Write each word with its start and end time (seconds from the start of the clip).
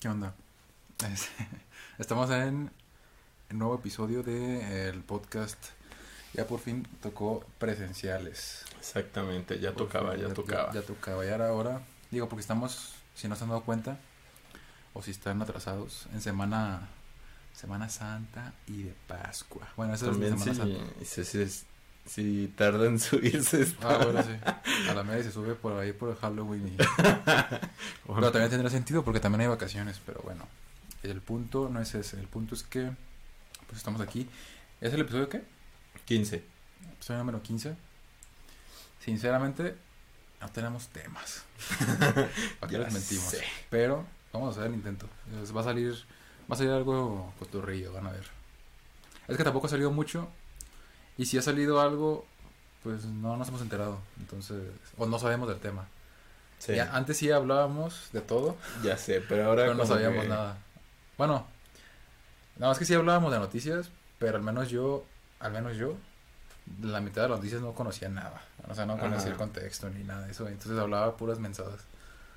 ¿Qué 0.00 0.08
onda? 0.08 0.32
Estamos 1.98 2.30
en 2.30 2.70
el 3.48 3.58
nuevo 3.58 3.74
episodio 3.74 4.22
del 4.22 5.02
podcast. 5.02 5.58
Ya 6.34 6.46
por 6.46 6.60
fin 6.60 6.86
tocó 7.02 7.44
presenciales. 7.58 8.64
Exactamente, 8.78 9.58
ya 9.58 9.72
Por 9.72 9.88
tocaba, 9.88 10.12
fin, 10.12 10.20
ya 10.28 10.34
tocaba. 10.34 10.72
Ya, 10.72 10.82
tocaba. 10.82 11.26
Y 11.26 11.30
ahora, 11.30 11.48
ahora, 11.48 11.82
digo, 12.12 12.28
porque 12.28 12.42
estamos, 12.42 12.94
si 13.16 13.26
no 13.26 13.34
se 13.34 13.42
han 13.42 13.50
dado 13.50 13.64
cuenta, 13.64 13.98
o 14.94 15.02
si 15.02 15.10
están 15.10 15.42
atrasados, 15.42 16.06
en 16.12 16.20
semana 16.20 16.88
Semana 17.52 17.88
Santa 17.88 18.54
y 18.68 18.84
de 18.84 18.94
Pascua. 19.08 19.66
Bueno, 19.76 19.94
eso 19.94 20.10
También 20.10 20.34
es 20.34 20.44
de 20.44 20.54
Semana 20.54 20.76
Santa. 20.76 20.94
Si 22.08 22.48
tarda 22.56 22.86
en 22.86 22.98
subirse 22.98 23.62
esta- 23.62 23.88
Ah, 24.00 24.04
bueno, 24.04 24.22
sí. 24.22 24.30
A 24.90 24.94
la 24.94 25.02
media 25.04 25.22
se 25.22 25.30
sube 25.30 25.54
por 25.54 25.78
ahí 25.78 25.92
por 25.92 26.08
el 26.10 26.16
Halloween. 26.16 26.68
Y... 26.68 26.76
Pero 28.06 28.32
también 28.32 28.50
tendrá 28.50 28.70
sentido 28.70 29.04
porque 29.04 29.20
también 29.20 29.42
hay 29.42 29.46
vacaciones. 29.48 30.00
Pero 30.04 30.20
bueno, 30.24 30.46
el 31.02 31.20
punto 31.20 31.68
no 31.68 31.80
es 31.80 31.94
ese. 31.94 32.18
El 32.18 32.26
punto 32.26 32.54
es 32.54 32.62
que 32.62 32.90
pues 33.66 33.76
estamos 33.78 34.00
aquí. 34.00 34.28
¿Es 34.80 34.92
el 34.94 35.00
episodio 35.02 35.28
qué? 35.28 35.42
15. 36.06 36.42
Episodio 36.94 37.18
número 37.18 37.42
15. 37.42 37.76
Sinceramente, 39.04 39.76
no 40.40 40.48
tenemos 40.50 40.88
temas. 40.88 41.42
¿Para 42.60 42.70
qué 42.70 42.78
les 42.78 42.92
mentimos? 42.92 43.24
sé. 43.24 43.42
Pero 43.70 44.06
vamos 44.32 44.56
a 44.56 44.60
hacer 44.60 44.70
el 44.70 44.76
intento. 44.78 45.08
Va 45.54 45.60
a 45.60 45.64
salir, 45.64 45.92
va 46.50 46.54
a 46.54 46.56
salir 46.56 46.72
algo 46.72 47.32
cotorrillo, 47.38 47.92
van 47.92 48.06
a 48.06 48.12
ver. 48.12 48.24
Es 49.28 49.36
que 49.36 49.44
tampoco 49.44 49.66
ha 49.66 49.70
salido 49.70 49.90
mucho. 49.90 50.28
Y 51.18 51.26
si 51.26 51.36
ha 51.36 51.42
salido 51.42 51.80
algo, 51.80 52.24
pues 52.82 53.04
no 53.04 53.36
nos 53.36 53.48
hemos 53.48 53.60
enterado. 53.60 53.98
Entonces, 54.20 54.62
o 54.96 55.04
no 55.06 55.18
sabemos 55.18 55.48
del 55.48 55.58
tema. 55.58 55.86
Sí, 56.58 56.72
Ya, 56.74 56.86
ya, 56.86 56.96
antes 56.96 57.16
sí 57.18 57.30
hablábamos 57.30 58.08
de 58.12 58.20
todo, 58.20 58.56
sé, 58.96 59.20
pero 59.20 59.44
ahora 59.46 59.62
pero 59.64 59.74
no 59.74 59.84
sabíamos 59.86 60.22
que- 60.22 60.28
nada. 60.28 60.56
Bueno, 61.16 61.46
nada 62.56 62.70
más 62.70 62.78
que 62.78 62.84
sí 62.84 62.94
hablábamos 62.94 63.32
de 63.32 63.38
noticias, 63.38 63.90
pero 64.18 64.36
al 64.38 64.42
menos 64.42 64.68
yo, 64.70 65.04
al 65.40 65.52
menos 65.52 65.76
yo, 65.76 65.94
la 66.82 67.00
mitad 67.00 67.22
de 67.22 67.28
las 67.28 67.38
noticias 67.38 67.60
no 67.62 67.74
conocía 67.74 68.08
nada. 68.08 68.42
O 68.68 68.74
sea, 68.74 68.86
no 68.86 68.98
conocía 68.98 69.18
Ajá. 69.22 69.28
el 69.30 69.36
contexto 69.36 69.88
ni 69.90 70.02
nada 70.04 70.26
de 70.26 70.32
eso. 70.32 70.48
Entonces 70.48 70.78
hablaba 70.78 71.16
puras 71.16 71.38
mensadas. 71.38 71.80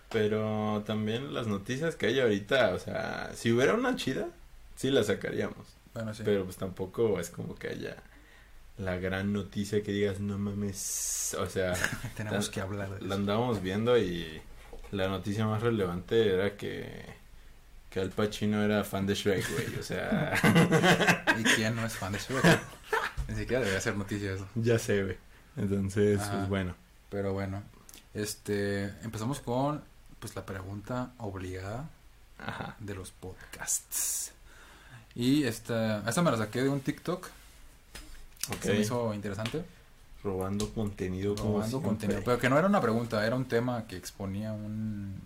Pero 0.09 0.83
también 0.85 1.33
las 1.33 1.47
noticias 1.47 1.95
que 1.95 2.07
hay 2.07 2.19
ahorita, 2.19 2.73
o 2.75 2.79
sea, 2.79 3.31
si 3.35 3.51
hubiera 3.51 3.73
una 3.73 3.95
chida, 3.95 4.27
sí 4.75 4.91
la 4.91 5.03
sacaríamos. 5.03 5.67
Bueno, 5.93 6.13
sí. 6.13 6.21
Pero 6.25 6.43
pues 6.45 6.57
tampoco 6.57 7.19
es 7.19 7.29
como 7.29 7.55
que 7.55 7.69
haya 7.69 7.97
la 8.77 8.97
gran 8.97 9.31
noticia 9.33 9.83
que 9.83 9.91
digas, 9.91 10.19
no 10.19 10.37
mames, 10.37 11.35
o 11.39 11.45
sea, 11.47 11.73
Tenemos 12.15 12.47
la- 12.47 12.51
que 12.53 12.61
hablar 12.61 12.89
de 12.89 13.01
la 13.01 13.05
eso. 13.07 13.13
andábamos 13.15 13.61
viendo 13.61 13.97
y 13.97 14.41
la 14.91 15.07
noticia 15.07 15.45
más 15.45 15.61
relevante 15.61 16.33
era 16.33 16.55
que, 16.57 17.05
que 17.89 17.99
Al 17.99 18.09
Pacino 18.09 18.63
era 18.63 18.83
fan 18.83 19.05
de 19.05 19.15
Shrek, 19.15 19.49
güey, 19.53 19.75
o 19.79 19.83
sea, 19.83 20.33
¿Y 21.39 21.43
quién 21.43 21.75
no 21.75 21.85
es 21.85 21.93
fan 21.93 22.11
de 22.13 22.19
Shrek? 22.19 22.43
Ni 23.27 23.35
siquiera 23.35 23.59
debería 23.61 23.81
ser 23.81 23.95
noticia 23.95 24.33
eso. 24.33 24.47
ya 24.55 24.77
sé, 24.79 25.03
güey. 25.03 25.17
Entonces, 25.57 26.19
Ajá. 26.21 26.37
pues 26.37 26.49
bueno, 26.49 26.75
Pero 27.09 27.33
bueno, 27.33 27.61
este, 28.13 28.85
empezamos 29.03 29.39
con 29.41 29.83
pues 30.19 30.35
la 30.35 30.45
pregunta 30.45 31.11
obligada 31.17 31.89
ajá, 32.39 32.75
de 32.79 32.93
los 32.95 33.11
podcasts. 33.11 34.31
Y 35.15 35.43
esta, 35.43 36.07
esta 36.09 36.21
me 36.21 36.31
la 36.31 36.37
saqué 36.37 36.61
de 36.63 36.69
un 36.69 36.79
TikTok. 36.81 37.27
Se 38.61 38.73
me 38.73 38.79
hizo 38.79 39.13
interesante. 39.13 39.63
robando 40.23 40.71
contenido 40.73 41.35
como 41.35 41.53
Robando 41.55 41.81
contenido. 41.81 42.21
Pero 42.23 42.37
que 42.39 42.49
no 42.49 42.57
era 42.57 42.67
una 42.67 42.81
pregunta, 42.81 43.25
era 43.25 43.35
un 43.35 43.45
tema 43.45 43.87
que 43.87 43.95
exponía 43.97 44.51
un, 44.53 45.19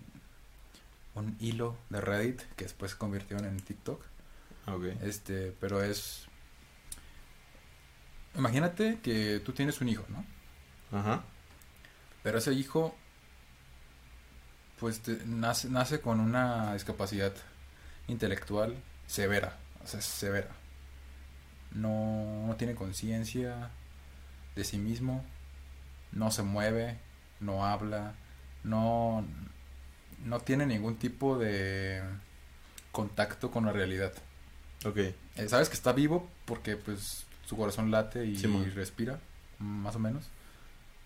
un 1.14 1.36
hilo 1.40 1.76
de 1.90 2.00
Reddit 2.00 2.42
que 2.56 2.64
después 2.64 2.92
se 2.92 2.98
convirtió 2.98 3.36
en 3.38 3.56
TikTok. 3.60 4.00
Ok, 4.68 4.84
Este, 5.02 5.54
pero 5.60 5.82
es. 5.82 6.26
Imagínate 8.34 8.98
que 9.02 9.40
tú 9.44 9.52
tienes 9.52 9.80
un 9.80 9.88
hijo, 9.88 10.04
¿no? 10.08 10.24
ajá, 10.98 11.22
Pero 12.22 12.38
ese 12.38 12.52
hijo, 12.52 12.94
pues 14.78 15.00
te- 15.00 15.24
nace, 15.24 15.68
nace 15.70 16.00
con 16.00 16.20
una 16.20 16.74
discapacidad 16.74 17.32
intelectual 18.08 18.76
severa, 19.06 19.56
o 19.82 19.86
sea, 19.86 20.00
severa. 20.02 20.48
No, 21.72 22.46
no 22.46 22.56
tiene 22.56 22.74
conciencia 22.74 23.70
de 24.54 24.64
sí 24.64 24.78
mismo, 24.78 25.24
no 26.12 26.30
se 26.30 26.42
mueve, 26.42 26.96
no 27.40 27.66
habla, 27.66 28.14
no, 28.64 29.24
no 30.24 30.40
tiene 30.40 30.64
ningún 30.66 30.96
tipo 30.96 31.36
de 31.38 32.02
contacto 32.92 33.50
con 33.50 33.66
la 33.66 33.72
realidad. 33.72 34.12
ok, 34.84 34.96
Eh, 34.96 35.48
Sabes 35.48 35.68
que 35.68 35.74
está 35.74 35.92
vivo 35.92 36.28
porque 36.46 36.76
pues 36.76 37.24
su 37.44 37.56
corazón 37.56 37.90
late 37.90 38.24
y 38.24 38.36
respira, 38.70 39.18
más 39.58 39.96
o 39.96 39.98
menos. 39.98 40.24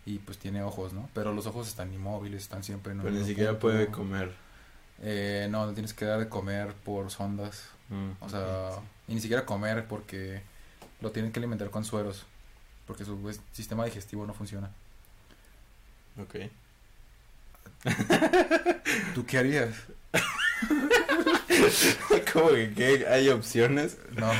Y 0.06 0.18
pues 0.18 0.38
tiene 0.38 0.62
ojos, 0.62 0.92
¿no? 0.92 1.08
Pero 1.14 1.32
los 1.34 1.46
ojos 1.46 1.68
están 1.68 1.92
inmóviles, 1.92 2.42
están 2.42 2.62
siempre 2.64 2.92
en 2.92 3.00
pero 3.00 3.10
ni 3.12 3.24
siquiera 3.24 3.50
punto. 3.52 3.60
puede 3.66 3.86
comer. 3.88 4.32
Eh, 5.02 5.48
no, 5.50 5.66
le 5.66 5.72
tienes 5.72 5.92
que 5.94 6.04
dar 6.04 6.18
de 6.20 6.28
comer 6.28 6.74
por 6.74 7.10
sondas. 7.10 7.68
Mm, 7.90 8.10
O 8.20 8.28
sea, 8.28 8.70
y 9.08 9.14
ni 9.14 9.20
siquiera 9.20 9.44
comer 9.44 9.86
porque 9.86 10.42
lo 11.00 11.12
tienen 11.12 11.32
que 11.32 11.40
alimentar 11.40 11.70
con 11.70 11.84
sueros. 11.84 12.24
Porque 12.86 13.04
su 13.04 13.18
pues, 13.18 13.40
sistema 13.52 13.84
digestivo 13.84 14.26
no 14.26 14.34
funciona. 14.34 14.70
ok. 16.20 16.34
¿Tú 19.14 19.24
qué 19.24 19.38
harías? 19.38 19.74
como 22.32 22.50
que 22.50 22.72
¿qué? 22.74 23.06
hay 23.08 23.28
opciones. 23.28 23.96
No. 24.12 24.30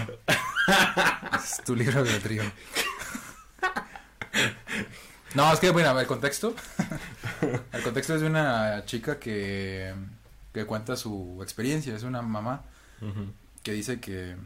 es 1.39 1.63
tu 1.65 1.77
libro 1.77 2.05
de 2.05 2.19
trío. 2.21 2.43
No, 5.35 5.53
es 5.53 5.61
que, 5.61 5.71
bueno, 5.71 5.99
el 5.99 6.07
contexto. 6.07 6.55
El 7.73 7.83
contexto 7.83 8.17
es 8.17 8.21
de 8.21 8.27
una 8.27 8.85
chica 8.85 9.19
que, 9.19 9.95
que 10.53 10.65
cuenta 10.65 10.97
su 10.97 11.39
experiencia. 11.43 11.95
Es 11.95 12.03
una 12.03 12.21
mamá 12.21 12.63
que 13.63 13.73
dice 13.73 14.01
que, 14.01 14.37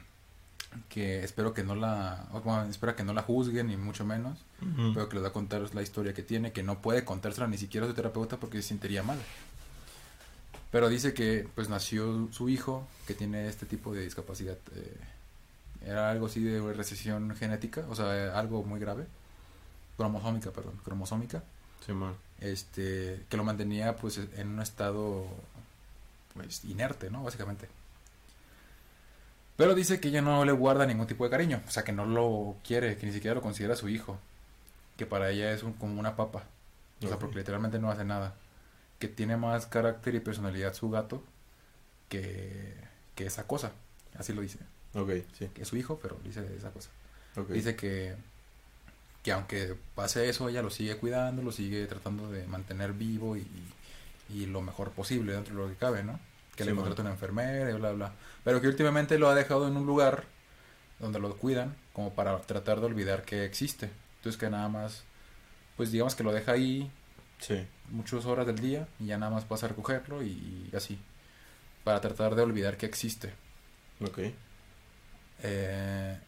que 0.89 1.25
espero 1.25 1.55
que 1.55 1.63
no 1.65 1.75
la, 1.75 2.27
bueno, 2.45 2.65
espera 2.65 2.97
que 2.97 3.05
no 3.05 3.13
la 3.13 3.23
juzguen 3.23 3.69
ni 3.69 3.77
mucho 3.77 4.05
menos, 4.05 4.39
pero 4.95 5.09
que 5.09 5.17
les 5.17 5.25
va 5.25 5.29
a 5.29 5.33
contar 5.33 5.63
la 5.75 5.83
historia 5.83 6.15
que 6.15 6.23
tiene, 6.23 6.53
que 6.53 6.63
no 6.63 6.81
puede 6.81 7.05
contársela 7.05 7.47
ni 7.47 7.59
siquiera 7.59 7.87
a 7.87 7.89
su 7.91 7.95
terapeuta 7.95 8.39
porque 8.39 8.63
se 8.63 8.69
sentiría 8.69 9.03
mal. 9.03 9.19
Pero 10.71 10.89
dice 10.89 11.15
que 11.15 11.49
pues 11.55 11.69
nació 11.69 12.29
su 12.33 12.49
hijo 12.49 12.87
que 13.07 13.15
tiene 13.15 13.49
este 13.49 13.67
tipo 13.67 13.95
de 13.95 14.03
discapacidad. 14.03 14.59
eh, 14.75 14.97
era 15.87 16.11
algo 16.11 16.27
así 16.27 16.43
de 16.43 16.73
recesión 16.73 17.35
genética, 17.37 17.85
o 17.91 17.95
sea, 17.95 18.39
algo 18.39 18.63
muy 18.63 18.81
grave. 18.81 19.07
Cromosómica, 19.97 20.51
perdón, 20.51 20.75
cromosómica. 20.83 21.43
Simón. 21.85 22.15
Este, 22.41 23.25
que 23.29 23.37
lo 23.37 23.45
mantenía 23.45 23.97
pues 23.97 24.19
en 24.37 24.49
un 24.49 24.61
estado 24.61 25.27
pues 26.35 26.65
inerte, 26.65 27.11
¿no? 27.11 27.23
Básicamente. 27.23 27.69
Pero 29.57 29.75
dice 29.75 30.01
que 30.01 30.09
ella 30.09 30.21
no 30.23 30.45
le 30.45 30.53
guarda 30.53 30.85
ningún 30.87 31.07
tipo 31.07 31.25
de 31.25 31.31
cariño, 31.31 31.63
o 31.67 31.71
sea, 31.71 31.85
que 31.85 31.93
no 31.93 32.05
lo 32.07 32.57
quiere, 32.67 32.97
que 32.97 33.07
ni 33.07 33.13
siquiera 33.13 33.35
lo 33.37 33.43
considera 33.43 33.77
su 33.77 33.89
hijo, 33.89 34.19
que 34.97 35.07
para 35.07 35.31
ella 35.31 35.53
es 35.53 35.63
un- 35.63 35.75
como 35.75 35.99
una 36.01 36.17
papa, 36.17 36.45
o 37.03 37.07
sea, 37.09 37.19
porque 37.19 37.37
literalmente 37.39 37.79
no 37.79 37.91
hace 37.91 38.05
nada, 38.05 38.35
que 38.99 39.09
tiene 39.09 39.37
más 39.37 39.67
carácter 39.67 40.15
y 40.15 40.21
personalidad 40.21 40.75
su 40.75 40.91
gato 40.91 41.23
que, 42.09 42.75
que 43.15 43.27
esa 43.27 43.47
cosa, 43.47 43.73
así 44.19 44.33
lo 44.33 44.43
dice, 44.43 44.59
Ok, 44.95 45.11
sí. 45.39 45.49
que 45.55 45.63
es 45.63 45.69
su 45.69 45.77
hijo, 45.77 45.99
pero 46.03 46.17
dice 46.25 46.45
esa 46.57 46.71
cosa. 46.71 46.91
ok. 47.37 47.49
Dice 47.51 47.77
que, 47.77 48.15
que 49.23 49.33
aunque 49.33 49.77
pase 49.95 50.29
eso, 50.29 50.49
ella 50.49 50.63
lo 50.63 50.71
sigue 50.71 50.97
cuidando, 50.97 51.43
lo 51.43 51.53
sigue 51.53 51.87
tratando 51.87 52.31
de 52.31 52.47
mantener 52.47 52.93
vivo 52.93 53.37
y, 53.37 53.47
y 54.31 54.47
lo 54.47 54.63
mejor 54.63 54.91
posible 54.91 55.33
dentro 55.33 55.55
de 55.55 55.63
lo 55.63 55.69
que 55.69 55.77
cabe, 55.77 56.03
¿no? 56.03 56.19
Que 56.57 56.65
le 56.65 56.75
contrata 56.75 57.03
una 57.03 57.11
enfermera 57.13 57.71
y 57.71 57.75
bla, 57.75 57.93
bla. 57.93 58.13
Pero 58.45 58.61
que 58.61 58.69
últimamente 58.69 59.19
lo 59.19 59.29
ha 59.29 59.35
dejado 59.35 59.67
en 59.69 59.77
un 59.77 59.87
lugar 59.87 60.25
donde 61.01 61.19
lo 61.19 61.37
cuidan, 61.37 61.75
como 61.93 62.15
para 62.15 62.39
tratar 62.43 62.81
de 62.81 62.87
olvidar 62.87 63.23
que 63.25 63.45
existe. 63.45 63.91
Entonces 64.19 64.39
que 64.41 64.49
nada 64.51 64.69
más, 64.69 65.03
pues 65.77 65.91
digamos 65.91 66.15
que 66.15 66.23
lo 66.25 66.33
deja 66.33 66.53
ahí 66.53 66.91
Sí. 67.41 67.67
muchas 67.91 68.25
horas 68.27 68.47
del 68.47 68.59
día 68.61 68.87
y 69.01 69.07
ya 69.07 69.19
nada 69.19 69.33
más 69.33 69.45
pasa 69.45 69.67
a 69.67 69.69
recogerlo 69.71 70.23
y, 70.23 70.71
y 70.73 70.77
así. 70.77 70.99
Para 71.83 72.01
tratar 72.01 72.35
de 72.35 72.43
olvidar 72.43 72.77
que 72.77 72.87
existe. 72.87 73.33
Ok. 74.01 74.19
Eh, 75.43 76.19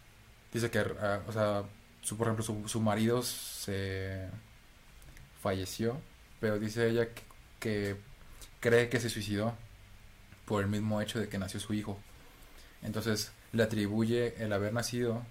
dice 0.52 0.70
que, 0.70 0.78
ah, 1.00 1.20
o 1.26 1.32
sea, 1.32 1.62
su, 2.02 2.16
por 2.16 2.26
ejemplo, 2.26 2.44
su, 2.44 2.68
su 2.68 2.80
marido 2.80 3.22
se 3.22 4.28
falleció, 5.42 6.00
pero 6.40 6.58
dice 6.58 6.88
ella 6.88 7.06
que, 7.14 7.22
que 7.60 7.96
cree 8.60 8.88
que 8.88 9.00
se 9.00 9.08
suicidó 9.10 9.54
por 10.46 10.62
el 10.62 10.68
mismo 10.68 11.02
hecho 11.02 11.20
de 11.20 11.28
que 11.28 11.38
nació 11.38 11.60
su 11.60 11.74
hijo. 11.74 11.98
Entonces 12.82 13.32
le 13.52 13.62
atribuye 13.62 14.42
el 14.42 14.52
haber 14.52 14.72
nacido 14.72 15.22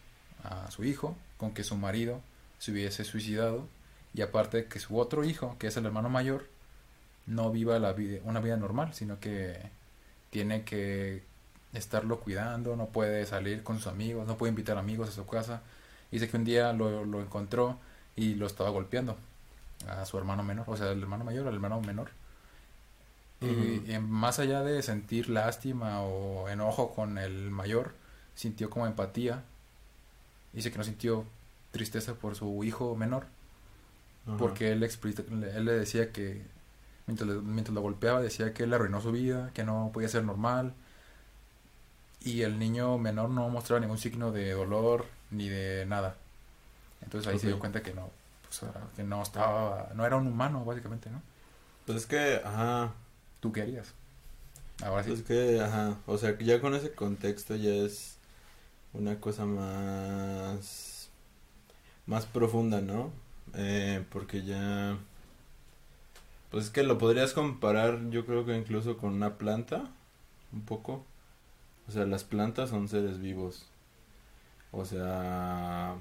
a 0.44 0.70
su 0.70 0.84
hijo 0.84 1.18
con 1.38 1.54
que 1.54 1.64
su 1.64 1.76
marido 1.76 2.22
se 2.60 2.72
hubiese 2.72 3.04
suicidado 3.04 3.68
y 4.14 4.22
aparte 4.22 4.66
que 4.66 4.80
su 4.80 5.00
otro 5.00 5.24
hijo, 5.24 5.58
que 5.58 5.68
es 5.68 5.78
el 5.78 5.86
hermano 5.86 6.10
mayor, 6.10 6.48
no 7.26 7.52
viva 7.52 7.80
la 7.80 7.94
vida, 7.94 8.20
una 8.24 8.40
vida 8.40 8.56
normal, 8.56 8.94
sino 8.94 9.20
que, 9.20 9.60
tiene 10.36 10.66
que 10.66 11.24
estarlo 11.72 12.20
cuidando, 12.20 12.76
no 12.76 12.88
puede 12.88 13.26
salir 13.26 13.64
con 13.64 13.78
sus 13.78 13.88
amigos, 13.88 14.28
no 14.28 14.38
puede 14.38 14.50
invitar 14.50 14.78
amigos 14.78 15.08
a 15.08 15.12
su 15.14 15.26
casa. 15.26 15.62
Dice 16.12 16.28
que 16.28 16.36
un 16.36 16.44
día 16.44 16.74
lo, 16.74 17.06
lo 17.06 17.22
encontró 17.22 17.80
y 18.18 18.36
lo 18.36 18.46
estaba 18.46 18.70
golpeando 18.70 19.16
a 19.88 20.04
su 20.04 20.18
hermano 20.18 20.44
menor, 20.44 20.66
o 20.68 20.76
sea, 20.76 20.92
el 20.92 21.02
hermano 21.02 21.24
mayor 21.24 21.48
al 21.48 21.54
hermano 21.54 21.80
menor. 21.80 22.10
Y, 23.42 23.92
y 23.92 24.00
más 24.00 24.40
allá 24.40 24.64
de 24.64 24.82
sentir 24.82 25.30
lástima 25.30 26.02
o 26.02 26.50
enojo 26.50 26.94
con 26.94 27.18
el 27.18 27.52
mayor, 27.52 27.94
sintió 28.36 28.70
como 28.70 28.88
empatía. 28.88 29.44
Dice 30.54 30.72
que 30.72 30.78
no 30.78 30.84
sintió 30.84 31.26
tristeza 31.72 32.16
por 32.16 32.36
su 32.36 32.64
hijo 32.64 32.96
menor, 32.96 33.28
porque 34.38 34.72
él, 34.72 34.84
él 34.84 35.66
le 35.66 35.72
decía 35.74 36.12
que 36.12 36.42
mientras, 37.08 37.30
le- 37.30 37.42
mientras 37.42 37.74
lo 37.76 37.82
golpeaba 37.82 38.22
decía 38.22 38.54
que 38.54 38.64
él 38.64 38.74
arruinó 38.74 39.02
su 39.02 39.12
vida, 39.12 39.52
que 39.54 39.64
no 39.64 39.92
podía 39.94 40.10
ser 40.10 40.24
normal. 40.24 40.74
Y 42.22 42.42
el 42.42 42.58
niño 42.58 42.98
menor 42.98 43.30
no 43.30 43.48
mostraba 43.50 43.80
ningún 43.80 43.98
signo 44.00 44.32
de 44.32 44.52
dolor 44.52 45.06
ni 45.30 45.48
de 45.50 45.86
nada. 45.86 46.16
Entonces 47.04 47.28
ahí 47.32 47.40
se 47.40 47.48
dio 47.48 47.60
cuenta 47.60 47.84
que 47.84 47.94
no, 47.94 48.10
pues, 48.44 48.62
que 48.96 49.04
no 49.04 49.22
estaba, 49.24 49.92
no 49.96 50.06
era 50.06 50.18
un 50.18 50.28
humano 50.28 50.66
básicamente, 50.66 51.10
¿no? 51.12 51.22
Pues 51.86 52.00
es 52.00 52.06
que, 52.08 52.42
ajá, 52.44 52.94
¿Tú 53.40 53.52
qué 53.52 53.62
harías? 53.62 53.94
Ahora 54.84 55.04
sí. 55.04 55.10
pues 55.10 55.22
es 55.22 55.26
que, 55.26 55.62
ajá, 55.62 55.98
o 56.06 56.18
sea, 56.18 56.38
ya 56.40 56.60
con 56.60 56.76
ese 56.76 56.92
contexto 56.92 57.56
ya 57.56 57.74
es 57.74 58.18
una 58.94 59.20
cosa 59.20 59.46
más, 59.46 61.10
más 62.06 62.26
profunda, 62.26 62.82
¿no? 62.82 63.12
Eh, 63.54 64.04
porque 64.12 64.44
ya, 64.44 64.98
pues 66.50 66.66
es 66.66 66.70
que 66.72 66.84
lo 66.84 66.98
podrías 66.98 67.34
comparar, 67.34 68.10
yo 68.10 68.26
creo 68.26 68.46
que 68.46 68.56
incluso 68.58 68.98
con 68.98 69.14
una 69.14 69.38
planta, 69.38 69.86
un 70.52 70.62
poco. 70.64 71.06
O 71.88 71.92
sea, 71.92 72.06
las 72.06 72.24
plantas 72.24 72.70
son 72.72 72.88
seres 72.90 73.20
vivos. 73.20 73.66
O 74.72 74.86
sea, 74.86 75.96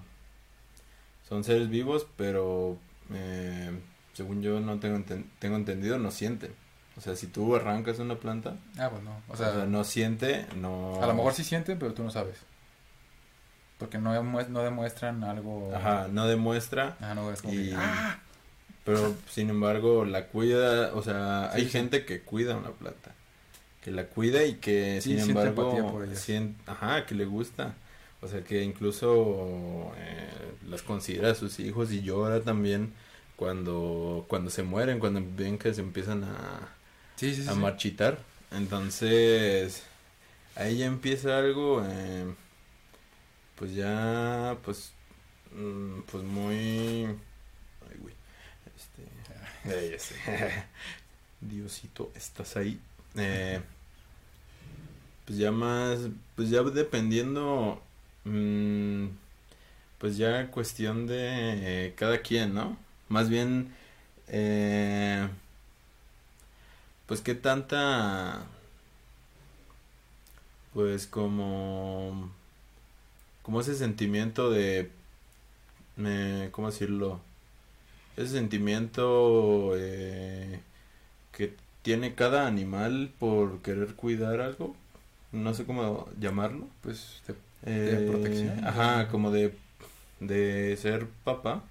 son 1.29 1.45
seres 1.45 1.69
vivos, 1.71 2.07
pero 2.17 2.79
eh, 3.13 3.71
según 4.15 4.43
yo 4.43 4.61
no 4.61 4.81
tengo, 4.81 5.05
tengo 5.39 5.57
entendido, 5.57 5.99
no 5.99 6.11
sienten. 6.11 6.55
O 6.97 7.01
sea, 7.01 7.17
si 7.17 7.27
tú 7.27 7.57
arrancas 7.57 7.99
una 7.99 8.15
planta, 8.17 8.57
Ah, 8.79 8.89
pues 8.91 9.03
no. 9.03 9.11
O 9.29 9.33
o 9.33 9.37
sea, 9.37 9.53
sea, 9.53 9.65
no 9.67 9.83
siente, 9.85 10.47
no... 10.57 11.03
a 11.03 11.07
lo 11.07 11.15
mejor 11.15 11.33
sí 11.35 11.43
sienten, 11.45 11.79
pero 11.79 11.93
tú 11.93 12.03
no 12.05 12.11
sabes. 12.11 12.37
Porque 13.79 13.99
no, 13.99 14.13
no 14.23 14.63
demuestran 14.63 15.25
algo. 15.25 15.73
Ajá, 15.75 16.07
no 16.11 16.27
demuestra, 16.29 16.97
Ah, 17.01 17.15
no, 17.15 17.33
es 17.33 17.43
como 17.43 17.55
Y- 17.55 17.71
que, 17.71 17.75
¡Ah! 17.77 18.19
pero 18.85 19.15
sin 19.29 19.51
embargo 19.51 20.05
la 20.05 20.27
cuida, 20.29 20.95
o 20.95 21.03
sea, 21.03 21.51
Sí, 21.53 21.59
hay 21.59 21.65
sí. 21.65 21.71
gente 21.71 22.05
que 22.05 22.21
cuida 22.21 22.57
una 22.57 22.71
planta, 22.71 23.13
que 23.83 23.91
la 23.91 24.05
cuida 24.07 24.45
y 24.45 24.55
que 24.55 25.01
Sí, 25.03 25.11
sin 25.11 25.25
siente 25.25 25.41
embargo, 25.41 25.71
empatía 25.73 25.91
por 25.91 26.05
ellas. 26.05 26.21
sien- 26.21 26.57
ajá, 26.67 27.05
que 27.07 27.15
le 27.17 27.25
gusta, 27.25 27.75
o 28.21 28.29
sea, 28.29 28.43
que 28.45 28.63
incluso 28.63 29.93
eh, 29.97 30.29
las 30.69 30.83
considera 30.83 31.35
sus 31.35 31.59
hijos 31.59 31.91
y 31.93 32.03
llora 32.03 32.41
también 32.43 32.93
cuando, 33.37 34.25
cuando 34.29 34.51
se 34.51 34.63
mueren, 34.63 35.01
cuando 35.01 35.21
ven 35.37 35.59
que 35.59 35.75
se 35.75 35.81
empiezan 35.81 36.23
a, 36.25 36.69
Sí, 37.17 37.35
sí, 37.35 37.43
sí. 37.43 37.49
a 37.49 37.55
marchitar. 37.55 38.19
Entonces, 38.51 39.83
ahí 40.57 40.79
ya 40.79 40.87
empieza 40.87 41.39
algo, 41.39 41.85
eh, 41.87 42.35
pues 43.57 43.75
ya, 43.75 44.57
pues, 44.65 44.93
mm, 45.53 46.01
pues 46.11 46.25
muy, 46.25 47.07
ay, 47.07 47.99
güey, 48.01 48.15
este, 48.77 49.91
ya 49.93 49.99
sé. 49.99 50.15
Diosito, 51.41 52.11
estás 52.15 52.57
ahí. 52.57 52.81
Eh, 53.17 53.61
pues 55.25 55.39
ya 55.39 55.53
más, 55.53 56.01
pues 56.37 56.51
ya 56.51 56.63
dependiendo, 56.63 57.83
mm, 58.25 59.07
pues 59.99 60.17
ya 60.17 60.51
cuestión 60.51 61.07
de 61.07 61.87
eh, 61.87 61.95
cada 61.97 62.19
quien, 62.19 62.55
¿no? 62.55 62.77
Más 63.09 63.29
bien, 63.29 63.73
eh, 64.29 65.29
pues 67.07 67.21
qué 67.21 67.35
tanta, 67.35 68.47
pues 70.73 71.07
como, 71.07 72.31
como 73.43 73.61
ese 73.61 73.75
sentimiento 73.75 74.51
de, 74.51 74.91
eh, 75.99 76.49
¿cómo 76.53 76.71
decirlo? 76.71 77.21
Ese 78.17 78.33
sentimiento 78.35 79.73
eh, 79.77 80.61
que 81.33 81.55
tiene 81.83 82.15
cada 82.15 82.47
animal 82.47 83.13
por 83.21 83.61
querer 83.63 83.95
cuidar 83.95 84.41
algo, 84.41 84.77
no 85.33 85.55
sé 85.55 85.65
cómo 85.67 86.09
llamarlo. 86.21 86.69
Pues 86.83 87.23
te- 87.27 87.35
Eh, 87.67 88.05
protección, 88.11 88.67
Ajá, 88.67 89.05
de- 89.05 89.09
como 89.11 89.31
de, 89.31 89.55
de 90.21 90.77
ser 90.77 91.07
papá, 91.25 91.65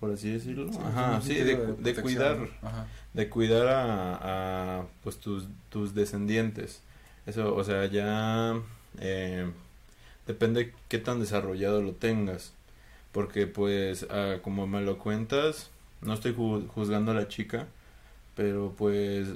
por 0.00 0.12
así 0.12 0.30
decirlo. 0.30 0.72
sí, 0.72 0.78
Ajá, 0.84 1.20
sí, 1.20 1.34
de, 1.34 1.94
cuidar. 2.02 2.48
Ajá. 2.62 2.86
de 3.14 3.28
cuidar 3.28 3.66
a, 3.68 4.78
a, 4.80 4.86
pues 5.02 5.18
tus, 5.18 5.48
tus 5.70 5.94
descendientes. 5.94 6.82
Eso, 7.26 7.54
o 7.54 7.64
sea, 7.64 7.86
ya 7.86 8.60
eh, 9.00 9.50
depende 10.26 10.72
qué 10.88 10.98
tan 10.98 11.20
desarrollado 11.20 11.82
lo 11.82 11.92
tengas. 11.92 12.52
Porque 13.12 13.46
pues, 13.46 14.06
ah, 14.10 14.36
como 14.42 14.66
me 14.66 14.82
lo 14.82 14.98
cuentas, 14.98 15.70
no 16.02 16.12
estoy 16.12 16.34
ju- 16.34 16.66
juzgando 16.68 17.12
a 17.12 17.14
la 17.14 17.28
chica, 17.28 17.66
pero 18.34 18.74
pues 18.76 19.28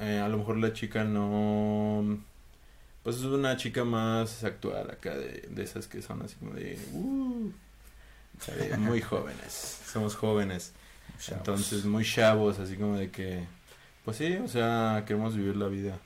eh, 0.00 0.20
a 0.24 0.28
lo 0.28 0.38
mejor 0.38 0.58
la 0.58 0.72
chica 0.72 1.04
no... 1.04 2.18
Pues 3.02 3.16
es 3.16 3.24
una 3.24 3.56
chica 3.58 3.84
más 3.84 4.44
actual 4.44 4.90
acá, 4.90 5.14
de, 5.16 5.48
de 5.50 5.62
esas 5.62 5.86
que 5.88 6.00
son 6.00 6.22
así 6.22 6.36
como 6.36 6.52
de... 6.54 6.78
"Uh", 6.94 7.50
muy 8.78 9.00
jóvenes, 9.00 9.80
somos 9.86 10.16
jóvenes. 10.16 10.72
Chavos. 11.18 11.38
Entonces, 11.38 11.84
muy 11.84 12.04
chavos, 12.04 12.58
así 12.58 12.76
como 12.76 12.96
de 12.96 13.10
que, 13.10 13.44
pues 14.04 14.16
sí, 14.16 14.34
o 14.36 14.48
sea, 14.48 15.04
queremos 15.06 15.36
vivir 15.36 15.56
la 15.56 15.68
vida. 15.68 15.98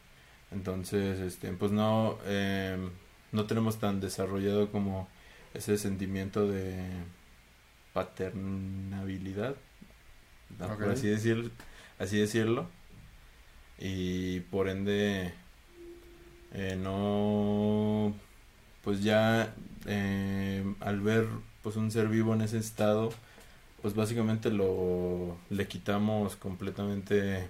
Entonces, 0.51 1.21
este, 1.21 1.53
pues 1.53 1.73
no, 1.73 2.19
eh, 2.25 2.77
no 3.33 3.47
tenemos 3.47 3.79
tan 3.79 4.01
desarrollado 4.01 4.71
como 4.71 5.09
ese 5.55 5.77
sentimiento 5.79 6.47
de 6.47 6.77
paternabilidad, 7.93 9.57
¿no? 10.59 10.77
por 10.77 10.91
así 10.91 11.09
decir, 11.09 11.51
así 11.99 12.19
decirlo. 12.19 12.69
Y 13.79 14.41
por 14.41 14.69
ende, 14.69 15.33
eh, 16.53 16.77
no, 16.77 18.15
pues 18.85 19.03
ya 19.03 19.55
eh, 19.87 20.65
al 20.81 21.01
ver 21.01 21.27
pues 21.63 21.77
un 21.77 21.91
ser 21.91 22.09
vivo 22.09 22.35
en 22.35 22.43
ese 22.43 22.59
estado, 22.59 23.11
pues 23.83 23.95
básicamente 23.95 24.51
lo 24.51 25.37
le 25.51 25.69
quitamos 25.69 26.37
completamente 26.37 27.49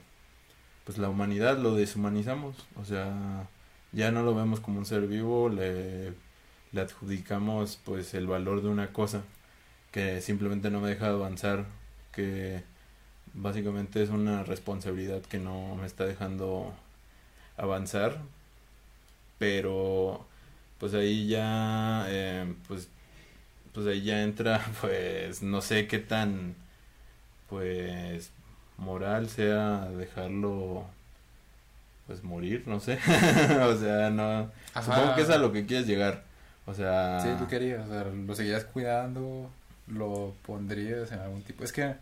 pues 0.84 0.98
la 0.98 1.08
humanidad, 1.10 1.58
lo 1.58 1.74
deshumanizamos, 1.74 2.56
o 2.76 2.84
sea, 2.84 3.48
ya 3.92 4.10
no 4.10 4.22
lo 4.22 4.34
vemos 4.34 4.60
como 4.60 4.78
un 4.78 4.86
ser 4.86 5.06
vivo, 5.06 5.48
le, 5.50 6.14
le 6.72 6.80
adjudicamos 6.80 7.78
pues 7.84 8.14
el 8.14 8.26
valor 8.26 8.62
de 8.62 8.68
una 8.68 8.92
cosa 8.92 9.22
que 9.92 10.20
simplemente 10.20 10.70
no 10.70 10.80
me 10.80 10.88
deja 10.90 11.08
avanzar, 11.08 11.66
que 12.12 12.62
básicamente 13.34 14.02
es 14.02 14.10
una 14.10 14.44
responsabilidad 14.44 15.22
que 15.22 15.38
no 15.38 15.76
me 15.76 15.86
está 15.86 16.06
dejando 16.06 16.74
avanzar, 17.56 18.20
pero 19.38 20.26
pues 20.78 20.94
ahí 20.94 21.28
ya 21.28 22.04
eh, 22.08 22.52
pues 22.66 22.88
pues 23.72 23.86
ahí 23.86 24.02
ya 24.02 24.22
entra 24.22 24.64
pues 24.80 25.42
no 25.42 25.60
sé 25.60 25.86
qué 25.86 25.98
tan 25.98 26.54
pues 27.48 28.30
moral 28.76 29.28
sea 29.28 29.86
dejarlo 29.90 30.84
pues 32.06 32.22
morir 32.22 32.62
no 32.66 32.80
sé 32.80 32.94
o 33.62 33.76
sea 33.76 34.10
no 34.10 34.50
Ajá. 34.74 34.82
supongo 34.82 35.14
que 35.14 35.22
es 35.22 35.30
a 35.30 35.38
lo 35.38 35.52
que 35.52 35.66
quieres 35.66 35.86
llegar 35.86 36.24
o 36.66 36.74
sea 36.74 37.20
Sí, 37.22 37.28
tú 37.38 37.48
querías, 37.48 37.86
o 37.86 37.90
sea, 37.90 38.04
lo 38.04 38.34
seguirías 38.34 38.64
cuidando, 38.64 39.50
lo 39.86 40.34
pondrías 40.44 41.10
en 41.12 41.18
algún 41.20 41.42
tipo. 41.42 41.64
Es 41.64 41.72
que 41.72 41.94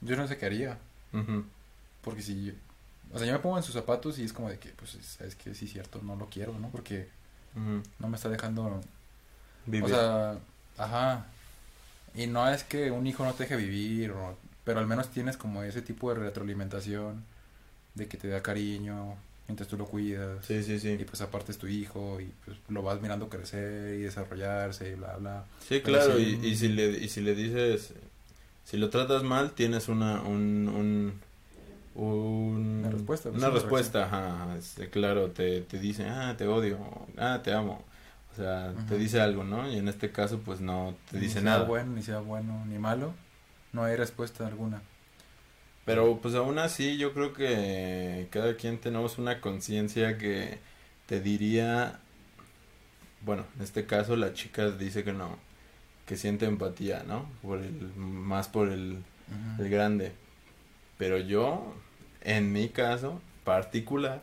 yo 0.00 0.16
no 0.16 0.26
sé 0.26 0.38
qué 0.38 0.46
haría, 0.46 0.78
porque 2.02 2.22
si, 2.22 2.56
o 3.12 3.18
sea, 3.18 3.26
yo 3.26 3.34
me 3.34 3.38
pongo 3.40 3.58
en 3.58 3.62
sus 3.62 3.74
zapatos 3.74 4.18
y 4.18 4.24
es 4.24 4.32
como 4.32 4.48
de 4.48 4.58
que, 4.58 4.70
pues, 4.70 4.96
sabes 5.02 5.34
que 5.34 5.54
sí, 5.54 5.66
cierto, 5.68 6.00
no 6.02 6.16
lo 6.16 6.26
quiero, 6.30 6.58
¿no? 6.58 6.70
Porque 6.70 7.08
no 7.98 8.08
me 8.08 8.16
está 8.16 8.28
dejando, 8.28 8.80
vivir. 9.66 9.84
o 9.84 9.88
sea, 9.88 10.38
ajá. 10.78 11.26
Y 12.14 12.26
no 12.26 12.48
es 12.48 12.64
que 12.64 12.90
un 12.90 13.06
hijo 13.06 13.24
no 13.24 13.34
te 13.34 13.44
deje 13.44 13.56
vivir, 13.56 14.12
o- 14.12 14.36
pero 14.64 14.80
al 14.80 14.86
menos 14.86 15.08
tienes 15.10 15.36
como 15.36 15.62
ese 15.62 15.82
tipo 15.82 16.12
de 16.12 16.20
retroalimentación 16.20 17.24
de 17.94 18.06
que 18.08 18.16
te 18.16 18.28
da 18.28 18.42
cariño 18.42 19.16
mientras 19.48 19.68
tú 19.68 19.76
lo 19.78 19.86
cuidas. 19.86 20.44
sí 20.46 20.62
sí 20.62 20.78
sí 20.78 20.90
Y 21.00 21.04
pues 21.04 21.20
aparte 21.22 21.52
es 21.52 21.58
tu 21.58 21.66
hijo 21.66 22.20
y 22.20 22.32
pues 22.44 22.58
lo 22.68 22.82
vas 22.82 23.00
mirando 23.00 23.28
crecer 23.28 23.94
y 23.98 24.02
desarrollarse 24.02 24.90
y 24.90 24.94
bla, 24.94 25.16
bla. 25.16 25.44
Sí, 25.68 25.80
claro, 25.80 26.18
sí- 26.18 26.38
y, 26.42 26.46
y 26.48 26.56
si 26.56 26.68
le, 26.68 26.90
y 26.98 27.08
si 27.08 27.20
le 27.22 27.34
dices, 27.34 27.92
si 28.64 28.76
lo 28.76 28.90
tratas 28.90 29.22
mal, 29.22 29.52
tienes 29.52 29.88
una, 29.88 30.20
un, 30.22 30.68
un, 30.68 31.20
un- 31.94 32.78
Una 32.84 32.90
respuesta, 32.90 33.30
pues, 33.30 33.42
Una 33.42 33.50
una 33.50 33.58
respuesta, 33.60 34.04
ajá, 34.04 34.56
este, 34.56 34.88
claro, 34.90 35.30
te, 35.30 35.62
te 35.62 35.78
dice, 35.78 36.08
ah, 36.08 36.34
te 36.36 36.46
odio, 36.46 36.78
ah, 37.16 37.40
te 37.42 37.52
amo. 37.52 37.82
O 38.32 38.36
sea, 38.40 38.72
te 38.88 38.96
dice 38.98 39.20
algo, 39.20 39.42
¿no? 39.42 39.68
Y 39.68 39.78
en 39.78 39.88
este 39.88 40.12
caso, 40.12 40.38
pues 40.40 40.60
no 40.60 40.94
te 41.10 41.16
Ni 41.16 41.22
dice 41.24 41.34
sea 41.40 41.42
nada. 41.42 41.64
bueno, 41.64 41.92
ni 41.92 42.02
sea 42.02 42.20
bueno, 42.20 42.64
ni 42.66 42.78
malo. 42.78 43.12
No 43.72 43.82
hay 43.84 43.96
respuesta 43.96 44.46
alguna. 44.46 44.80
Pero 45.84 46.18
pues 46.22 46.34
aún 46.34 46.58
así 46.58 46.98
yo 46.98 47.14
creo 47.14 47.32
que 47.32 48.28
cada 48.30 48.54
quien 48.56 48.78
tenemos 48.78 49.18
una 49.18 49.40
conciencia 49.40 50.18
que 50.18 50.58
te 51.06 51.20
diría, 51.20 51.98
bueno, 53.24 53.44
en 53.56 53.62
este 53.64 53.86
caso 53.86 54.14
la 54.14 54.34
chica 54.34 54.70
dice 54.70 55.02
que 55.02 55.12
no, 55.12 55.36
que 56.06 56.16
siente 56.16 56.46
empatía, 56.46 57.02
¿no? 57.08 57.26
Por 57.42 57.58
el, 57.60 57.90
más 57.96 58.48
por 58.48 58.68
el, 58.68 58.98
el 59.58 59.68
grande. 59.70 60.12
Pero 60.98 61.18
yo, 61.18 61.74
en 62.22 62.52
mi 62.52 62.68
caso 62.68 63.20
particular, 63.44 64.20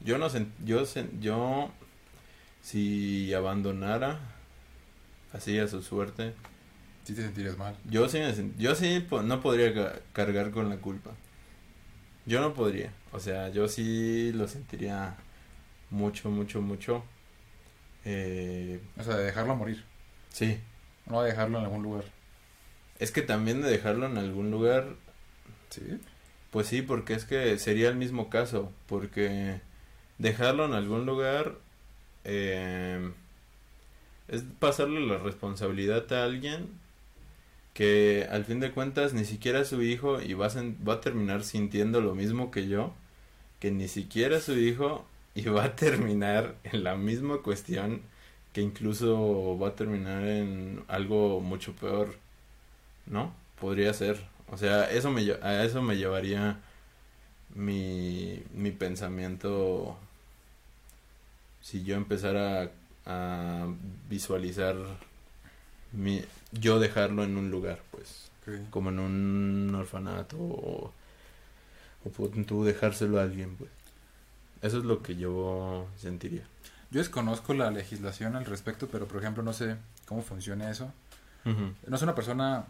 yo 0.00 0.18
no 0.18 0.28
sen- 0.30 0.50
yo 0.64 0.82
yo 1.20 1.70
si 2.62 3.32
abandonara 3.34 4.18
así 5.32 5.58
a 5.58 5.68
su 5.68 5.82
suerte, 5.82 6.34
Sí 7.04 7.14
te 7.14 7.22
sentirías 7.22 7.56
mal. 7.58 7.76
yo 7.84 8.08
sí, 8.08 8.18
me 8.18 8.32
sen- 8.34 8.56
yo 8.58 8.74
sí 8.74 9.06
no 9.24 9.40
podría 9.40 9.74
ca- 9.74 10.00
cargar 10.12 10.50
con 10.50 10.68
la 10.68 10.76
culpa. 10.76 11.10
Yo 12.26 12.40
no 12.40 12.54
podría. 12.54 12.92
O 13.12 13.18
sea, 13.18 13.48
yo 13.48 13.66
sí 13.68 14.30
lo 14.32 14.46
sentiría 14.46 15.16
mucho, 15.90 16.30
mucho, 16.30 16.60
mucho. 16.62 17.02
Eh, 18.04 18.80
O 18.98 19.02
sea, 19.02 19.16
de 19.16 19.24
dejarlo 19.24 19.54
morir. 19.56 19.84
sí. 20.30 20.58
No 21.06 21.20
de 21.22 21.30
dejarlo 21.30 21.58
en 21.58 21.64
algún 21.64 21.82
lugar. 21.82 22.04
Es 23.00 23.10
que 23.10 23.22
también 23.22 23.60
de 23.60 23.68
dejarlo 23.68 24.06
en 24.06 24.16
algún 24.18 24.52
lugar, 24.52 24.86
Sí. 25.72 25.82
pues 26.50 26.66
sí, 26.68 26.82
porque 26.82 27.14
es 27.14 27.24
que 27.24 27.58
sería 27.58 27.88
el 27.88 27.96
mismo 27.96 28.30
caso. 28.30 28.72
Porque 28.86 29.60
dejarlo 30.18 30.66
en 30.66 30.74
algún 30.74 31.06
lugar 31.06 31.56
eh, 32.24 33.10
es 34.28 34.42
pasarle 34.58 35.00
la 35.06 35.18
responsabilidad 35.18 36.12
a 36.12 36.24
alguien 36.24 36.68
que 37.74 38.26
al 38.30 38.44
fin 38.44 38.60
de 38.60 38.72
cuentas 38.72 39.14
ni 39.14 39.24
siquiera 39.24 39.60
es 39.60 39.68
su 39.68 39.82
hijo 39.82 40.20
y 40.20 40.34
va 40.34 40.46
a, 40.46 40.50
va 40.86 40.94
a 40.94 41.00
terminar 41.00 41.42
sintiendo 41.44 42.00
lo 42.00 42.14
mismo 42.14 42.50
que 42.50 42.68
yo, 42.68 42.94
que 43.60 43.70
ni 43.70 43.88
siquiera 43.88 44.38
es 44.38 44.44
su 44.44 44.58
hijo 44.58 45.06
y 45.34 45.44
va 45.46 45.64
a 45.64 45.76
terminar 45.76 46.56
en 46.64 46.84
la 46.84 46.96
misma 46.96 47.38
cuestión 47.42 48.02
que 48.52 48.60
incluso 48.62 49.58
va 49.58 49.68
a 49.68 49.76
terminar 49.76 50.24
en 50.24 50.84
algo 50.88 51.40
mucho 51.40 51.74
peor, 51.74 52.16
¿no? 53.06 53.34
Podría 53.60 53.94
ser. 53.94 54.20
O 54.52 54.58
sea, 54.58 54.90
eso 54.90 55.10
me, 55.10 55.22
a 55.42 55.64
eso 55.64 55.80
me 55.80 55.96
llevaría 55.96 56.60
mi, 57.54 58.42
mi 58.52 58.70
pensamiento 58.70 59.96
si 61.62 61.84
yo 61.84 61.96
empezara 61.96 62.70
a, 63.06 63.62
a 63.64 63.66
visualizar 64.10 64.76
mi, 65.92 66.22
yo 66.52 66.78
dejarlo 66.78 67.24
en 67.24 67.38
un 67.38 67.50
lugar, 67.50 67.80
pues, 67.90 68.30
como 68.68 68.90
en 68.90 68.98
un 68.98 69.74
orfanato 69.74 70.36
o, 70.36 70.92
o 72.04 72.10
pon 72.10 72.44
tú 72.44 72.62
dejárselo 72.62 73.20
a 73.20 73.22
alguien, 73.22 73.56
pues. 73.56 73.70
Eso 74.60 74.78
es 74.78 74.84
lo 74.84 75.02
que 75.02 75.16
yo 75.16 75.86
sentiría. 75.96 76.44
Yo 76.90 76.98
desconozco 76.98 77.54
la 77.54 77.70
legislación 77.70 78.36
al 78.36 78.44
respecto, 78.44 78.86
pero 78.86 79.08
por 79.08 79.22
ejemplo 79.22 79.42
no 79.42 79.54
sé 79.54 79.76
cómo 80.04 80.22
funciona 80.22 80.70
eso. 80.70 80.92
No 81.44 81.96
es 81.96 82.02
una 82.02 82.14
persona 82.14 82.66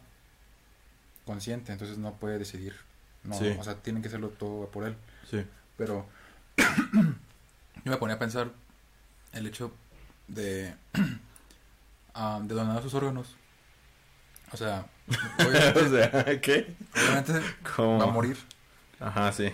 consciente, 1.24 1.72
entonces 1.72 1.98
no 1.98 2.14
puede 2.14 2.38
decidir. 2.38 2.74
No, 3.24 3.38
Sí. 3.38 3.54
O 3.58 3.64
sea, 3.64 3.76
tienen 3.76 4.02
que 4.02 4.08
hacerlo 4.08 4.28
todo 4.30 4.68
por 4.68 4.84
él. 4.84 4.96
Sí. 5.30 5.44
Pero 5.76 6.06
yo 6.56 7.90
me 7.90 7.96
ponía 7.96 8.16
a 8.16 8.18
pensar 8.18 8.50
el 9.32 9.46
hecho 9.46 9.72
de, 10.28 10.74
ah, 12.14 12.40
de 12.42 12.54
donar 12.54 12.82
sus 12.82 12.94
órganos. 12.94 13.36
O 14.52 14.56
sea, 14.56 14.86
obviamente, 15.38 15.80
o 15.80 15.88
sea, 15.90 16.40
¿qué? 16.40 16.76
obviamente 16.94 17.40
¿Cómo? 17.76 17.98
va 17.98 18.04
a 18.04 18.08
morir, 18.08 18.36
Ajá, 19.00 19.32
sí. 19.32 19.50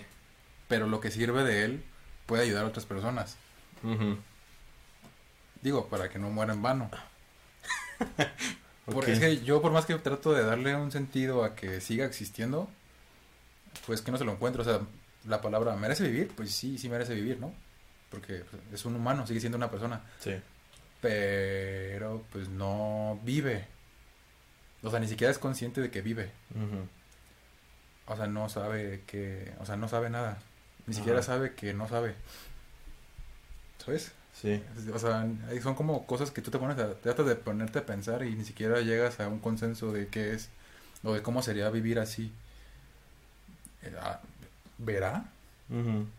pero 0.67 0.87
lo 0.87 0.99
que 0.99 1.09
sirve 1.11 1.43
de 1.43 1.63
él 1.63 1.83
puede 2.25 2.43
ayudar 2.43 2.65
a 2.65 2.67
otras 2.67 2.85
personas. 2.85 3.37
Digo, 5.61 5.87
para 5.87 6.09
que 6.09 6.19
no 6.19 6.29
muera 6.29 6.53
en 6.53 6.61
vano. 6.61 6.89
Porque 8.91 9.13
es 9.13 9.19
que 9.19 9.41
yo 9.41 9.61
por 9.61 9.71
más 9.71 9.85
que 9.85 9.95
trato 9.95 10.33
de 10.33 10.43
darle 10.43 10.75
un 10.75 10.91
sentido 10.91 11.43
a 11.43 11.55
que 11.55 11.81
siga 11.81 12.05
existiendo, 12.05 12.69
pues 13.85 14.01
que 14.01 14.11
no 14.11 14.17
se 14.17 14.25
lo 14.25 14.31
encuentro. 14.31 14.61
O 14.61 14.65
sea, 14.65 14.81
la 15.27 15.41
palabra 15.41 15.75
merece 15.75 16.03
vivir, 16.03 16.31
pues 16.35 16.51
sí, 16.51 16.77
sí 16.77 16.89
merece 16.89 17.13
vivir, 17.13 17.39
¿no? 17.39 17.53
Porque 18.09 18.43
pues, 18.49 18.61
es 18.73 18.85
un 18.85 18.95
humano, 18.95 19.27
sigue 19.27 19.39
siendo 19.39 19.57
una 19.57 19.71
persona. 19.71 20.01
Sí. 20.19 20.35
Pero 21.01 22.23
pues 22.31 22.49
no 22.49 23.19
vive. 23.23 23.65
O 24.81 24.89
sea, 24.89 24.99
ni 24.99 25.07
siquiera 25.07 25.31
es 25.31 25.39
consciente 25.39 25.81
de 25.81 25.91
que 25.91 26.01
vive. 26.01 26.31
O 28.05 28.15
sea, 28.15 28.27
no 28.27 28.49
sabe 28.49 29.03
que... 29.05 29.53
O 29.59 29.65
sea, 29.65 29.75
no 29.75 29.87
sabe 29.87 30.09
nada. 30.09 30.39
Ni 30.87 30.93
siquiera 30.93 31.21
sabe 31.21 31.53
que 31.53 31.73
no 31.73 31.87
sabe. 31.87 32.15
¿Sabes? 33.83 34.11
Sí. 34.41 34.63
O 34.93 34.99
sea, 34.99 35.27
son 35.61 35.75
como 35.75 36.05
cosas 36.05 36.31
que 36.31 36.41
tú 36.41 36.49
te 36.49 36.57
pones 36.59 36.77
a, 36.77 36.93
tratas 36.95 37.25
de 37.25 37.35
ponerte 37.35 37.79
a 37.79 37.85
pensar 37.85 38.23
y 38.23 38.35
ni 38.35 38.45
siquiera 38.45 38.79
llegas 38.81 39.19
a 39.19 39.27
un 39.27 39.39
consenso 39.39 39.91
de 39.91 40.07
qué 40.07 40.33
es 40.33 40.49
o 41.03 41.13
de 41.13 41.21
cómo 41.21 41.41
sería 41.41 41.69
vivir 41.69 41.99
así. 41.99 42.31
Eh, 43.83 43.93
ah, 44.01 44.19
¿Verá? 44.77 45.25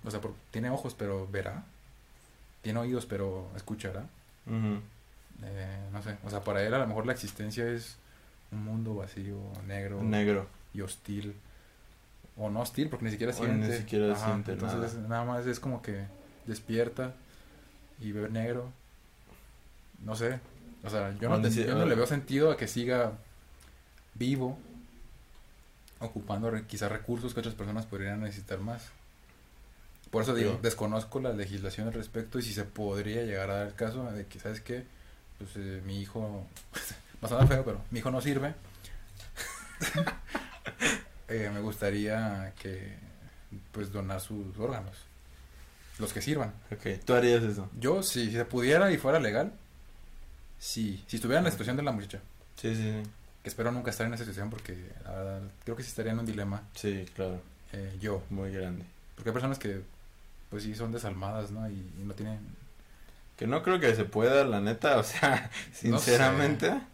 O 0.05 0.11
sea, 0.11 0.21
por- 0.21 0.35
tiene 0.51 0.71
ojos, 0.71 0.95
pero 0.97 1.27
verá. 1.31 1.65
Tiene 2.63 2.79
oídos, 2.81 3.07
pero 3.07 3.49
escuchará. 3.57 4.05
Eh, 5.43 5.79
no 5.93 6.03
sé. 6.03 6.17
O 6.25 6.31
sea, 6.31 6.41
para 6.45 6.63
él 6.63 6.75
a 6.75 6.79
lo 6.79 6.87
mejor 6.87 7.07
la 7.07 7.13
existencia 7.13 7.67
es 7.69 7.97
un 8.53 8.65
mundo 8.65 8.95
vacío, 8.97 9.37
negro 9.67 10.03
Negro. 10.03 10.47
y 10.75 10.83
hostil. 10.83 11.35
O 12.37 12.51
no 12.51 12.61
hostil, 12.61 12.89
porque 12.91 13.07
ni 13.07 13.11
siquiera 13.13 13.33
O 13.33 13.37
siente. 13.37 13.69
ni 13.69 13.77
siquiera 13.77 14.15
siente 14.15 14.53
entonces, 14.53 14.95
nada 15.09 15.25
más 15.25 15.47
es 15.47 15.59
como 15.61 15.81
que 15.83 16.05
despierta 16.47 17.15
y 18.01 18.13
ve 18.13 18.29
negro. 18.31 18.71
No 20.05 20.17
sé. 20.17 20.41
O 20.83 20.91
sea, 20.91 21.11
yo 21.21 21.29
no, 21.29 21.37
yo 21.67 21.75
no 21.75 21.85
le 21.87 21.95
veo 21.95 22.07
sentido 22.07 22.51
a 22.51 22.57
que 22.57 22.67
siga 22.67 23.13
vivo, 24.15 24.59
ocupando 25.99 26.51
re- 26.51 26.67
quizás 26.67 26.91
recursos 26.91 27.35
que 27.35 27.41
otras 27.41 27.55
personas 27.55 27.85
podrían 27.87 28.21
necesitar 28.21 28.59
más. 28.61 28.89
Por 30.11 30.23
eso 30.23 30.35
digo, 30.35 30.59
desconozco 30.63 31.21
la 31.21 31.33
legislación 31.33 31.87
al 31.89 31.93
respecto 31.95 32.39
y 32.39 32.43
si 32.43 32.53
se 32.55 32.65
podría 32.65 33.23
llegar 33.23 33.51
a 33.51 33.55
dar 33.59 33.67
el 33.69 33.75
caso 33.75 34.11
de 34.11 34.27
que, 34.27 34.41
¿sabes 34.41 34.61
qué? 34.61 34.85
Pues 35.39 35.51
eh, 35.57 35.83
mi 35.87 36.01
hijo, 36.01 36.47
va 37.23 37.27
a 37.27 37.29
sonar 37.29 37.47
feo, 37.47 37.65
pero 37.65 37.81
mi 37.91 37.99
hijo 38.01 38.11
no 38.11 38.21
sirve. 38.21 38.55
Eh, 41.29 41.49
me 41.55 41.61
gustaría 41.61 42.53
que, 42.59 42.93
pues, 43.71 43.93
donar 43.93 44.21
sus 44.21 44.59
órganos. 44.59 44.97
Los 46.01 46.13
que 46.13 46.23
sirvan. 46.23 46.53
Ok, 46.73 47.05
tú 47.05 47.15
harías 47.15 47.43
eso. 47.43 47.69
Yo, 47.79 48.03
si, 48.03 48.27
si 48.27 48.33
se 48.33 48.45
pudiera 48.45 48.91
y 48.91 48.97
fuera 48.99 49.21
legal, 49.21 49.53
sí. 50.59 51.05
Si 51.07 51.17
estuviera 51.17 51.39
en 51.39 51.45
la 51.45 51.51
situación 51.51 51.77
de 51.77 51.83
la 51.83 51.93
muchacha, 51.93 52.21
Sí, 52.57 52.75
sí, 52.75 52.83
sí. 52.83 53.11
que 53.43 53.49
espero 53.49 53.71
nunca 53.73 53.91
estar 53.91 54.07
en 54.07 54.15
esa 54.15 54.25
situación 54.25 54.51
porque, 54.51 54.77
la 55.05 55.11
verdad, 55.13 55.41
creo 55.65 55.77
que 55.77 55.83
sí 55.83 55.89
estaría 55.91 56.13
en 56.13 56.19
un 56.19 56.27
dilema 56.27 56.63
Sí, 56.75 57.07
claro. 57.15 57.41
eh, 57.73 57.97
yo. 58.01 58.23
Muy 58.31 58.51
grande. 58.53 58.85
Porque 59.15 59.31
hay 59.31 59.35
personas 59.35 59.59
que, 59.59 59.83
pues 60.51 60.63
sí, 60.63 60.75
son 60.75 60.93
desalmadas, 60.93 61.51
¿no? 61.51 61.69
Y, 61.69 61.75
y 62.01 62.03
no 62.05 62.15
tienen... 62.15 62.39
Que 63.37 63.47
no 63.47 63.63
creo 63.63 63.81
que 63.81 63.95
se 63.95 64.05
pueda, 64.05 64.45
la 64.45 64.61
neta, 64.61 64.99
o 64.99 65.03
sea, 65.05 65.51
sinceramente, 65.73 66.71
no, 66.71 66.87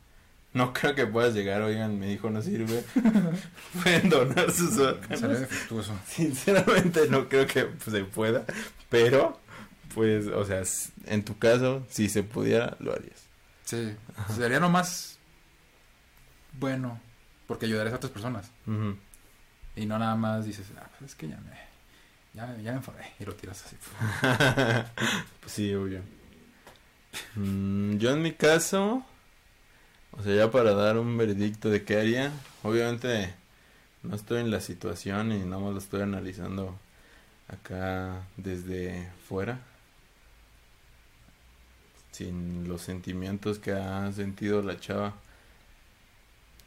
creo 0.72 0.94
que 0.94 1.06
puedas 1.06 1.34
llegar, 1.34 1.60
oigan, 1.62 1.98
mi 1.98 2.12
hijo 2.12 2.30
no 2.30 2.40
sirve, 2.42 2.84
pueden 3.82 4.08
donar 4.08 4.50
sus 4.52 4.70
Sería 4.74 4.90
órganos. 4.90 5.40
defectuoso. 5.40 5.92
Sinceramente 6.06 7.08
no 7.10 7.28
creo 7.28 7.46
que 7.46 7.64
pues, 7.64 7.84
se 7.96 8.04
pueda, 8.04 8.44
pero, 8.88 9.40
pues, 9.94 10.26
o 10.28 10.44
sea, 10.44 10.62
en 11.06 11.24
tu 11.24 11.38
caso, 11.38 11.84
si 11.90 12.08
se 12.08 12.22
pudiera, 12.22 12.76
lo 12.80 12.92
harías. 12.92 13.24
Sí. 13.64 13.94
Sería 14.36 14.60
lo 14.60 14.70
más 14.70 15.18
bueno 16.58 17.00
porque 17.46 17.66
ayudarías 17.66 17.92
a 17.94 17.96
otras 17.96 18.12
personas. 18.12 18.50
Y 19.76 19.84
no 19.86 19.98
nada 19.98 20.14
más 20.16 20.44
dices, 20.46 20.66
ah, 20.78 20.88
pues 20.98 21.10
es 21.10 21.16
que 21.16 21.28
ya 21.28 21.36
me, 21.36 21.50
ya, 22.32 22.46
me- 22.46 22.62
ya 22.62 22.70
me 22.72 22.78
enfadé 22.78 23.04
y 23.20 23.24
lo 23.24 23.34
tiras 23.34 23.62
así. 23.66 23.76
Pues 25.40 25.52
sí, 25.52 25.74
obvio. 25.74 26.00
Mm, 27.34 27.96
yo 27.98 28.10
en 28.12 28.22
mi 28.22 28.32
caso, 28.32 29.04
o 30.18 30.22
sea, 30.22 30.34
ya 30.34 30.50
para 30.50 30.72
dar 30.74 30.98
un 30.98 31.16
veredicto 31.16 31.70
de 31.70 31.84
qué 31.84 31.98
haría, 31.98 32.32
obviamente 32.62 33.34
no 34.02 34.16
estoy 34.16 34.40
en 34.40 34.50
la 34.50 34.60
situación 34.60 35.32
y 35.32 35.38
nada 35.40 35.58
más 35.62 35.72
lo 35.72 35.78
estoy 35.78 36.02
analizando 36.02 36.78
acá 37.48 38.26
desde 38.36 39.10
fuera, 39.28 39.60
sin 42.12 42.68
los 42.68 42.82
sentimientos 42.82 43.58
que 43.58 43.72
ha 43.72 44.10
sentido 44.12 44.62
la 44.62 44.80
chava, 44.80 45.14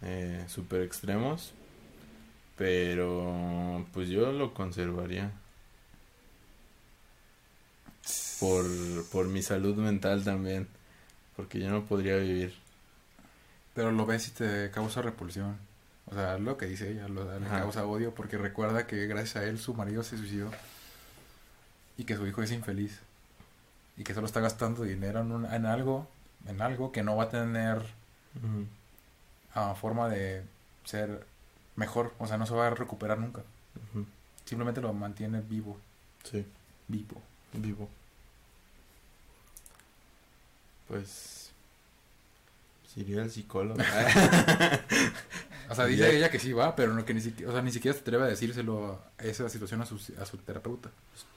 eh, 0.01 0.45
super 0.47 0.81
extremos, 0.81 1.53
Pero 2.57 3.85
pues 3.93 4.09
yo 4.09 4.31
lo 4.31 4.53
conservaría. 4.53 5.31
Por, 8.39 8.65
por 9.11 9.27
mi 9.27 9.41
salud 9.41 9.75
mental 9.75 10.23
también. 10.23 10.67
Porque 11.35 11.59
yo 11.59 11.69
no 11.69 11.85
podría 11.85 12.17
vivir. 12.17 12.53
Pero 13.73 13.91
lo 13.91 14.05
ves 14.05 14.27
y 14.27 14.31
te 14.31 14.71
causa 14.71 15.01
repulsión. 15.01 15.57
O 16.07 16.13
sea, 16.15 16.37
lo 16.39 16.57
que 16.57 16.65
dice 16.65 16.91
ella, 16.91 17.07
lo, 17.07 17.37
le 17.39 17.45
Ajá. 17.45 17.59
causa 17.61 17.85
odio 17.85 18.13
porque 18.15 18.37
recuerda 18.37 18.87
que 18.87 19.05
gracias 19.07 19.35
a 19.37 19.43
él 19.43 19.59
su 19.59 19.73
marido 19.75 20.01
se 20.03 20.17
suicidó. 20.17 20.51
Y 21.97 22.05
que 22.05 22.15
su 22.15 22.25
hijo 22.25 22.41
es 22.41 22.51
infeliz. 22.51 22.99
Y 23.97 24.03
que 24.03 24.13
solo 24.13 24.25
está 24.25 24.39
gastando 24.39 24.83
dinero 24.83 25.19
en, 25.21 25.31
un- 25.31 25.45
en 25.53 25.65
algo, 25.65 26.07
en 26.47 26.61
algo 26.61 26.91
que 26.91 27.03
no 27.03 27.15
va 27.15 27.25
a 27.25 27.29
tener 27.29 27.81
ah, 29.53 29.75
forma 29.79 30.09
de 30.09 30.43
ser 30.85 31.25
mejor. 31.75 32.13
O 32.17 32.25
sea, 32.27 32.37
no 32.37 32.45
se 32.45 32.53
va 32.55 32.67
a 32.67 32.69
recuperar 32.71 33.19
nunca. 33.19 33.41
Simplemente 34.45 34.81
lo 34.81 34.91
mantiene 34.93 35.41
vivo. 35.41 35.77
Sí, 36.23 36.45
Vivo. 36.87 37.21
vivo. 37.53 37.87
Pues... 40.87 41.38
pues 42.93 42.97
iría 43.07 43.21
al 43.21 43.29
psicólogo. 43.31 43.79
O 45.71 45.75
sea, 45.75 45.85
dice 45.85 46.17
ella 46.17 46.31
que 46.31 46.39
sí 46.39 46.51
va, 46.51 46.75
pero 46.75 46.95
no 46.95 47.05
que 47.05 47.13
ni 47.13 47.21
siquiera, 47.21 47.51
o 47.51 47.53
sea, 47.53 47.61
ni 47.61 47.71
siquiera 47.71 47.93
se 47.95 48.01
atreve 48.01 48.23
a 48.23 48.27
decírselo 48.27 48.99
a 49.19 49.23
esa 49.23 49.47
situación 49.49 49.79
a 49.83 49.85
su, 49.85 49.97
a 50.19 50.25
su 50.25 50.37
terapeuta. 50.37 50.89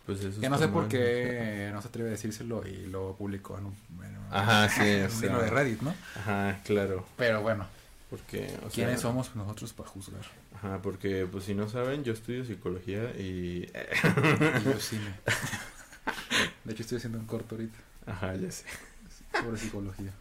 pues 0.06 0.20
eso 0.24 0.40
Que 0.40 0.48
no 0.48 0.56
sé 0.56 0.68
por 0.68 0.88
qué 0.88 1.68
no 1.70 1.82
se 1.82 1.88
atreve 1.88 2.08
a 2.08 2.12
decírselo 2.12 2.66
y 2.66 2.86
lo 2.86 3.14
publicó 3.14 3.58
en 3.58 3.66
un, 3.66 3.76
en 4.02 4.16
un- 4.16 4.26
Ajá, 4.34 4.70
sí, 4.70 4.80
en 4.88 5.12
un 5.12 5.22
hilo 5.24 5.42
de 5.42 5.50
Reddit, 5.50 5.82
¿no? 5.82 5.94
Ajá, 6.16 6.60
claro. 6.64 7.04
Pero 7.18 7.42
bueno, 7.42 7.66
Porque, 8.08 8.56
o 8.64 8.70
¿quiénes 8.70 9.02
sea, 9.02 9.10
somos 9.10 9.36
nosotros 9.36 9.74
para 9.74 9.90
juzgar? 9.90 10.22
Ajá, 10.56 10.80
porque 10.80 11.28
pues 11.30 11.44
si 11.44 11.52
no 11.54 11.68
saben, 11.68 12.02
yo 12.02 12.14
estudio 12.14 12.42
psicología 12.46 13.10
y... 13.18 13.70
Y 14.60 14.64
yo 14.64 14.72
cine. 14.80 15.12
De 16.64 16.72
hecho, 16.72 16.82
estoy 16.84 16.96
haciendo 16.96 17.18
un 17.18 17.26
corto 17.26 17.54
ahorita 17.56 17.76
Ajá, 18.06 18.34
ya 18.36 18.50
sé, 18.50 18.64
sobre 19.38 19.58
psicología. 19.58 20.12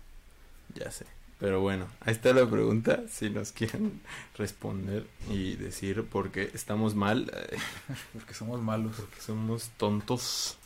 ya 0.75 0.91
sé. 0.91 1.05
Pero 1.41 1.59
bueno, 1.59 1.87
ahí 2.01 2.13
está 2.13 2.33
la 2.33 2.47
pregunta, 2.47 3.01
si 3.09 3.31
nos 3.31 3.51
quieren 3.57 3.99
responder 4.37 5.07
y 5.27 5.55
decir 5.55 6.05
por 6.05 6.31
qué 6.31 6.51
estamos 6.53 6.93
mal, 6.93 7.31
eh, 7.35 7.57
Porque 8.13 8.35
somos 8.35 8.61
malos. 8.61 8.95
porque 8.95 9.19
somos 9.19 9.69
tontos 9.77 10.57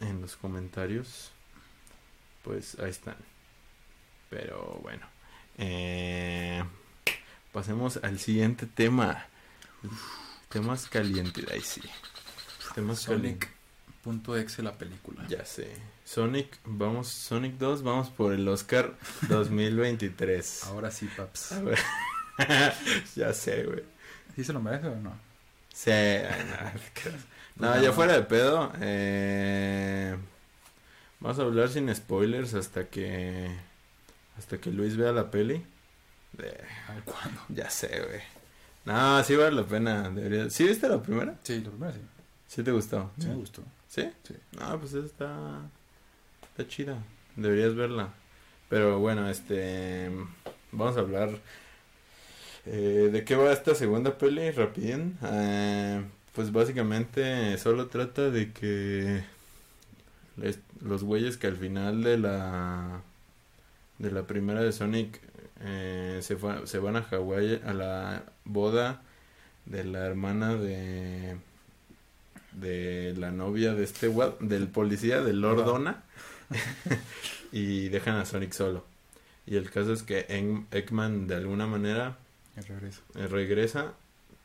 en 0.00 0.20
los 0.20 0.34
comentarios, 0.34 1.30
pues 2.42 2.76
ahí 2.80 2.90
están. 2.90 3.16
Pero 4.28 4.80
bueno, 4.82 5.06
eh, 5.56 6.64
pasemos 7.52 7.98
al 8.02 8.18
siguiente 8.18 8.66
tema. 8.66 9.24
Temas 10.48 10.88
calientes, 10.88 11.48
ahí 11.48 11.60
sí. 11.60 11.80
Temas 12.74 13.06
calientes. 13.06 13.55
Sonic 14.06 14.22
punto 14.22 14.36
exe 14.36 14.62
la 14.62 14.72
película. 14.72 15.26
Ya 15.28 15.44
sé. 15.44 15.68
Sonic, 16.04 16.58
vamos, 16.64 17.08
Sonic 17.08 17.54
2, 17.58 17.82
vamos 17.82 18.08
por 18.10 18.32
el 18.32 18.46
Oscar 18.48 18.94
2023. 19.28 20.64
Ahora 20.64 20.90
sí, 20.90 21.08
paps. 21.16 21.54
Ya 23.16 23.32
sé, 23.32 23.64
güey. 23.64 23.82
¿Sí 24.34 24.44
se 24.44 24.52
lo 24.52 24.60
merece 24.60 24.88
o 24.88 24.96
no? 24.96 25.18
Sí, 25.72 25.90
no, 27.56 27.66
no, 27.74 27.82
ya 27.82 27.92
fuera 27.92 28.12
de 28.12 28.22
pedo. 28.22 28.70
Eh, 28.80 30.14
vamos 31.18 31.38
a 31.38 31.42
hablar 31.42 31.68
sin 31.70 31.92
spoilers 31.94 32.52
hasta 32.54 32.88
que 32.88 33.50
hasta 34.38 34.58
que 34.58 34.70
Luis 34.70 34.96
vea 34.96 35.12
la 35.12 35.30
peli. 35.30 35.64
De- 36.32 36.62
¿cuándo? 37.06 37.40
ya 37.48 37.70
sé, 37.70 37.88
güey. 38.06 38.20
No, 38.84 39.24
sí 39.24 39.34
vale 39.34 39.56
la 39.56 39.64
pena. 39.64 40.10
Debería... 40.10 40.50
¿Sí 40.50 40.64
viste 40.68 40.88
la 40.88 41.02
primera? 41.02 41.34
Sí, 41.42 41.60
lo 41.62 41.70
primero 41.70 41.92
sí. 41.94 42.00
¿Sí 42.48 42.62
te 42.62 42.70
gustó? 42.70 43.10
Sí 43.18 43.26
me 43.28 43.34
gustó. 43.34 43.62
¿Sí? 43.96 44.10
Sí. 44.24 44.34
No, 44.60 44.78
pues 44.78 44.92
está, 44.94 45.62
está 46.42 46.68
chida. 46.68 47.02
Deberías 47.36 47.74
verla. 47.74 48.10
Pero 48.68 49.00
bueno, 49.00 49.28
este... 49.30 50.10
Vamos 50.72 50.96
a 50.98 51.00
hablar... 51.00 51.30
eh, 52.66 53.08
¿De 53.12 53.24
qué 53.24 53.36
va 53.36 53.52
esta 53.52 53.74
segunda 53.74 54.18
peli? 54.18 54.50
Rapidín. 54.50 55.18
Eh, 55.22 56.04
pues 56.34 56.52
básicamente 56.52 57.56
solo 57.58 57.86
trata 57.88 58.30
de 58.30 58.52
que... 58.52 59.24
les- 60.36 60.60
los 60.82 61.04
güeyes 61.04 61.36
que 61.38 61.46
al 61.46 61.56
final 61.56 62.02
de 62.02 62.18
la... 62.18 63.02
De 63.98 64.10
la 64.10 64.26
primera 64.26 64.62
de 64.62 64.72
Sonic 64.72 65.20
eh, 65.62 66.18
se, 66.22 66.36
fue- 66.36 66.66
se 66.66 66.78
van 66.78 66.96
a 66.96 67.02
Hawái 67.02 67.62
a 67.64 67.72
la 67.72 68.24
boda 68.44 69.02
de 69.64 69.84
la 69.84 70.04
hermana 70.06 70.54
de 70.54 71.38
de 72.56 73.14
la 73.16 73.30
novia 73.30 73.74
de 73.74 73.84
este 73.84 74.10
del 74.40 74.68
policía, 74.68 75.20
de 75.22 75.32
Lord 75.32 75.60
Ajá. 75.60 75.68
Donna, 75.70 76.02
y 77.52 77.88
dejan 77.88 78.16
a 78.16 78.24
Sonic 78.26 78.52
solo. 78.52 78.84
Y 79.46 79.56
el 79.56 79.70
caso 79.70 79.92
es 79.92 80.02
que 80.02 80.26
Egg- 80.28 80.66
Eggman 80.72 81.26
de 81.28 81.36
alguna 81.36 81.66
manera 81.66 82.18
El 82.56 82.64
regreso. 82.66 83.02
eh, 83.14 83.26
regresa, 83.28 83.92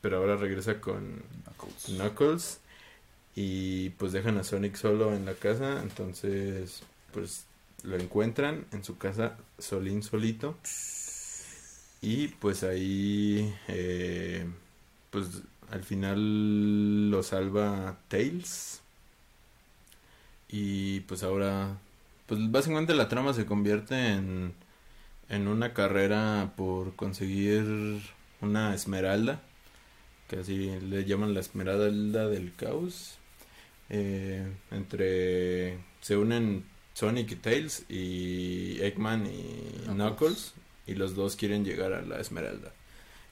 pero 0.00 0.18
ahora 0.18 0.36
regresa 0.36 0.80
con 0.80 1.22
Knuckles. 1.44 1.84
Knuckles 1.86 2.60
y 3.34 3.90
pues 3.90 4.12
dejan 4.12 4.38
a 4.38 4.44
Sonic 4.44 4.76
solo 4.76 5.14
en 5.14 5.24
la 5.24 5.34
casa, 5.34 5.80
entonces 5.82 6.82
pues 7.12 7.46
lo 7.82 7.96
encuentran 7.96 8.64
en 8.72 8.84
su 8.84 8.96
casa 8.98 9.36
solín 9.58 10.02
solito 10.04 10.56
y 12.00 12.28
pues 12.28 12.62
ahí 12.62 13.52
eh, 13.68 14.46
pues 15.10 15.42
al 15.72 15.84
final 15.84 17.10
lo 17.10 17.22
salva 17.22 17.98
Tails. 18.08 18.82
Y 20.48 21.00
pues 21.00 21.22
ahora 21.22 21.78
pues 22.26 22.50
básicamente 22.50 22.94
la 22.94 23.08
trama 23.08 23.32
se 23.34 23.46
convierte 23.46 23.94
en 24.12 24.54
en 25.28 25.48
una 25.48 25.72
carrera 25.72 26.52
por 26.56 26.94
conseguir 26.94 28.02
una 28.42 28.74
esmeralda 28.74 29.40
que 30.28 30.36
así 30.40 30.70
le 30.80 31.04
llaman 31.04 31.34
la 31.34 31.40
esmeralda 31.40 32.28
del 32.28 32.54
caos. 32.54 33.18
Eh, 33.88 34.46
entre 34.70 35.78
se 36.00 36.16
unen 36.16 36.64
Sonic 36.94 37.32
y 37.32 37.36
Tails 37.36 37.84
y 37.88 38.80
Eggman 38.82 39.26
y 39.26 39.84
Knuckles. 39.84 39.96
Knuckles 39.96 40.54
y 40.86 40.94
los 40.94 41.14
dos 41.14 41.36
quieren 41.36 41.64
llegar 41.64 41.92
a 41.94 42.02
la 42.02 42.20
esmeralda 42.20 42.72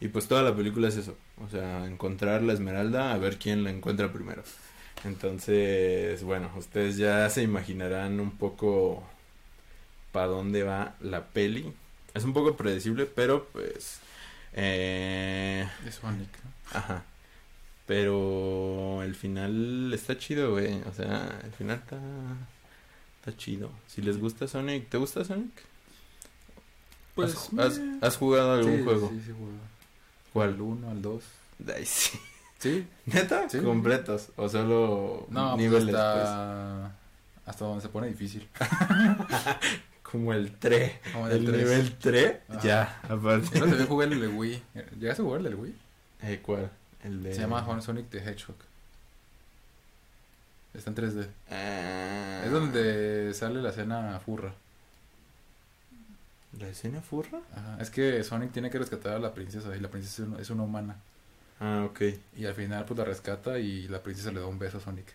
y 0.01 0.09
pues 0.09 0.27
toda 0.29 0.43
la 0.43 0.55
película 0.57 0.89
es 0.89 0.97
eso 0.97 1.17
o 1.45 1.49
sea 1.49 1.85
encontrar 1.87 2.43
la 2.43 2.53
esmeralda 2.55 3.13
a 3.13 3.19
ver 3.19 3.39
quién 3.39 3.65
la 3.65 3.71
encuentra 3.71 4.13
primero 4.13 4.43
entonces 5.05 6.23
bueno 6.23 6.51
ustedes 6.57 6.97
ya 6.97 7.29
se 7.31 7.43
imaginarán 7.43 8.19
un 8.21 8.31
poco 8.33 9.03
para 10.13 10.27
dónde 10.27 10.63
va 10.63 10.95
la 11.01 11.27
peli 11.27 11.73
es 12.15 12.25
un 12.25 12.33
poco 12.33 12.57
predecible 12.57 13.07
pero 13.07 13.47
pues 13.53 14.01
eh, 14.55 15.69
De 15.85 15.93
Sonic. 15.93 16.29
¿no? 16.45 16.79
Ajá. 16.79 17.05
Pero 17.87 19.03
el 19.03 19.15
final 19.17 19.93
está 19.93 20.17
chido, 20.17 20.53
güey. 20.53 20.81
O 20.89 20.93
sea, 20.93 21.41
el 21.45 21.51
final 21.53 21.79
está, 21.79 21.99
está 23.19 23.37
chido. 23.37 23.71
Si 23.89 24.01
les 24.03 24.19
gusta 24.19 24.47
Sonic, 24.47 24.89
¿te 24.89 24.97
gusta 24.97 25.25
Sonic? 25.25 25.51
Pues, 27.15 27.35
¿Has, 27.35 27.51
has- 27.59 27.79
meh. 27.79 27.99
has 28.01 28.17
jugado 28.17 28.53
algún 28.55 28.77
Sí, 28.79 28.85
juego? 28.85 29.09
Sí, 29.11 29.21
sí, 29.27 29.33
juego. 29.33 29.53
¿Cuál? 30.33 30.51
Al 30.55 30.61
1, 30.61 30.91
al 30.91 31.03
2. 31.03 31.25
Ay, 31.77 31.85
sí. 31.87 32.19
Sí. 32.59 32.87
¿Neta? 33.07 33.49
Sí. 33.49 33.59
¿Completos? 33.61 34.29
¿O 34.37 34.49
solo 34.49 35.27
No, 35.31 35.57
pues 35.57 35.63
niveles? 35.63 35.95
hasta, 35.95 36.93
hasta 37.47 37.65
donde 37.65 37.81
se 37.83 37.89
pone 37.89 38.09
difícil. 38.09 38.47
pues? 38.57 38.71
Como 40.03 40.33
el 40.33 40.53
3. 40.59 40.93
Como 41.13 41.27
el 41.29 41.33
el 41.39 41.45
3. 41.47 41.57
nivel 41.59 41.97
3. 41.99 42.37
Ajá. 42.49 42.61
Ya, 42.61 43.01
aparte. 43.09 43.59
Yo 43.59 43.67
no 43.67 43.77
te 43.77 43.85
jugué 43.85 44.07
el 44.07 44.21
de 44.21 44.29
Wii. 44.29 44.63
¿Llegaste 44.99 45.23
a 45.23 45.25
jugar 45.25 45.39
el 45.39 45.45
del 45.45 45.55
Wii? 45.55 45.75
Eh, 46.23 46.41
¿Cuál? 46.43 46.71
El 47.05 47.23
de... 47.23 47.35
Se 47.35 47.41
llama 47.41 47.81
Sonic 47.81 48.11
the 48.11 48.19
Hedgehog. 48.19 48.57
Está 50.75 50.91
en 50.91 50.97
3D. 50.97 51.27
Ah. 51.51 52.43
Es 52.45 52.51
donde 52.53 53.33
sale 53.35 53.63
la 53.63 53.71
escena 53.71 54.21
furra. 54.25 54.53
¿La 56.59 56.69
escena 56.69 57.01
furra? 57.01 57.41
Ajá. 57.55 57.79
Es 57.81 57.91
que 57.91 58.23
Sonic 58.25 58.53
tiene 58.53 58.71
que 58.71 58.79
rescatar 58.79 59.13
a 59.15 59.19
la 59.19 59.33
princesa 59.35 59.75
y 59.77 59.81
la 59.81 59.89
princesa 59.89 60.27
es 60.41 60.51
una- 60.51 60.63
humana. 60.65 60.97
Ah, 61.61 61.85
ok. 61.89 62.01
Y 62.37 62.47
al 62.47 62.55
final 62.55 62.85
pues 62.87 62.99
la 62.99 63.05
rescata 63.05 63.59
y 63.59 63.87
la 63.89 64.03
princesa 64.03 64.33
le 64.33 64.41
da 64.41 64.47
un 64.47 64.59
beso 64.59 64.79
a 64.79 64.81
Sonic. 64.81 65.07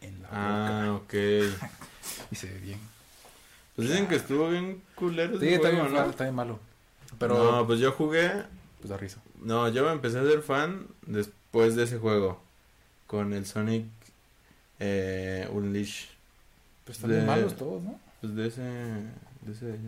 En 0.00 0.22
la 0.22 0.28
Ah, 0.32 0.92
ok. 0.94 1.00
boca. 1.02 1.12
Y 2.30 2.34
se 2.36 2.48
ve 2.48 2.58
bien. 2.58 2.78
Pues 3.76 3.88
dicen 3.88 4.06
que 4.08 4.16
estuvo 4.16 4.48
bien 4.50 4.82
culero 4.94 5.38
Sí, 5.38 5.48
está 5.48 5.70
bien, 5.70 5.92
¿no? 5.92 6.10
está 6.10 6.24
bien 6.24 6.34
malo. 6.34 6.58
Pero 7.18 7.52
No, 7.52 7.66
pues 7.66 7.78
yo 7.80 7.92
jugué. 7.92 8.30
pues 8.78 8.90
da 8.90 8.96
risa. 8.96 9.20
No, 9.42 9.68
yo 9.68 9.84
me 9.84 9.92
empecé 9.92 10.18
a 10.18 10.24
ser 10.24 10.42
fan 10.42 10.86
después 11.06 11.76
de 11.76 11.84
ese 11.84 11.98
juego. 11.98 12.40
Con 13.06 13.32
el 13.32 13.46
Sonic 13.46 13.86
eh, 14.78 15.48
Unleash. 15.52 16.06
Pues 16.84 16.96
están 16.98 17.10
De- 17.10 17.16
bien 17.16 17.26
malos 17.26 17.56
todos, 17.56 17.82
¿no? 17.82 17.98
Pues 18.20 18.34
de 18.34 18.46
ese. 18.46 18.62
De 18.62 19.52
ese. 19.52 19.78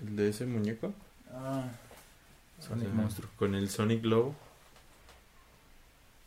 El 0.00 0.16
de 0.16 0.28
ese 0.28 0.46
muñeco. 0.46 0.92
Ah, 1.32 1.64
Sonic 2.60 2.86
sea, 2.86 2.94
monstruo. 2.94 3.30
Con 3.36 3.54
el 3.54 3.68
Sonic 3.70 4.04
Lobo. 4.04 4.34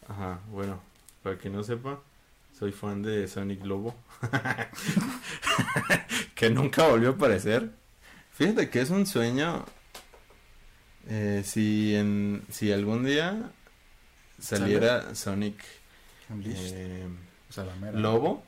Ajá, 0.08 0.40
bueno, 0.52 0.82
para 1.24 1.38
que 1.38 1.50
no 1.50 1.64
sepa, 1.64 2.00
soy 2.58 2.72
fan 2.72 3.02
de 3.02 3.28
Sonic 3.28 3.64
Lobo. 3.64 3.96
que 6.36 6.50
nunca 6.50 6.88
volvió 6.88 7.10
a 7.10 7.14
aparecer. 7.14 7.72
Fíjate 8.34 8.70
que 8.70 8.82
es 8.82 8.90
un 8.90 9.06
sueño. 9.06 9.66
eh, 11.08 11.42
si 11.46 11.96
en 11.96 12.44
si 12.50 12.72
algún 12.72 13.06
día 13.06 13.52
saliera 14.40 15.16
Sonic 15.16 15.56
eh, 16.46 17.08
o 17.50 17.54
sea. 17.54 17.66
Lobo, 17.94 18.44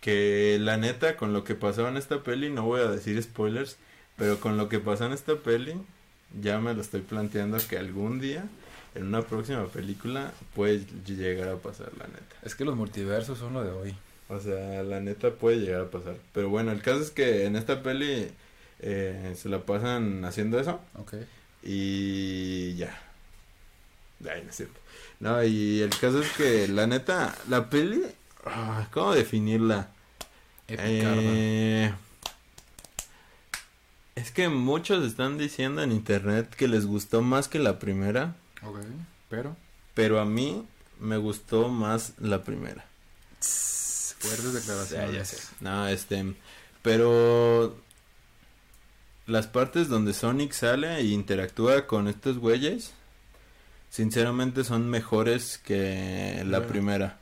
que 0.00 0.58
la 0.60 0.76
neta 0.76 1.16
con 1.16 1.32
lo 1.32 1.44
que 1.44 1.54
pasó 1.54 1.88
en 1.88 1.96
esta 1.96 2.22
peli, 2.22 2.50
no 2.50 2.64
voy 2.64 2.80
a 2.80 2.90
decir 2.90 3.20
spoilers, 3.22 3.76
pero 4.16 4.38
con 4.40 4.56
lo 4.56 4.68
que 4.68 4.78
pasó 4.78 5.06
en 5.06 5.12
esta 5.12 5.36
peli, 5.36 5.74
ya 6.40 6.58
me 6.60 6.74
lo 6.74 6.80
estoy 6.80 7.00
planteando 7.00 7.58
que 7.68 7.78
algún 7.78 8.20
día, 8.20 8.44
en 8.94 9.06
una 9.06 9.22
próxima 9.22 9.66
película, 9.66 10.32
puede 10.54 10.84
llegar 11.06 11.48
a 11.48 11.56
pasar, 11.56 11.90
la 11.98 12.06
neta. 12.06 12.36
Es 12.42 12.54
que 12.54 12.64
los 12.64 12.76
multiversos 12.76 13.38
son 13.38 13.54
lo 13.54 13.64
de 13.64 13.70
hoy. 13.70 13.94
O 14.28 14.38
sea, 14.40 14.82
la 14.82 15.00
neta 15.00 15.30
puede 15.30 15.58
llegar 15.58 15.80
a 15.82 15.90
pasar. 15.90 16.16
Pero 16.32 16.48
bueno, 16.50 16.70
el 16.72 16.82
caso 16.82 17.00
es 17.00 17.10
que 17.10 17.46
en 17.46 17.56
esta 17.56 17.82
peli 17.82 18.28
eh, 18.80 19.34
se 19.36 19.48
la 19.48 19.60
pasan 19.60 20.24
haciendo 20.24 20.60
eso 20.60 20.80
Ok. 20.96 21.14
y 21.62 22.74
ya. 22.76 23.02
Ay, 24.28 24.42
no 24.44 24.50
es 24.50 24.56
cierto. 24.56 24.78
No, 25.20 25.42
y 25.44 25.80
el 25.80 25.90
caso 25.90 26.20
es 26.22 26.30
que 26.32 26.68
la 26.68 26.86
neta, 26.86 27.34
la 27.48 27.70
peli, 27.70 28.02
¿cómo 28.92 29.12
definirla? 29.14 29.88
Eh, 30.68 31.92
es 34.14 34.30
que 34.32 34.48
muchos 34.48 35.04
están 35.06 35.38
diciendo 35.38 35.82
en 35.82 35.92
internet 35.92 36.54
que 36.54 36.68
les 36.68 36.86
gustó 36.86 37.22
más 37.22 37.48
que 37.48 37.58
la 37.58 37.78
primera, 37.78 38.34
Ok. 38.62 38.78
Pero. 39.30 39.56
pero 39.94 40.20
a 40.20 40.24
mí 40.24 40.66
me 41.00 41.16
gustó 41.16 41.68
más 41.68 42.12
la 42.18 42.42
primera. 42.42 42.84
Fuertes 43.40 44.52
declaraciones. 44.52 45.12
Ya, 45.12 45.18
ya 45.18 45.24
sé. 45.24 45.38
No, 45.60 45.86
este, 45.86 46.34
pero 46.82 47.76
las 49.26 49.46
partes 49.46 49.88
donde 49.88 50.12
Sonic 50.12 50.52
sale 50.52 50.96
e 50.98 51.04
interactúa 51.04 51.86
con 51.86 52.08
estos 52.08 52.38
güeyes, 52.38 52.92
sinceramente 53.90 54.64
son 54.64 54.88
mejores 54.90 55.58
que 55.58 56.42
la 56.46 56.58
Bueno. 56.58 56.72
primera. 56.72 57.18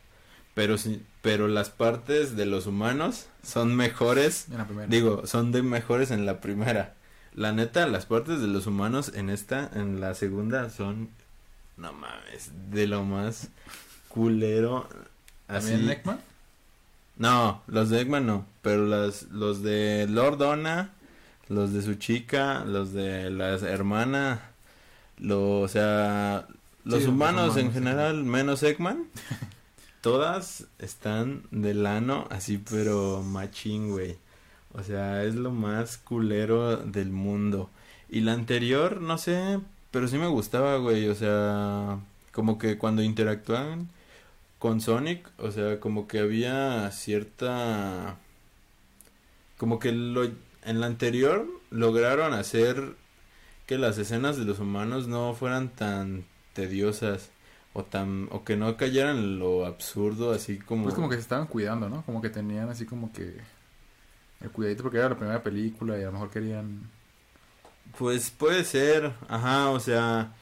Pero 0.57 0.77
pero 1.21 1.49
las 1.49 1.69
partes 1.69 2.35
de 2.35 2.47
los 2.47 2.67
humanos 2.67 3.27
son 3.43 3.77
mejores 3.77 4.47
En 4.51 4.57
la 4.57 4.65
primera. 4.65 4.89
Digo, 4.89 5.27
son 5.27 5.53
de 5.53 5.63
mejores 5.63 6.11
en 6.11 6.25
la 6.25 6.41
primera. 6.41 6.95
La 7.35 7.53
neta, 7.53 7.87
las 7.87 8.07
partes 8.07 8.41
de 8.41 8.47
los 8.47 8.67
humanos 8.67 9.13
en 9.15 9.29
esta, 9.29 9.71
en 9.75 10.01
la 10.01 10.15
segunda, 10.15 10.71
son, 10.71 11.11
no 11.77 11.93
mames, 11.93 12.53
de 12.71 12.87
lo 12.87 13.05
más 13.05 13.51
culero. 14.09 14.89
Así. 15.47 15.73
¿También 15.73 15.87
Neckman? 15.89 16.21
No, 17.19 17.63
los 17.67 17.91
de 17.91 18.01
Eggman 18.01 18.27
no, 18.27 18.47
pero 18.63 18.87
las, 18.87 19.25
los 19.25 19.63
de 19.63 20.07
Lord 20.09 20.39
Donna, 20.39 20.93
los 21.49 21.75
de 21.75 21.83
su 21.83 21.97
chica, 21.97 22.65
los 22.65 22.95
de 22.95 23.29
la 23.31 23.57
hermana, 23.57 24.41
lo, 25.19 25.61
o 25.61 25.69
sea, 25.69 26.47
los 26.85 27.01
Sí, 27.01 27.07
los 27.07 27.15
humanos 27.15 27.57
en 27.59 27.67
humanos, 27.67 27.75
general, 27.75 28.25
menos 28.25 28.63
Eggman, 28.63 29.05
todas 30.07 30.69
están 30.79 31.43
del 31.51 31.85
ano, 31.85 32.29
así 32.31 32.59
pero 32.59 33.25
machín, 33.25 33.91
güey. 33.91 34.17
O 34.73 34.85
sea, 34.85 35.25
es 35.25 35.35
lo 35.35 35.51
más 35.51 35.99
culero 35.99 36.77
del 36.77 37.11
mundo. 37.11 37.71
Y 38.09 38.21
la 38.21 38.35
anterior, 38.35 39.01
no 39.01 39.19
sé, 39.19 39.59
pero 39.91 40.07
sí 40.07 40.17
me 40.17 40.29
gustaba, 40.29 40.77
güey, 40.77 41.09
o 41.09 41.15
sea, 41.17 41.99
como 42.31 42.57
que 42.57 42.79
cuando 42.79 43.03
interactuaban 43.03 43.89
con 44.61 44.81
Sonic, 44.81 45.29
o 45.39 45.51
sea, 45.51 45.81
como 45.81 46.07
que 46.07 46.21
había 46.21 46.89
cierta 46.93 48.17
como 49.57 49.81
que 49.81 49.91
lo 49.91 50.23
en 50.63 50.81
la 50.81 50.87
anterior 50.87 51.49
lograron 51.71 52.33
hacer 52.33 52.95
que 53.67 53.77
las 53.77 53.99
escenas 53.99 54.37
de 54.37 54.45
los 54.45 54.61
humanos 54.61 55.09
no 55.09 55.35
fueran 55.35 55.69
tan 55.71 56.27
tediosas 56.53 57.31
o 57.79 57.85
tan 57.85 58.29
o 58.33 58.43
que 58.43 58.57
no 58.57 58.75
cayeran 58.79 59.19
en 59.19 59.39
lo 59.39 59.67
absurdo 59.67 60.33
así 60.33 60.59
como 60.59 60.85
Pues 60.85 60.95
como 60.95 61.11
que 61.11 61.17
se 61.17 61.21
estaban 61.21 61.47
cuidando, 61.47 61.91
¿no? 61.91 62.03
Como 62.07 62.23
que 62.23 62.31
tenían 62.31 62.71
así 62.71 62.87
como 62.87 63.13
que 63.13 63.37
el 64.41 64.51
cuidadito 64.51 64.83
porque 64.83 64.97
era 64.99 65.11
la 65.11 65.17
primera 65.19 65.43
película 65.43 65.99
y 65.99 66.03
a 66.03 66.07
lo 66.07 66.13
mejor 66.13 66.31
querían 66.31 66.81
pues 67.99 68.31
puede 68.31 68.65
ser, 68.65 69.13
ajá, 69.29 69.71
o 69.71 69.79
sea, 69.81 70.33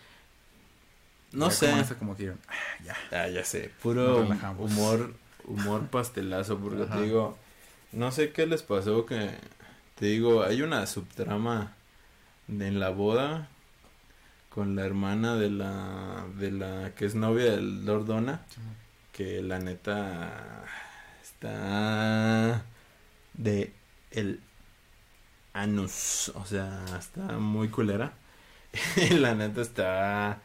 no 1.32 1.46
ya 1.48 1.52
sé. 1.52 1.70
como 1.70 1.98
como 1.98 2.16
que 2.16 2.30
"Ah, 2.30 2.84
ya. 2.84 2.96
Ah, 3.12 3.28
ya 3.28 3.44
sé, 3.44 3.70
puro 3.82 4.28
humor, 4.58 5.12
humor 5.46 5.86
pastelazo, 5.88 6.58
porque 6.58 6.84
Ajá. 6.84 6.94
te 6.96 7.02
digo, 7.02 7.36
no 7.92 8.12
sé 8.12 8.30
qué 8.32 8.46
les 8.46 8.62
pasó 8.62 9.06
que, 9.06 9.30
te 9.98 10.06
digo, 10.06 10.42
hay 10.42 10.62
una 10.62 10.86
subtrama 10.86 11.72
en 12.48 12.78
la 12.80 12.90
boda 12.90 13.48
con 14.54 14.76
la 14.76 14.84
hermana 14.84 15.34
de 15.34 15.50
la, 15.50 16.26
de 16.36 16.52
la 16.52 16.94
que 16.94 17.06
es 17.06 17.16
novia 17.16 17.50
del 17.52 17.84
Lord 17.84 18.06
Donna, 18.06 18.46
que 19.12 19.42
la 19.42 19.58
neta 19.58 20.64
está 21.22 22.64
de 23.32 23.72
el 24.12 24.40
anus, 25.54 26.30
o 26.36 26.46
sea, 26.46 26.84
está 26.96 27.38
muy 27.38 27.68
culera. 27.68 28.12
Y 28.96 29.14
la 29.14 29.34
neta 29.34 29.60
está 29.60 30.40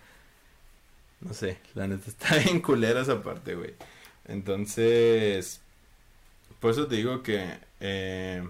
no 1.22 1.34
sé, 1.34 1.60
la 1.76 1.88
neta 1.88 2.10
está 2.10 2.36
bien 2.43 2.62
culera 2.62 3.02
esa 3.02 3.22
parte, 3.22 3.54
güey. 3.54 3.76
Entonces, 4.26 5.62
por 6.60 6.72
eso 6.72 6.88
te 6.88 6.95
digo 6.95 7.22
que, 7.22 7.60
eh, 7.80 8.48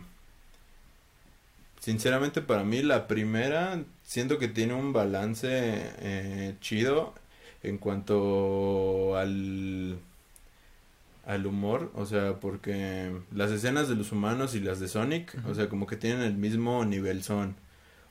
sinceramente 1.81 2.41
para 2.41 2.63
mí 2.63 2.81
la 2.81 3.07
primera, 3.07 3.83
siento 4.09 4.39
que 4.39 4.47
tiene 4.47 4.73
un 4.73 4.91
balance 4.91 5.47
eh, 5.51 6.55
chido 6.61 7.13
en 7.61 7.77
cuanto 7.77 9.15
al, 9.15 9.99
al 11.27 11.45
humor, 11.45 11.91
o 11.93 12.07
sea, 12.07 12.39
porque 12.39 13.15
las 13.31 13.51
escenas 13.51 13.87
de 13.87 13.93
los 13.95 14.11
humanos 14.11 14.55
y 14.55 14.61
las 14.61 14.79
de 14.79 14.87
Sonic, 14.87 15.35
o 15.45 15.53
sea, 15.53 15.69
como 15.69 15.85
que 15.85 15.95
tienen 15.95 16.21
el 16.21 16.33
mismo 16.33 16.83
nivel 16.85 17.21
son. 17.21 17.55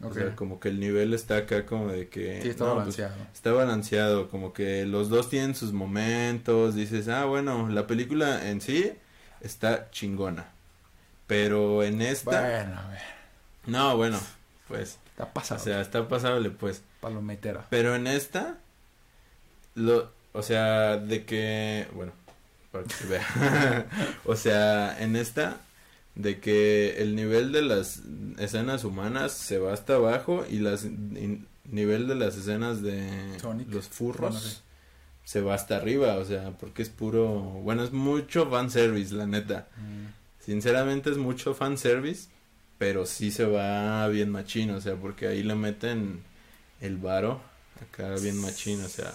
O 0.00 0.14
sea, 0.14 0.36
como 0.36 0.60
que 0.60 0.68
el 0.68 0.78
nivel 0.78 1.12
está 1.12 1.38
acá 1.38 1.66
como 1.66 1.88
de 1.88 2.08
que... 2.08 2.40
sí, 2.42 2.50
está 2.50 2.66
no, 2.66 2.74
pues, 2.74 2.96
balanceado. 2.96 3.16
Está 3.34 3.50
balanceado, 3.50 4.28
como 4.28 4.52
que 4.52 4.86
los 4.86 5.08
dos 5.08 5.28
tienen 5.28 5.56
sus 5.56 5.72
momentos, 5.72 6.76
dices, 6.76 7.08
ah, 7.08 7.24
bueno, 7.24 7.68
la 7.68 7.88
película 7.88 8.48
en 8.48 8.60
sí 8.60 8.92
está 9.40 9.90
chingona. 9.90 10.52
Pero 11.26 11.82
en 11.82 12.02
esta... 12.02 12.40
Bueno, 12.40 12.78
a 12.78 12.88
ver, 12.90 13.02
No, 13.66 13.96
bueno, 13.96 14.20
pues, 14.68 15.00
está 15.18 15.30
o 15.30 15.34
pasado. 15.34 15.60
sea, 15.60 15.80
está 15.80 16.08
pasable, 16.08 16.50
pues. 16.50 16.82
palometera. 17.00 17.66
Pero 17.70 17.94
en 17.94 18.06
esta, 18.06 18.58
lo, 19.74 20.10
o 20.32 20.42
sea, 20.42 20.96
de 20.96 21.24
que, 21.24 21.86
bueno, 21.94 22.12
para 22.70 22.84
que 22.84 22.94
se 22.94 23.06
vea. 23.06 23.86
o 24.24 24.36
sea, 24.36 24.96
en 25.02 25.16
esta, 25.16 25.60
de 26.14 26.38
que 26.38 27.02
el 27.02 27.16
nivel 27.16 27.52
de 27.52 27.62
las 27.62 28.02
escenas 28.38 28.84
humanas 28.84 29.32
se 29.32 29.58
va 29.58 29.72
hasta 29.72 29.96
abajo 29.96 30.44
y 30.48 30.58
las 30.60 30.84
nivel 31.64 32.06
de 32.08 32.14
las 32.14 32.36
escenas 32.36 32.80
de 32.82 33.38
Sonic. 33.40 33.68
los 33.70 33.88
furros 33.88 34.20
Bueno, 34.34 34.40
sí. 34.40 34.58
se 35.24 35.40
va 35.42 35.54
hasta 35.54 35.76
arriba, 35.76 36.14
o 36.16 36.24
sea, 36.24 36.52
porque 36.52 36.82
es 36.82 36.88
puro, 36.88 37.28
bueno, 37.62 37.82
es 37.84 37.92
mucho 37.92 38.48
fanservice, 38.48 39.14
la 39.14 39.26
neta. 39.26 39.68
Mm, 39.76 40.06
Sinceramente 40.44 41.10
es 41.10 41.18
mucho 41.18 41.52
fanservice, 41.54 42.28
pero 42.78 43.06
sí 43.06 43.30
se 43.30 43.44
va 43.44 44.06
bien 44.08 44.30
machín, 44.30 44.70
o 44.70 44.80
sea, 44.80 44.94
porque 44.94 45.26
ahí 45.26 45.42
le 45.42 45.54
meten 45.54 46.22
el 46.80 46.96
varo 46.96 47.40
acá 47.82 48.14
bien 48.16 48.40
machín, 48.40 48.82
o 48.84 48.88
sea, 48.88 49.12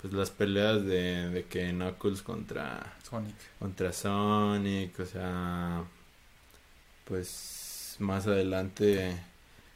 pues 0.00 0.12
las 0.12 0.30
peleas 0.30 0.84
de, 0.84 1.30
de 1.30 1.44
que 1.44 1.70
Knuckles 1.70 2.22
contra, 2.22 2.94
Sonic. 3.08 3.34
contra 3.58 3.92
Sonic, 3.92 4.98
o 5.00 5.06
sea, 5.06 5.84
pues 7.06 7.96
más 7.98 8.26
adelante 8.26 9.16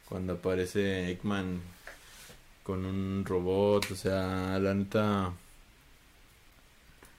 cuando 0.07 0.33
aparece 0.33 1.11
Eggman 1.11 1.61
con 2.63 2.85
un 2.85 3.23
robot, 3.25 3.91
o 3.91 3.95
sea, 3.95 4.59
la 4.59 4.73
neta, 4.73 5.31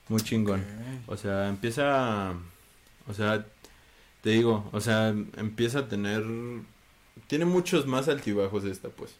muy 0.09 0.21
chingón. 0.21 0.65
O 1.07 1.17
sea, 1.17 1.49
empieza, 1.49 2.35
o 3.07 3.15
sea, 3.15 3.45
te 4.23 4.31
digo, 4.31 4.69
o 4.73 4.81
sea, 4.81 5.09
empieza 5.37 5.81
a 5.81 5.89
tener, 5.89 6.25
tiene 7.27 7.45
muchos 7.45 7.87
más 7.87 8.09
altibajos 8.09 8.65
esta, 8.65 8.89
pues. 8.89 9.15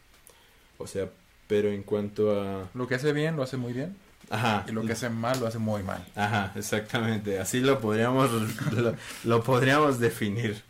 O 0.79 0.87
sea, 0.87 1.11
pero 1.47 1.71
en 1.71 1.83
cuanto 1.83 2.41
a, 2.41 2.71
Lo 2.75 2.87
que 2.87 2.95
hace 2.95 3.13
bien 3.13 3.37
lo 3.37 3.43
hace 3.43 3.57
muy 3.57 3.73
bien 3.73 3.97
ajá, 4.31 4.65
y 4.69 4.73
lo 4.73 4.85
que 4.85 4.93
hace 4.93 5.09
mal 5.11 5.41
lo 5.41 5.47
hace 5.47 5.59
muy 5.59 5.83
mal. 5.83 6.05
ajá, 6.15 6.53
exactamente, 6.57 7.39
así 7.41 7.61
lo 7.61 7.81
podríamos, 7.81 8.31
lo, 8.73 8.95
lo 9.25 9.43
podríamos 9.43 9.99
definir. 10.01 10.63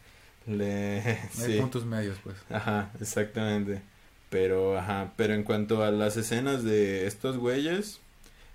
Le, 0.46 1.02
No 1.34 1.44
hay 1.44 1.52
sí, 1.54 1.58
puntos 1.60 1.84
medios, 1.84 2.18
pues. 2.22 2.36
ajá, 2.50 2.90
exactamente. 3.00 3.82
Pero, 4.30 4.78
ajá, 4.78 5.12
pero 5.16 5.34
en 5.34 5.42
cuanto 5.42 5.82
a 5.82 5.90
las 5.90 6.16
escenas 6.16 6.62
de 6.64 7.06
estos 7.06 7.36
güeyes, 7.38 8.00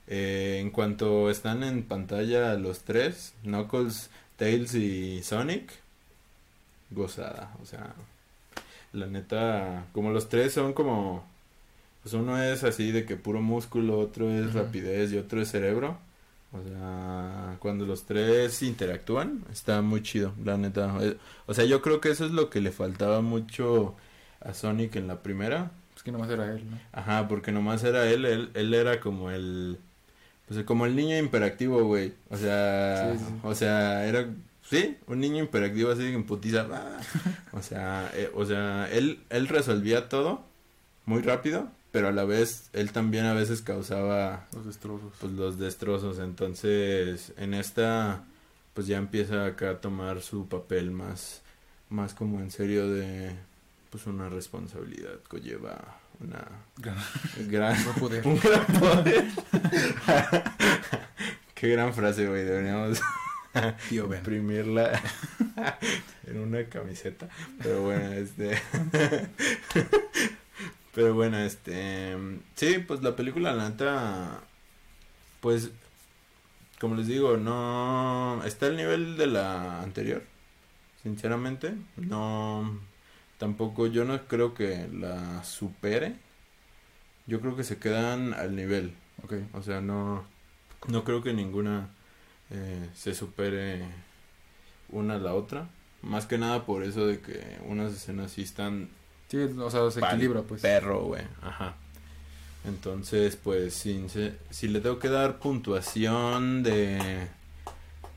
eh, 0.08 0.60
en 0.62 0.70
cuanto 0.72 1.30
están 1.30 1.64
en 1.64 1.84
pantalla 1.84 2.54
los 2.56 2.82
tres, 2.84 3.34
Knuckles, 3.44 4.10
Tails 4.38 4.74
y 4.76 5.24
Sonic, 5.24 5.72
gozada, 6.92 7.56
o 7.62 7.66
sea, 7.66 7.94
la 8.94 9.08
neta, 9.08 9.86
como 9.94 10.12
los 10.12 10.30
tres 10.30 10.54
son 10.54 10.74
como, 10.74 11.26
pues 12.04 12.14
uno 12.14 12.42
es 12.42 12.64
así 12.64 12.92
de 12.92 13.06
que 13.06 13.16
puro 13.18 13.42
músculo, 13.42 14.00
otro 14.00 14.30
es 14.32 14.54
rapidez 14.54 15.12
y 15.12 15.18
otro 15.18 15.42
es 15.42 15.50
cerebro. 15.52 15.98
O 16.52 16.62
sea, 16.62 17.58
cuando 17.60 17.86
los 17.86 18.04
tres 18.06 18.62
interactúan, 18.62 19.44
está 19.52 19.82
muy 19.82 20.04
chido, 20.04 20.34
la 20.44 20.56
neta. 20.58 20.96
Eh, 21.02 21.18
O 21.48 21.54
sea, 21.56 21.66
yo 21.66 21.82
creo 21.82 22.00
que 22.00 22.10
eso 22.12 22.26
es 22.26 22.32
lo 22.32 22.50
que 22.52 22.62
le 22.62 22.72
faltaba 22.72 23.22
mucho 23.22 23.96
a 24.40 24.54
Sonic 24.54 24.96
en 24.98 25.08
la 25.08 25.24
primera. 25.24 25.72
Es 25.96 26.04
que 26.04 26.12
nomás 26.12 26.30
era 26.30 26.52
él, 26.54 26.70
¿no? 26.70 26.80
Ajá, 26.92 27.28
porque 27.28 27.52
nomás 27.52 27.84
era 27.84 28.08
él, 28.10 28.26
él, 28.26 28.52
él 28.54 28.74
era 28.76 29.00
como 29.00 29.32
el, 29.32 29.80
pues 30.54 30.66
como 30.66 30.86
el 30.86 30.96
niño 30.96 31.18
imperactivo, 31.18 31.84
güey. 31.84 32.14
O 32.30 32.38
sea, 32.38 33.14
Sí, 33.14 33.20
sí, 33.20 33.26
sí. 33.28 33.34
o 33.44 33.56
sea, 33.56 34.06
era, 34.08 34.30
sí, 34.70 34.98
un 35.08 35.20
niño 35.20 35.40
imperactivo 35.44 35.92
así 35.92 36.04
en 36.06 36.24
putiza. 36.26 36.68
¡ah! 36.72 36.98
O 37.52 37.62
sea, 37.62 38.12
eh, 38.16 38.30
o 38.34 38.46
sea, 38.46 38.90
él, 38.92 39.20
él 39.30 39.48
resolvía 39.48 40.10
todo 40.10 40.44
muy 41.06 41.22
rápido, 41.22 41.70
pero 41.92 42.08
a 42.08 42.12
la 42.12 42.24
vez 42.26 42.70
él 42.74 42.92
también 42.92 43.26
a 43.26 43.34
veces 43.34 43.62
causaba 43.62 44.48
Los 44.54 44.66
destrozos. 44.66 45.14
pues 45.20 45.32
los 45.34 45.58
destrozos. 45.60 46.20
Entonces, 46.20 47.34
en 47.38 47.54
esta, 47.54 48.24
pues 48.74 48.88
ya 48.88 48.98
empieza 48.98 49.46
acá 49.46 49.72
a 49.72 49.82
tomar 49.82 50.22
su 50.22 50.48
papel 50.48 50.92
más, 50.92 51.42
más 51.90 52.14
como 52.14 52.40
en 52.40 52.50
serio 52.52 52.90
de, 52.90 53.32
pues 53.92 54.08
una 54.08 54.30
responsabilidad 54.30 55.20
que 55.30 55.40
lleva 55.42 56.00
una 56.24 56.46
Gran, 56.78 56.98
gran, 57.50 57.84
poder. 58.00 58.26
un 58.26 58.40
gran 58.40 58.66
poder. 58.66 59.26
Qué 61.54 61.68
gran 61.70 61.94
frase, 61.94 62.28
güey. 62.28 62.44
Deberíamos 62.44 63.00
Tío 63.90 64.08
Ben. 64.08 64.20
imprimirla 64.20 65.00
en 66.28 66.40
una 66.40 66.64
camiseta. 66.66 67.30
Pero 67.62 67.82
bueno, 67.84 68.12
este. 68.14 68.60
Pero 70.96 71.14
bueno, 71.14 71.38
este. 71.40 72.16
Sí, 72.56 72.80
pues 72.80 73.02
la 73.04 73.16
película, 73.16 73.54
la 73.54 73.70
neta. 73.70 74.42
Pues. 75.42 75.70
Como 76.80 76.96
les 76.96 77.08
digo, 77.08 77.38
no. 77.38 78.42
Está 78.46 78.66
al 78.66 78.76
nivel 78.78 79.16
de 79.18 79.28
la 79.28 79.82
anterior. 79.82 80.24
Sinceramente. 81.04 81.76
No. 81.98 82.80
Tampoco 83.44 83.88
yo 83.88 84.06
no 84.06 84.26
creo 84.26 84.54
que 84.54 84.88
la 84.88 85.44
supere. 85.44 86.16
Yo 87.28 87.42
creo 87.42 87.58
que 87.58 87.66
se 87.66 87.78
quedan 87.78 88.34
al 88.34 88.56
nivel. 88.56 88.94
Ok. 89.22 89.34
O 89.52 89.62
sea, 89.62 89.82
no, 89.82 90.24
no 90.88 91.04
creo 91.04 91.22
que 91.22 91.34
ninguna 91.34 91.90
eh, 92.52 92.88
se 92.96 93.14
supere 93.14 93.84
una 94.88 95.16
a 95.16 95.20
la 95.20 95.34
otra. 95.34 95.68
Más 96.04 96.26
que 96.26 96.38
nada 96.38 96.66
por 96.66 96.86
eso 96.86 97.06
de 97.06 97.20
que 97.20 97.58
unas 97.68 97.94
escenas 97.94 98.32
sí 98.32 98.44
están 98.44 98.88
Sí, 99.28 99.40
o 99.40 99.70
sea, 99.70 99.92
se 99.92 100.00
equilibra, 100.00 100.44
pues. 100.44 100.62
perro, 100.62 101.04
güey. 101.04 101.24
Ajá. 101.42 101.76
Entonces, 102.64 103.36
pues, 103.36 103.74
si, 103.74 104.08
si 104.52 104.68
le 104.70 104.80
tengo 104.80 105.00
que 105.00 105.10
dar 105.10 105.40
puntuación 105.40 106.64
de 106.64 107.28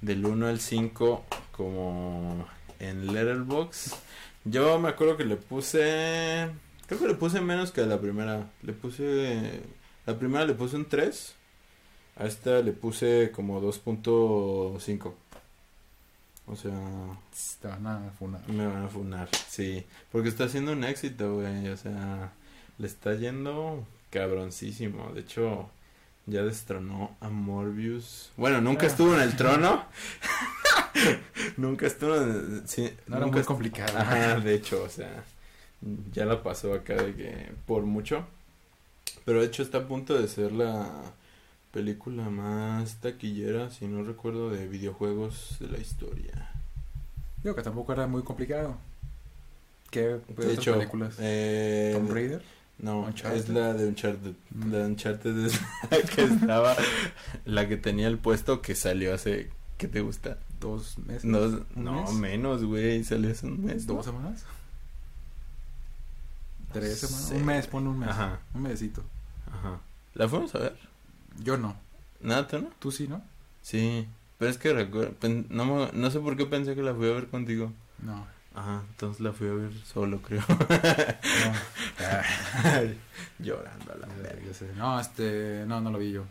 del 0.03 0.25
1 0.25 0.47
al 0.47 0.61
5 0.61 1.25
como 1.51 2.47
en 2.79 3.13
Letterboxd, 3.13 4.06
yo 4.47 4.79
me 4.79 4.89
acuerdo 4.89 5.17
que 5.19 5.25
le 5.25 5.37
puse 5.37 6.49
creo 6.87 7.01
que 7.01 7.09
le 7.09 7.15
puse 7.15 7.41
menos 7.41 7.71
que 7.73 7.83
a 7.83 7.87
la 7.87 8.01
primera. 8.01 8.51
Le 8.63 8.73
puse 8.73 9.61
la 10.07 10.19
primera 10.19 10.45
le 10.47 10.55
puse 10.55 10.77
un 10.77 10.87
3. 10.87 11.35
A 12.19 12.25
esta 12.25 12.61
le 12.63 12.73
puse 12.73 13.31
como 13.35 13.61
2.5. 13.61 15.13
O 16.49 16.55
sea, 16.57 16.73
Te 17.61 17.69
van 17.69 17.87
a 17.87 18.11
funar. 18.19 18.49
me 18.49 18.67
van 18.67 18.85
a 18.85 18.89
funar, 18.89 19.29
sí. 19.49 19.85
Porque 20.13 20.29
está 20.29 20.45
haciendo 20.45 20.73
un 20.73 20.85
éxito, 20.85 21.35
güey. 21.35 21.69
O 21.69 21.77
sea, 21.77 22.33
le 22.79 22.87
está 22.87 23.15
yendo 23.15 23.85
cabroncísimo. 24.11 25.11
De 25.13 25.23
hecho, 25.23 25.69
ya 26.27 26.43
destronó 26.45 27.17
a 27.21 27.29
Morbius. 27.29 28.31
Bueno, 28.37 28.61
nunca 28.61 28.87
Ah. 28.87 28.91
estuvo 28.91 29.13
en 29.15 29.21
el 29.23 29.37
trono. 29.37 29.85
nunca 31.57 31.87
estuvo. 31.87 32.15
Sí, 32.67 32.91
No 33.07 33.17
era 33.17 33.27
nunca 33.27 33.39
muy 33.39 33.47
complicado. 33.47 33.99
Ajá, 33.99 34.41
de 34.41 34.55
hecho, 34.55 34.83
o 34.83 34.89
sea, 34.89 35.25
ya 36.13 36.25
la 36.25 36.43
pasó 36.43 36.75
acá 36.75 36.95
de 36.95 37.15
que 37.15 37.53
por 37.67 37.83
mucho. 37.85 38.27
Pero 39.25 39.41
de 39.41 39.47
hecho 39.47 39.63
está 39.63 39.79
a 39.79 39.89
punto 39.89 40.15
de 40.21 40.29
ser 40.29 40.53
la 40.53 40.91
película 41.73 42.31
más 42.31 42.97
taquillera, 43.01 43.71
si 43.71 43.87
no 43.87 44.05
recuerdo, 44.05 44.51
de 44.51 44.67
videojuegos 44.69 45.57
de 45.61 45.69
la 45.69 45.79
historia. 45.79 46.51
Digo 47.43 47.55
que 47.55 47.63
tampoco 47.63 47.93
era 47.93 48.07
muy 48.07 48.23
complicado. 48.23 48.77
¿Qué 49.91 50.19
De 50.37 50.53
hecho, 50.53 50.75
películas? 50.75 51.17
eh, 51.21 51.93
Tomb 51.95 52.11
Raider. 52.13 52.43
No, 52.79 53.01
Uncharted. 53.03 53.39
es 53.39 53.49
la 53.49 53.73
de 53.73 53.87
Uncharted. 53.87 54.33
Mm. 54.51 54.73
La 54.73 54.79
de 54.79 54.87
Uncharted 54.87 55.47
es 55.47 55.61
la 55.91 55.99
que 56.03 56.23
estaba, 56.25 56.77
la 57.45 57.69
que 57.69 57.77
tenía 57.77 58.07
el 58.09 58.19
puesto 58.19 58.61
que 58.63 58.75
salió 58.75 59.15
hace, 59.15 59.51
¿qué 59.79 59.89
te 59.89 60.01
gusta? 60.01 60.39
Dos 60.61 60.99
meses. 60.99 61.25
No, 61.25 61.41
¿Un 61.41 61.67
no 61.77 62.03
mes? 62.03 62.13
menos, 62.15 62.65
güey, 62.65 63.05
salió 63.05 63.31
hace 63.31 63.47
un 63.47 63.65
mes. 63.65 63.87
¿Dos 63.87 64.07
semanas? 64.07 64.45
¿Tres 66.73 66.99
semanas? 66.99 67.31
Un 67.31 67.45
mes, 67.45 67.67
pon 67.67 67.87
un 67.87 67.99
mes. 67.99 68.09
Ajá. 68.09 68.41
Un 68.55 68.63
mesito. 68.63 69.03
Ajá. 69.53 69.81
¿La 70.15 70.29
fuimos 70.29 70.55
a 70.55 70.59
ver? 70.59 70.79
Yo 71.43 71.57
no. 71.57 71.77
Nada, 72.21 72.47
¿tú 72.47 72.59
no? 72.59 72.69
¿Tú 72.79 72.91
sí, 72.91 73.07
no? 73.09 73.23
Sí, 73.63 74.07
pero 74.39 74.51
es 74.51 74.59
que 74.59 74.73
recuerdo, 74.73 75.15
no, 75.51 75.91
no 75.93 76.11
sé 76.11 76.21
por 76.21 76.37
qué 76.37 76.47
pensé 76.47 76.75
que 76.75 76.83
la 76.83 76.95
fui 76.95 77.09
a 77.09 77.13
ver 77.15 77.29
contigo. 77.29 77.73
No. 78.03 78.27
Ajá, 78.55 78.83
entonces 78.89 79.21
la 79.21 79.33
fui 79.33 79.49
a 79.49 79.53
ver 79.53 79.73
solo, 79.85 80.23
creo. 80.23 80.43
No. 80.49 80.57
Llorando 83.45 83.93
a 83.93 83.97
la 83.97 84.07
verga. 84.07 84.43
No, 84.77 84.99
este. 84.99 85.65
No, 85.67 85.81
no 85.83 85.91
lo 85.91 85.99
vi 85.99 86.13
yo. 86.13 86.25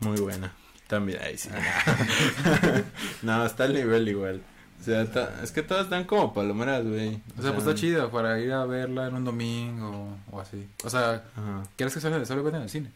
Muy 0.00 0.20
buena. 0.20 0.52
También, 0.92 1.20
ahí 1.22 1.38
sí. 1.38 1.48
no, 3.22 3.46
está 3.46 3.64
al 3.64 3.72
nivel 3.72 4.06
igual. 4.08 4.42
O 4.78 4.84
sea, 4.84 5.10
ta- 5.10 5.40
es 5.42 5.50
que 5.50 5.62
todas 5.62 5.84
están 5.84 6.04
como 6.04 6.34
palomeras, 6.34 6.84
güey. 6.86 7.18
O 7.38 7.40
sea, 7.40 7.52
pues 7.54 7.66
está 7.66 7.74
chido 7.74 8.10
para 8.10 8.38
ir 8.40 8.52
a 8.52 8.66
verla 8.66 9.06
en 9.06 9.14
un 9.14 9.24
domingo 9.24 10.18
o 10.30 10.38
así. 10.38 10.68
O 10.84 10.90
sea, 10.90 11.24
Ajá. 11.34 11.62
¿quieres 11.76 11.94
que 11.94 12.00
salga 12.02 12.22
solo 12.26 12.46
en 12.46 12.56
el 12.56 12.68
cine? 12.68 12.90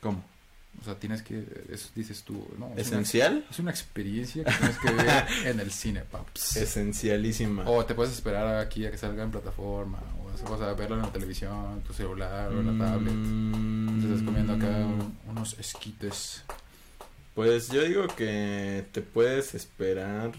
¿Cómo? 0.00 0.24
O 0.80 0.84
sea, 0.84 0.96
tienes 0.96 1.22
que. 1.22 1.44
Eso 1.70 1.88
dices 1.94 2.24
tú, 2.24 2.34
¿no? 2.58 2.66
Es 2.76 2.88
una- 2.88 2.98
¿Esencial? 3.00 3.46
Es 3.48 3.58
una 3.60 3.70
experiencia 3.70 4.42
que 4.42 4.52
tienes 4.52 4.78
que 4.78 4.90
ver 4.92 5.26
en 5.44 5.60
el 5.60 5.70
cine, 5.70 6.00
paps. 6.00 6.56
Esencialísima. 6.56 7.62
O 7.70 7.84
te 7.84 7.94
puedes 7.94 8.12
esperar 8.12 8.56
aquí 8.58 8.86
a 8.86 8.90
que 8.90 8.98
salga 8.98 9.22
en 9.22 9.30
plataforma, 9.30 10.00
o, 10.44 10.58
sea, 10.58 10.72
verlo 10.74 10.96
en 10.96 11.02
la 11.02 11.12
televisión, 11.12 11.82
tu 11.86 11.92
celular 11.92 12.52
o 12.52 12.60
en 12.60 12.78
la 12.78 12.84
tablet. 12.86 13.12
Mm, 13.14 14.00
Te 14.00 14.06
estás 14.08 14.22
comiendo 14.22 14.52
acá 14.54 14.66
un- 14.66 15.16
unos 15.28 15.58
esquites. 15.58 16.44
Pues 17.34 17.68
yo 17.70 17.82
digo 17.82 18.06
que 18.08 18.86
te 18.92 19.02
puedes 19.02 19.54
esperar 19.54 20.32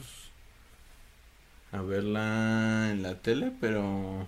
a 1.71 1.81
verla 1.81 2.89
en 2.91 3.03
la 3.03 3.15
tele, 3.15 3.51
pero 3.59 4.27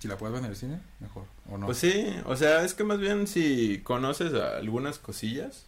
Si 0.00 0.08
la 0.08 0.16
puedes 0.16 0.32
ver 0.34 0.44
en 0.44 0.50
el 0.50 0.56
cine, 0.56 0.80
mejor. 0.98 1.24
¿O 1.50 1.58
no? 1.58 1.66
pues 1.66 1.78
sí, 1.78 2.06
o 2.24 2.34
sea, 2.36 2.64
es 2.64 2.74
que 2.74 2.84
más 2.84 2.98
bien 2.98 3.26
si 3.26 3.80
conoces 3.84 4.32
algunas 4.34 4.98
cosillas, 4.98 5.66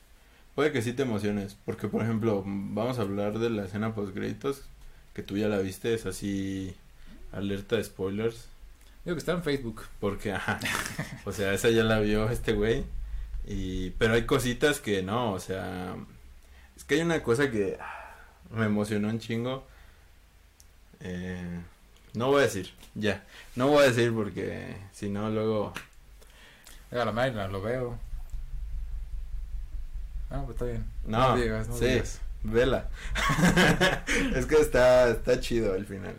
puede 0.55 0.73
que 0.73 0.83
sí 0.83 0.93
te 0.95 1.03
emociones, 1.03 1.57
porque 1.65 1.87
por 1.89 2.03
ejemplo, 2.03 2.43
vamos 2.47 2.99
a 2.99 3.03
hablar 3.03 3.39
de 3.39 3.51
la 3.51 3.65
escena 3.65 3.95
post 3.95 4.15
créditos 4.15 4.63
que 5.15 5.23
tú 5.23 5.37
ya 5.37 5.49
la 5.49 5.59
viste, 5.59 5.93
es 5.95 6.07
así 6.07 6.75
alerta 7.31 7.77
de 7.77 7.85
spoilers, 7.85 8.47
Digo 9.05 9.17
que 9.17 9.21
está 9.21 9.33
en 9.33 9.43
Facebook. 9.43 9.83
porque 10.01 10.33
ajá, 10.33 10.61
o 11.25 11.33
sea, 11.33 11.53
esa 11.53 11.71
ya 11.71 11.83
la 11.85 12.01
vio 12.01 12.31
este 12.31 12.53
güey 12.53 12.85
y 13.45 13.91
pero 13.91 14.15
hay 14.15 14.25
cositas 14.27 14.81
que 14.81 15.03
no, 15.03 15.33
o 15.33 15.41
sea, 15.41 15.97
es 16.77 16.85
que 16.85 16.95
hay 16.95 17.01
una 17.03 17.23
cosa 17.23 17.51
que 17.51 17.79
me 18.51 18.67
emocionó 18.67 19.09
un 19.09 19.19
chingo. 19.19 19.67
Eh, 21.01 21.61
no 22.15 22.29
voy 22.29 22.41
a 22.41 22.43
decir, 22.43 22.73
ya. 22.95 23.25
No 23.57 23.69
voy 23.69 23.85
a 23.85 23.89
decir 23.89 24.13
porque 24.15 24.77
si 24.93 25.09
no 25.09 25.31
luego 25.31 25.73
Venga, 26.93 27.07
la 27.07 27.13
máquina, 27.13 27.49
lo 27.49 27.63
veo. 27.63 27.99
Ah, 30.31 30.43
pues 30.45 30.57
está 30.57 30.67
bien. 30.67 30.85
no, 31.07 31.37
digas, 31.37 31.69
no 31.69 31.77
sí, 31.77 31.87
digas. 31.87 32.21
vela. 32.43 32.89
es 34.37 34.45
que 34.45 34.57
está 34.57 35.09
está 35.09 35.41
chido 35.41 35.73
al 35.73 35.87
final. 35.87 36.19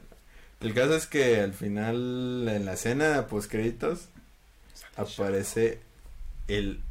El 0.64 0.74
caso 0.74 0.96
es 0.96 1.08
que 1.08 1.42
al 1.42 1.54
final 1.54 2.48
en 2.48 2.66
la 2.66 2.74
escena 2.74 3.28
post 3.28 3.52
créditos 3.52 4.08
aparece 4.96 5.80
el 6.48 6.82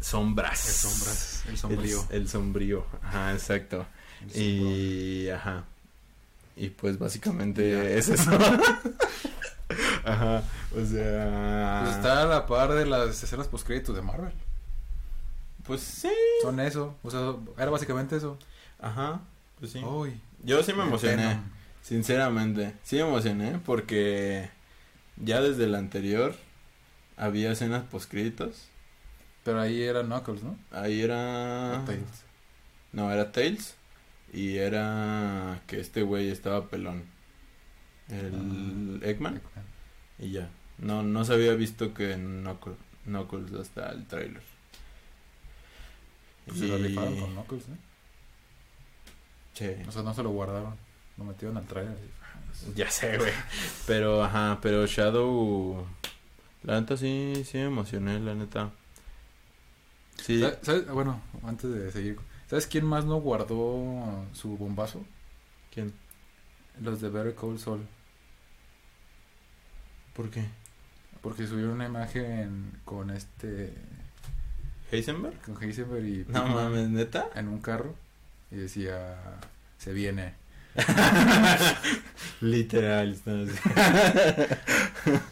sombras. 0.00 0.66
El 0.66 0.74
sombras, 0.74 1.42
el 1.48 1.58
sombrío. 1.58 2.06
El, 2.10 2.16
el 2.22 2.28
sombrío, 2.28 2.86
ajá, 3.02 3.32
exacto. 3.32 3.86
El. 4.34 4.40
Y, 4.42 5.30
ajá. 5.30 5.64
Y 6.56 6.70
pues 6.70 6.98
básicamente 6.98 7.98
es 7.98 8.08
eso. 8.08 8.30
Ajá, 10.04 10.42
o 10.76 10.84
sea... 10.84 11.80
Pues 11.82 11.96
está 11.96 12.22
a 12.22 12.26
la 12.26 12.46
par 12.46 12.74
de 12.74 12.84
las 12.86 13.22
escenas 13.22 13.48
post-créditos 13.48 13.96
de 13.96 14.02
Marvel. 14.02 14.32
Pues 15.66 15.80
sí. 15.80 16.12
Son 16.42 16.60
eso. 16.60 16.94
O 17.02 17.10
sea, 17.10 17.34
era 17.56 17.70
básicamente 17.70 18.16
eso. 18.16 18.38
Ajá, 18.80 19.20
pues 19.58 19.72
sí. 19.72 19.82
Uy. 19.82 20.20
Yo 20.42 20.62
sí 20.62 20.74
me 20.74 20.82
emocioné. 20.82 21.40
Sinceramente. 21.84 22.74
Sí 22.82 22.96
me 22.96 23.02
emocioné 23.02 23.60
porque 23.64 24.48
ya 25.16 25.40
desde 25.40 25.64
el 25.64 25.74
anterior 25.76 26.34
había 27.16 27.52
escenas 27.52 27.84
postcritos. 27.84 28.66
Pero 29.44 29.60
ahí 29.60 29.82
era 29.82 30.02
Knuckles, 30.02 30.42
¿no? 30.42 30.58
Ahí 30.72 31.02
era... 31.02 31.80
O 31.82 31.84
Tails. 31.84 32.24
No, 32.92 33.12
era 33.12 33.30
Tails. 33.30 33.76
Y 34.32 34.56
era 34.56 35.60
que 35.66 35.78
este 35.78 36.02
güey 36.02 36.30
estaba 36.30 36.68
pelón. 36.68 37.04
El 38.08 39.00
Ah, 39.02 39.06
Eggman. 39.06 39.40
Y 40.18 40.30
ya. 40.30 40.48
No, 40.78 41.02
no 41.02 41.24
se 41.24 41.34
había 41.34 41.54
visto 41.54 41.92
que 41.92 42.14
Knuckles, 42.14 42.78
Knuckles 43.04 43.52
hasta 43.52 43.90
el 43.90 44.06
trailer. 44.06 44.42
Pues 46.46 46.58
se 46.58 46.66
lo 46.66 46.78
rifaron 46.78 47.20
con 47.20 47.32
Knuckles, 47.32 47.64
¿eh? 47.64 47.76
Sí. 49.52 49.88
O 49.88 49.92
sea, 49.92 50.02
no 50.02 50.14
se 50.14 50.22
lo 50.22 50.30
guardaron. 50.30 50.74
Lo 51.16 51.24
metieron 51.24 51.56
al 51.56 51.66
trailer. 51.66 51.96
Ya 52.74 52.90
sé, 52.90 53.18
güey. 53.18 53.32
Pero, 53.86 54.22
ajá, 54.24 54.58
pero 54.62 54.86
Shadow... 54.86 55.86
La 56.62 56.80
neta 56.80 56.96
sí, 56.96 57.42
sí 57.44 57.58
me 57.58 57.64
emocioné, 57.64 58.18
la 58.20 58.34
neta. 58.34 58.70
Sí. 60.22 60.40
¿Sabes- 60.40 60.58
sabes? 60.62 60.88
Bueno, 60.88 61.20
antes 61.46 61.70
de 61.70 61.92
seguir. 61.92 62.18
¿Sabes 62.48 62.66
quién 62.66 62.86
más 62.86 63.04
no 63.04 63.16
guardó 63.16 64.24
su 64.32 64.56
bombazo? 64.56 65.04
¿Quién? 65.74 65.92
Los 66.80 67.00
de 67.02 67.10
Better 67.10 67.34
Call 67.34 67.58
Saul. 67.58 67.86
¿Por 70.14 70.30
qué? 70.30 70.44
Porque 71.20 71.46
subieron 71.46 71.72
una 71.72 71.86
imagen 71.86 72.80
con 72.84 73.10
este. 73.10 73.74
¿Heisenberg? 74.90 75.40
Con 75.42 75.62
Heisenberg 75.62 76.04
y. 76.06 76.24
No 76.28 76.46
mames, 76.46 76.88
¿neta? 76.88 77.28
En 77.34 77.48
un 77.48 77.60
carro. 77.60 77.94
Y 78.50 78.56
decía. 78.56 79.16
Se 79.78 79.92
viene. 79.92 80.34
Literal. 82.40 83.12
están 83.12 83.48
así. 83.48 83.58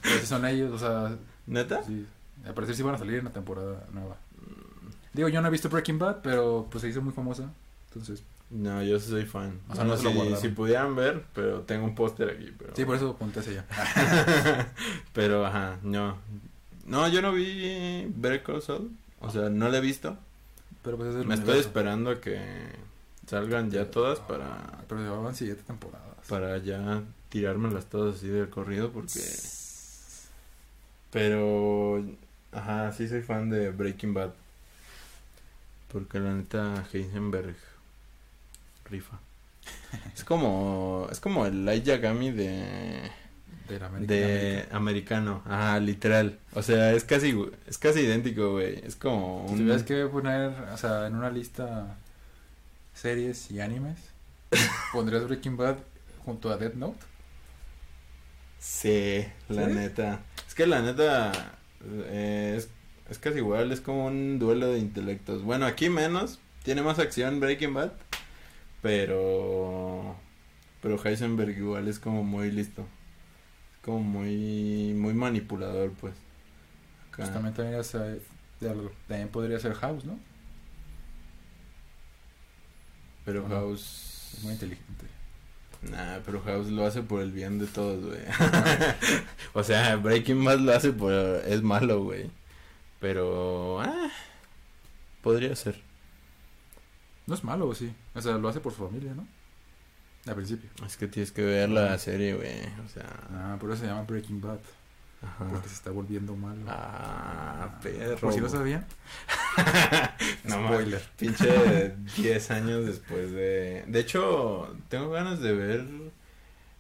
Esos 0.05 0.28
son 0.28 0.46
ellos, 0.46 0.72
o 0.72 0.78
sea. 0.78 1.16
¿Neta? 1.46 1.83
Sí. 1.85 2.07
Al 2.46 2.55
parecer 2.55 2.76
sí 2.76 2.83
van 2.83 2.94
a 2.94 2.98
salir 2.98 3.18
en 3.18 3.24
la 3.24 3.33
temporada 3.33 3.87
nueva. 3.92 4.16
Digo, 5.12 5.28
yo 5.28 5.40
no 5.40 5.48
he 5.48 5.50
visto 5.50 5.68
Breaking 5.68 5.98
Bad, 5.98 6.18
pero 6.22 6.66
pues 6.70 6.83
se 6.83 6.88
hizo 6.88 7.02
muy 7.02 7.12
famosa. 7.12 7.50
Entonces. 7.88 8.22
No, 8.50 8.83
yo 8.83 9.00
soy 9.00 9.24
fan. 9.24 9.61
O 9.68 9.74
sea, 9.74 9.85
no 9.85 9.96
se 9.96 10.05
lo 10.05 10.37
si, 10.37 10.42
si 10.42 10.48
pudieran 10.48 10.94
ver, 10.94 11.24
pero 11.35 11.61
tengo 11.61 11.85
un 11.85 11.94
póster 11.94 12.31
aquí. 12.31 12.52
Pero... 12.59 12.74
Sí, 12.76 12.85
por 12.85 12.96
eso 12.96 13.11
apunté 13.11 13.40
ese 13.40 13.55
ya. 13.55 13.66
pero, 15.12 15.46
ajá, 15.46 15.78
no. 15.83 16.18
No, 16.87 17.09
yo 17.09 17.22
no 17.22 17.33
vi 17.33 18.07
Better 18.14 18.42
Call 18.42 18.62
Saul. 18.62 18.90
O 19.20 19.31
sea, 19.31 19.48
no 19.48 19.68
la 19.68 19.78
he 19.78 19.81
visto. 19.81 20.16
Pero 20.83 20.96
pues 20.96 21.11
es 21.11 21.16
el 21.16 21.26
Me 21.26 21.35
estoy 21.35 21.59
esperando 21.59 22.11
a 22.11 22.20
que 22.20 22.40
salgan 23.32 23.70
ya 23.70 23.90
todas 23.90 24.20
para, 24.20 24.84
Pero 24.88 25.00
llevaban 25.00 25.34
siete 25.34 25.62
temporadas. 25.66 26.06
para 26.28 26.58
ya 26.58 27.02
tirármelas 27.30 27.86
todas 27.86 28.16
así 28.16 28.28
del 28.28 28.50
corrido 28.50 28.92
porque... 28.92 29.20
Pero, 31.10 32.02
ajá, 32.52 32.92
sí 32.92 33.08
soy 33.08 33.22
fan 33.22 33.50
de 33.50 33.70
Breaking 33.70 34.14
Bad. 34.14 34.32
Porque 35.92 36.20
la 36.20 36.32
neta 36.34 36.86
Heisenberg 36.92 37.56
rifa. 38.90 39.18
Es 40.14 40.24
como, 40.24 41.06
es 41.10 41.20
como 41.20 41.46
el 41.46 41.64
Light 41.64 41.84
Yagami 41.84 42.30
de... 42.32 43.10
De 43.68 43.78
la 43.78 43.86
América. 43.86 44.12
de 44.12 44.66
americano, 44.72 45.42
ajá, 45.46 45.78
literal. 45.80 46.38
O 46.54 46.62
sea, 46.62 46.92
es 46.92 47.04
casi, 47.04 47.38
es 47.66 47.78
casi 47.78 48.00
idéntico, 48.00 48.52
güey. 48.52 48.80
Es 48.84 48.96
como 48.96 49.44
Si 49.46 49.52
un... 49.52 49.58
tuvieras 49.60 49.82
que 49.84 50.06
poner, 50.06 50.50
o 50.72 50.76
sea, 50.76 51.06
en 51.06 51.14
una 51.14 51.30
lista 51.30 51.96
series 53.02 53.50
y 53.50 53.60
animes, 53.60 53.98
¿pondrías 54.92 55.24
Breaking 55.24 55.56
Bad 55.56 55.78
junto 56.24 56.52
a 56.52 56.56
Death 56.56 56.74
Note? 56.74 57.00
Sí, 58.60 59.26
la 59.48 59.66
¿Sí? 59.66 59.74
neta. 59.74 60.20
Es 60.46 60.54
que 60.54 60.68
la 60.68 60.82
neta 60.82 61.32
eh, 61.84 62.54
es, 62.56 62.68
es 63.10 63.18
casi 63.18 63.38
igual, 63.38 63.72
es 63.72 63.80
como 63.80 64.06
un 64.06 64.38
duelo 64.38 64.68
de 64.68 64.78
intelectos. 64.78 65.42
Bueno, 65.42 65.66
aquí 65.66 65.88
menos, 65.88 66.38
tiene 66.62 66.82
más 66.82 67.00
acción 67.00 67.40
Breaking 67.40 67.74
Bad, 67.74 67.90
pero 68.82 70.14
pero 70.80 71.04
Heisenberg 71.04 71.58
igual 71.58 71.88
es 71.88 71.98
como 71.98 72.22
muy 72.22 72.52
listo. 72.52 72.82
Es 73.72 73.78
como 73.84 73.98
muy 73.98 74.94
muy 74.94 75.12
manipulador, 75.12 75.90
pues. 75.90 76.14
Acá. 77.08 77.24
Pues 77.24 77.32
también 77.32 79.28
podría 79.28 79.58
ser 79.58 79.74
House, 79.74 80.04
¿no? 80.04 80.20
Pero. 83.24 83.48
House 83.48 84.35
Es 84.35 84.42
muy 84.42 84.52
inteligente. 84.52 85.06
Nah, 85.82 86.20
pero 86.24 86.40
House 86.42 86.68
lo 86.68 86.87
hace 86.87 87.02
por 87.02 87.20
el 87.20 87.32
bien 87.32 87.58
de 87.58 87.66
todos, 87.66 88.04
güey. 88.04 88.20
o 89.52 89.64
sea, 89.64 89.96
Breaking 89.96 90.44
Bad 90.44 90.61
lo 90.61 90.72
hace 90.72 90.92
por... 90.92 91.12
es 91.12 91.61
malo, 91.62 92.04
güey. 92.04 92.30
Pero... 93.00 93.80
Ah, 93.80 94.11
podría 95.22 95.56
ser. 95.56 95.80
No 97.26 97.35
es 97.35 97.42
malo, 97.42 97.66
¿o 97.66 97.74
sí? 97.74 97.92
O 98.14 98.22
sea, 98.22 98.38
lo 98.38 98.48
hace 98.48 98.61
por 98.61 98.72
su 98.72 98.87
familia, 98.87 99.12
¿no? 99.14 99.26
Al 100.26 100.37
principio. 100.37 100.70
Es 100.87 100.96
que 100.96 101.08
tienes 101.08 101.32
que 101.32 101.42
ver 101.42 101.68
la 101.68 101.98
serie, 101.98 102.35
güey. 102.35 102.61
O 102.87 102.88
sea... 102.88 103.08
Ah, 103.32 103.56
por 103.58 103.70
eso 103.72 103.80
se 103.80 103.88
llama 103.88 104.02
Breaking 104.02 104.40
Bad. 104.40 104.61
Ajá. 105.22 105.46
Porque 105.50 105.68
se 105.68 105.74
está 105.74 105.90
volviendo 105.90 106.35
malo. 106.35 106.62
Ah, 106.66 107.78
perro. 107.82 108.16
Por 108.18 108.32
si 108.32 108.40
no 108.40 108.48
sabían. 108.48 108.85
no. 110.44 110.68
Spoiler. 110.68 111.02
Pinche 111.16 111.94
10 112.16 112.50
años 112.50 112.87
después 112.87 113.30
de... 113.30 113.85
De 113.87 114.00
hecho, 114.00 114.74
tengo 114.88 115.11
ganas 115.11 115.40
de 115.40 115.52
ver 115.52 115.87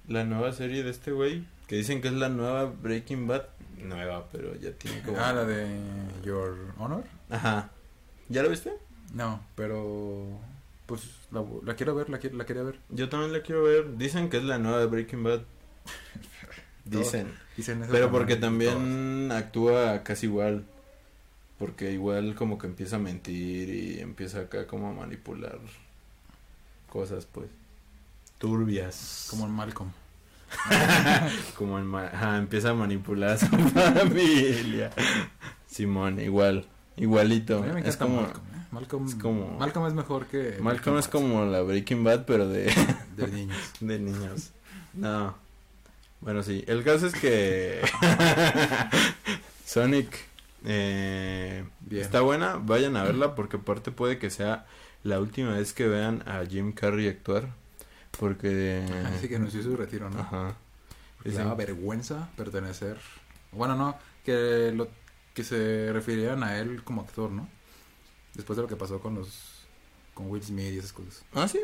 la 0.08 0.24
nueva 0.24 0.52
serie 0.52 0.82
de 0.82 0.90
este 0.90 1.12
güey. 1.12 1.44
Que 1.68 1.76
dicen 1.76 2.00
que 2.02 2.08
es 2.08 2.14
la 2.14 2.28
nueva 2.28 2.64
Breaking 2.64 3.26
Bad. 3.26 3.44
Nueva, 3.78 4.28
pero 4.30 4.54
ya 4.56 4.72
tiene 4.72 5.02
como... 5.02 5.18
Ah, 5.18 5.32
la 5.32 5.44
de 5.44 5.66
Your 6.24 6.72
Honor. 6.78 7.04
Ajá. 7.30 7.70
¿Ya 8.28 8.42
lo 8.42 8.50
viste? 8.50 8.72
No, 9.14 9.40
pero 9.54 10.40
pues 10.86 11.02
la, 11.30 11.44
la 11.64 11.74
quiero 11.74 11.94
ver, 11.94 12.10
la, 12.10 12.18
quiero, 12.18 12.36
la 12.36 12.44
quería 12.44 12.62
ver. 12.62 12.78
Yo 12.90 13.08
también 13.08 13.32
la 13.32 13.42
quiero 13.42 13.62
ver. 13.62 13.96
Dicen 13.96 14.28
que 14.28 14.38
es 14.38 14.44
la 14.44 14.58
nueva 14.58 14.78
de 14.78 14.86
Breaking 14.86 15.22
Bad. 15.22 15.42
Dicen. 16.84 17.32
Dicen 17.56 17.82
eso 17.82 17.92
Pero 17.92 18.10
porque 18.10 18.36
también, 18.36 19.30
actúa 19.32 20.02
casi 20.02 20.26
igual. 20.26 20.64
Porque 21.58 21.92
igual 21.92 22.34
como 22.34 22.58
que 22.58 22.66
empieza 22.66 22.96
a 22.96 22.98
mentir 22.98 23.68
y 23.68 24.00
empieza 24.00 24.40
acá 24.40 24.66
como 24.66 24.88
a 24.88 24.92
manipular 24.92 25.58
cosas, 26.90 27.26
pues. 27.30 27.46
Turbias. 28.38 29.26
Como 29.30 29.46
en 29.46 29.52
Malcolm. 29.52 29.90
Como 31.56 31.78
en 31.78 31.86
ma- 31.86 32.08
ajá, 32.08 32.36
empieza 32.36 32.70
a 32.70 32.74
manipular 32.74 33.30
a 33.30 33.38
su 33.38 33.46
familia. 33.46 34.90
Simón, 35.66 36.20
igual. 36.20 36.66
Igualito. 36.96 37.58
A 37.62 37.66
mí 37.66 37.72
me 37.72 37.80
es 37.80 37.86
encanta 37.94 38.04
como... 38.04 38.20
Malcolm. 38.22 38.44
¿eh? 38.46 38.66
Malcolm, 38.70 39.06
es 39.06 39.14
como- 39.14 39.58
Malcolm 39.58 39.86
es 39.86 39.92
mejor 39.94 40.26
que. 40.26 40.58
Malcolm 40.60 40.98
es 40.98 41.06
Bad, 41.06 41.12
como 41.12 41.44
la 41.46 41.62
Breaking 41.62 42.04
Bad, 42.04 42.24
pero 42.26 42.48
de... 42.48 42.70
De 43.16 43.26
niños. 43.28 43.56
De 43.80 43.98
niños. 43.98 44.50
No. 44.92 45.34
Bueno, 46.22 46.42
sí. 46.42 46.64
El 46.68 46.84
caso 46.84 47.08
es 47.08 47.14
que 47.14 47.82
Sonic 49.66 50.16
eh, 50.64 51.64
está 51.90 52.20
buena. 52.20 52.56
Vayan 52.56 52.96
a 52.96 53.02
verla 53.02 53.34
porque 53.34 53.56
aparte 53.56 53.90
puede 53.90 54.18
que 54.18 54.30
sea 54.30 54.66
la 55.02 55.18
última 55.20 55.54
vez 55.54 55.72
que 55.72 55.88
vean 55.88 56.22
a 56.28 56.44
Jim 56.46 56.72
Carrey 56.72 57.08
actuar. 57.08 57.48
Porque... 58.18 58.86
Así 59.16 59.28
que 59.28 59.36
anunció 59.36 59.62
su 59.62 59.76
retiro, 59.76 60.10
¿no? 60.10 60.20
Ajá. 60.20 60.54
Dicen- 61.24 61.38
daba 61.44 61.54
vergüenza 61.56 62.30
pertenecer. 62.36 62.98
Bueno, 63.50 63.74
no, 63.76 63.96
que 64.24 64.72
lo 64.74 64.88
que 65.34 65.44
se 65.44 65.92
referían 65.92 66.42
a 66.44 66.58
él 66.58 66.84
como 66.84 67.02
actor, 67.02 67.30
¿no? 67.30 67.48
Después 68.34 68.56
de 68.56 68.62
lo 68.62 68.68
que 68.68 68.76
pasó 68.76 69.00
con 69.00 69.14
los. 69.16 69.66
con 70.14 70.30
Will 70.30 70.42
Smith 70.42 70.72
y 70.72 70.78
esas 70.78 70.92
cosas. 70.92 71.24
Ah, 71.34 71.48
sí. 71.48 71.60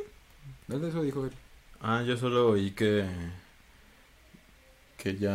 De 0.66 0.88
eso 0.88 1.02
dijo 1.02 1.24
él. 1.24 1.32
Ah, 1.80 2.02
yo 2.02 2.16
solo 2.16 2.48
oí 2.50 2.72
que... 2.72 3.06
Que 4.98 5.16
ya 5.16 5.32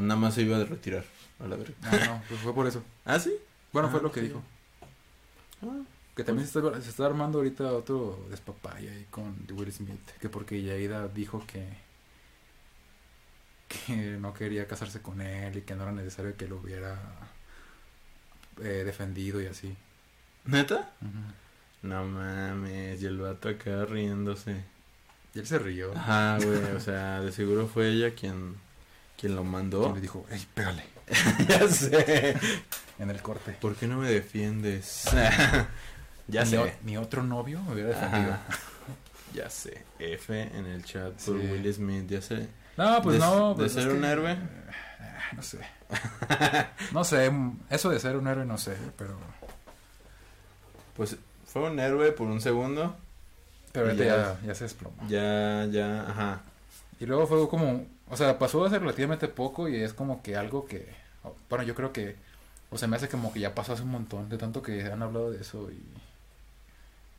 nada 0.00 0.16
más 0.16 0.34
se 0.34 0.42
iba 0.42 0.56
a 0.58 0.64
retirar. 0.64 1.04
A 1.40 1.46
la 1.48 1.56
verga. 1.56 1.74
Ah, 1.82 1.98
no, 2.06 2.22
pues 2.28 2.40
fue 2.40 2.54
por 2.54 2.66
eso. 2.68 2.82
Ah, 3.04 3.18
sí. 3.18 3.32
Bueno, 3.72 3.88
fue 3.90 3.98
Ah, 4.00 4.02
lo 4.04 4.12
que 4.12 4.20
sí. 4.20 4.26
dijo. 4.28 4.42
Ah, 5.62 5.80
Que 6.14 6.22
también 6.24 6.46
se, 6.46 6.58
está, 6.60 6.80
se 6.80 6.90
está 6.90 7.06
armando 7.06 7.38
ahorita 7.38 7.72
otro 7.72 8.24
despapaya 8.30 8.90
ahí 8.92 9.06
con 9.10 9.34
Will 9.50 9.72
Smith. 9.72 10.00
Que 10.20 10.28
porque 10.28 10.62
Yaida 10.62 11.08
dijo 11.08 11.42
que. 11.46 11.66
que 13.68 13.94
no 14.18 14.32
quería 14.34 14.66
casarse 14.66 15.00
con 15.02 15.20
él 15.20 15.56
y 15.58 15.62
que 15.62 15.74
no 15.74 15.82
era 15.84 15.92
necesario 15.92 16.36
que 16.36 16.48
lo 16.48 16.56
hubiera 16.56 16.98
eh, 18.62 18.82
defendido 18.84 19.40
y 19.42 19.46
así. 19.46 19.76
¿Neta? 20.44 20.90
No 21.82 22.04
mames, 22.04 23.00
y 23.02 23.06
el 23.06 23.18
vato 23.18 23.48
acá 23.50 23.84
riéndose. 23.84 24.64
Y 25.34 25.38
él 25.40 25.46
se 25.46 25.58
rió. 25.58 25.92
Ajá, 25.94 26.38
güey, 26.38 26.58
o 26.74 26.80
sea, 26.80 27.20
de 27.20 27.30
seguro 27.32 27.66
fue 27.68 27.90
ella 27.90 28.14
quien 28.14 28.56
¿Quién 29.18 29.34
lo 29.34 29.42
¿Quién 29.42 29.52
mandó? 29.52 29.92
le 29.94 30.00
dijo, 30.00 30.24
ey, 30.30 30.46
pégale 30.54 30.84
ya 31.48 31.68
sé. 31.68 32.36
en 32.98 33.10
el 33.10 33.20
corte? 33.22 33.52
¿Por 33.60 33.74
qué 33.76 33.86
no 33.86 33.98
me 33.98 34.08
defiendes? 34.10 35.04
ya 36.28 36.44
mi, 36.44 36.50
sé. 36.50 36.58
o- 36.58 36.70
mi 36.84 36.96
otro 36.96 37.22
novio 37.22 37.60
me 37.62 37.72
hubiera 37.74 37.88
defendido. 37.90 38.32
Ajá. 38.34 38.42
Ya 39.34 39.50
sé. 39.50 39.84
F 39.98 40.40
en 40.40 40.64
el 40.66 40.84
chat 40.84 41.12
por 41.12 41.40
Sí. 41.40 41.46
Will 41.46 41.74
Smith. 41.74 42.08
Ya 42.08 42.22
sé. 42.22 42.48
No, 42.76 43.02
pues 43.02 43.14
De- 43.18 43.26
no. 43.26 43.48
de 43.50 43.54
pues 43.56 43.72
ser 43.72 43.88
es 43.88 43.92
un 43.94 44.00
que- 44.02 44.06
héroe. 44.08 44.32
eh, 44.32 44.36
No 45.34 45.42
sé. 45.42 45.58
No 46.92 47.04
sé, 47.04 47.30
mm, 47.30 47.60
eso 47.70 47.90
de 47.90 47.98
ser 48.00 48.16
un 48.16 48.26
héroe 48.28 48.44
no 48.44 48.56
sé, 48.58 48.76
pero... 48.96 49.18
Pues 50.96 51.16
fue 51.46 51.62
un 51.70 51.78
héroe 51.78 52.12
por 52.12 52.26
un 52.26 52.40
segundo. 52.40 52.96
Pero 53.72 53.92
ya, 53.94 54.38
ya 54.44 54.54
se 54.54 54.64
desplomó. 54.64 54.96
Ya, 55.08 55.66
ya, 55.70 56.02
ajá. 56.08 56.40
Y 57.00 57.06
luego 57.06 57.26
fue 57.26 57.48
como, 57.48 57.86
o 58.08 58.16
sea, 58.16 58.38
pasó 58.38 58.64
hace 58.64 58.78
relativamente 58.78 59.28
poco 59.28 59.68
y 59.68 59.76
es 59.82 59.92
como 59.94 60.22
que 60.22 60.36
algo 60.36 60.66
que, 60.66 60.88
bueno, 61.48 61.64
yo 61.64 61.74
creo 61.74 61.92
que, 61.92 62.16
o 62.70 62.78
sea, 62.78 62.88
me 62.88 62.96
hace 62.96 63.08
como 63.08 63.32
que 63.32 63.40
ya 63.40 63.54
pasó 63.54 63.72
hace 63.72 63.82
un 63.82 63.90
montón, 63.90 64.28
de 64.28 64.38
tanto 64.38 64.62
que 64.62 64.82
han 64.84 65.02
hablado 65.02 65.30
de 65.30 65.40
eso 65.40 65.70
y, 65.70 65.82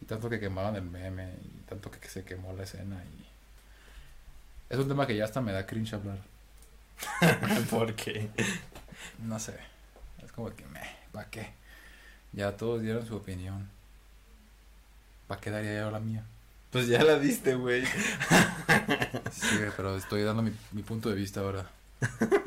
y 0.01 0.05
tanto 0.05 0.29
que 0.29 0.39
quemaban 0.39 0.75
el 0.75 0.83
meme 0.83 1.33
y 1.43 1.69
tanto 1.69 1.89
que, 1.91 2.07
se 2.09 2.23
quemó 2.23 2.53
la 2.53 2.63
escena 2.63 3.03
y 3.03 3.25
es 4.69 4.79
un 4.79 4.87
tema 4.87 5.07
que 5.07 5.15
ya 5.15 5.25
hasta 5.25 5.41
me 5.41 5.51
da 5.51 5.65
cringe 5.65 5.93
hablar. 5.93 6.19
¿Por 7.69 7.95
qué? 7.95 8.29
No 9.19 9.39
sé, 9.39 9.55
es 10.23 10.31
como 10.31 10.53
que, 10.55 10.65
me, 10.65 10.81
¿para 11.11 11.29
qué? 11.29 11.53
Ya 12.33 12.55
todos 12.55 12.81
dieron 12.81 13.05
su 13.05 13.15
opinión. 13.15 13.69
¿Para 15.27 15.41
qué 15.41 15.49
daría 15.51 15.79
yo 15.79 15.91
la 15.91 15.99
mía? 15.99 16.23
Pues 16.71 16.87
ya 16.87 17.03
la 17.03 17.17
diste, 17.19 17.55
güey. 17.55 17.83
Sí, 19.31 19.57
pero 19.75 19.97
estoy 19.97 20.23
dando 20.23 20.41
mi, 20.43 20.51
mi 20.71 20.83
punto 20.83 21.09
de 21.09 21.15
vista 21.15 21.39
ahora. 21.41 21.69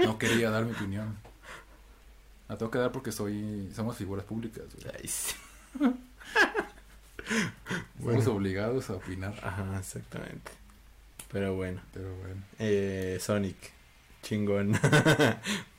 No 0.05 0.18
quería 0.18 0.51
dar 0.51 0.64
mi 0.64 0.73
opinión. 0.73 1.16
La 2.49 2.57
tengo 2.57 2.70
que 2.70 2.79
dar 2.79 2.93
porque 2.93 3.12
soy 3.12 3.70
somos 3.75 3.97
figuras 3.97 4.25
públicas. 4.25 4.64
güey. 4.75 4.95
Ay, 5.01 5.09
sí. 5.09 5.35
Estamos 7.99 8.27
obligados 8.27 8.91
a 8.91 8.95
opinar. 8.95 9.35
Ajá, 9.43 9.79
exactamente. 9.79 10.53
Pero 11.31 11.55
bueno. 11.55 11.81
Pero 11.93 12.14
bueno. 12.16 12.43
Eh, 12.59 13.18
Sonic. 13.20 13.57
Chingón. 14.23 14.73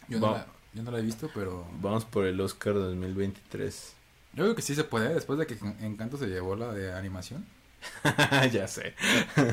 Yo 0.09 0.19
no, 0.19 0.31
la, 0.33 0.47
yo 0.73 0.83
no 0.83 0.91
la 0.91 0.99
he 0.99 1.01
visto, 1.01 1.29
pero 1.33 1.65
Vamos 1.79 2.03
por 2.03 2.25
el 2.25 2.39
Oscar 2.41 2.73
2023. 2.73 3.93
yo 4.33 4.43
creo 4.43 4.55
que 4.55 4.61
sí 4.61 4.75
se 4.75 4.83
puede. 4.83 5.13
Después 5.13 5.39
de 5.39 5.47
que 5.47 5.57
Encanto 5.79 6.17
se 6.17 6.27
llevó 6.27 6.55
la 6.57 6.73
de 6.73 6.91
animación, 6.93 7.45
ya 8.51 8.67
sé. 8.67 8.93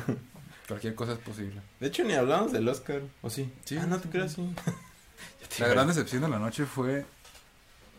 cualquier 0.68 0.94
cosa 0.94 1.12
es 1.12 1.18
posible. 1.18 1.60
De 1.80 1.88
hecho, 1.88 2.04
ni 2.04 2.12
hablamos 2.14 2.52
del 2.52 2.68
Oscar. 2.68 3.00
¿O 3.22 3.30
sí? 3.30 3.52
Sí. 3.64 3.76
Ah, 3.76 3.86
no 3.86 3.98
te 4.00 4.08
creas, 4.08 4.32
sí. 4.32 4.54
La 5.58 5.68
gran 5.68 5.88
decepción 5.88 6.22
de 6.22 6.28
la 6.28 6.38
noche 6.38 6.64
fue 6.64 7.04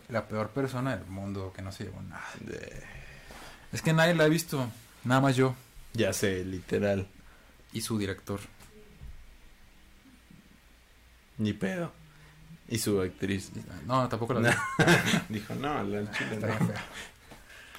la 0.09 0.27
peor 0.27 0.49
persona 0.49 0.95
del 0.95 1.05
mundo 1.05 1.51
que 1.55 1.61
no 1.61 1.71
se 1.71 1.83
llevó 1.85 2.01
nada. 2.01 2.25
de- 2.39 2.83
Es 3.73 3.81
que 3.81 3.93
nadie 3.93 4.13
la 4.15 4.23
ha 4.25 4.27
visto, 4.27 4.69
nada 5.03 5.21
más 5.21 5.35
yo 5.35 5.55
Ya 5.93 6.13
sé, 6.13 6.43
literal. 6.45 7.07
y 7.73 7.81
su 7.81 7.97
director. 7.97 8.39
Ni 11.37 11.53
pedo. 11.53 11.91
Y 12.67 12.77
su 12.77 13.01
actriz. 13.01 13.51
No, 13.85 14.07
tampoco 14.07 14.33
la 14.35 14.49
vi. 14.49 14.55
Dijo, 15.29 15.55
no, 15.55 15.83
la 15.83 16.09
chile 16.11 16.35
Está 16.35 16.47
no. 16.47 16.53
bien 16.57 16.67
fea. 16.71 16.83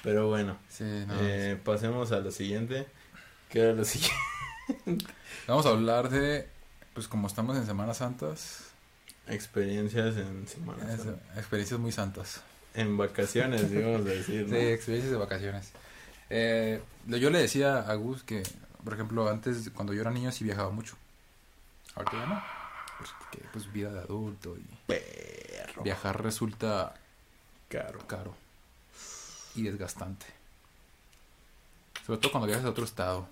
Pero 0.03 0.27
bueno, 0.27 0.57
Sí, 0.69 0.83
no. 1.07 1.15
eh, 1.21 1.57
pasemos 1.63 2.11
a 2.11 2.19
lo 2.19 2.29
siguiente. 2.31 2.85
¿Qué 3.49 3.61
era 3.61 3.73
lo 3.73 3.85
siguiente? 3.85 5.05
Vamos 5.47 5.65
a 5.65 5.69
hablar 5.69 6.09
de, 6.09 6.47
pues 6.93 7.07
como 7.07 7.27
estamos 7.27 7.57
en 7.57 7.65
Semanas 7.65 7.97
Santas, 7.97 8.69
Experiencias 9.27 10.17
en 10.17 10.45
Semana 10.47 10.93
es- 10.93 11.01
Santa. 11.03 11.39
experiencias 11.39 11.79
muy 11.79 11.91
santas. 11.93 12.41
En 12.73 12.97
vacaciones, 12.97 13.69
digamos 13.71 14.03
decir, 14.03 14.47
¿no? 14.49 14.55
Sí, 14.57 14.61
experiencias 14.65 15.11
de 15.11 15.17
vacaciones. 15.17 15.71
Eh, 16.29 16.81
yo 17.07 17.29
le 17.29 17.39
decía 17.39 17.79
a 17.79 17.93
Gus 17.95 18.23
que, 18.23 18.43
por 18.83 18.93
ejemplo, 18.95 19.29
antes, 19.29 19.69
cuando 19.73 19.93
yo 19.93 20.01
era 20.01 20.11
niño, 20.11 20.31
sí 20.31 20.43
viajaba 20.43 20.71
mucho. 20.71 20.95
Ahorita 21.95 22.17
ya 22.17 22.25
no. 22.25 22.43
Porque, 22.97 23.45
pues, 23.53 23.71
vida 23.71 23.91
de 23.93 23.99
adulto 23.99 24.57
y 24.57 24.65
Perro. 24.87 25.83
viajar 25.83 26.21
resulta 26.23 26.95
Caro. 27.69 27.99
caro 28.07 28.35
y 29.55 29.63
desgastante. 29.63 30.25
Sobre 32.05 32.19
todo 32.19 32.31
cuando 32.31 32.47
viajas 32.47 32.65
a 32.65 32.69
otro 32.69 32.83
estado 32.83 33.27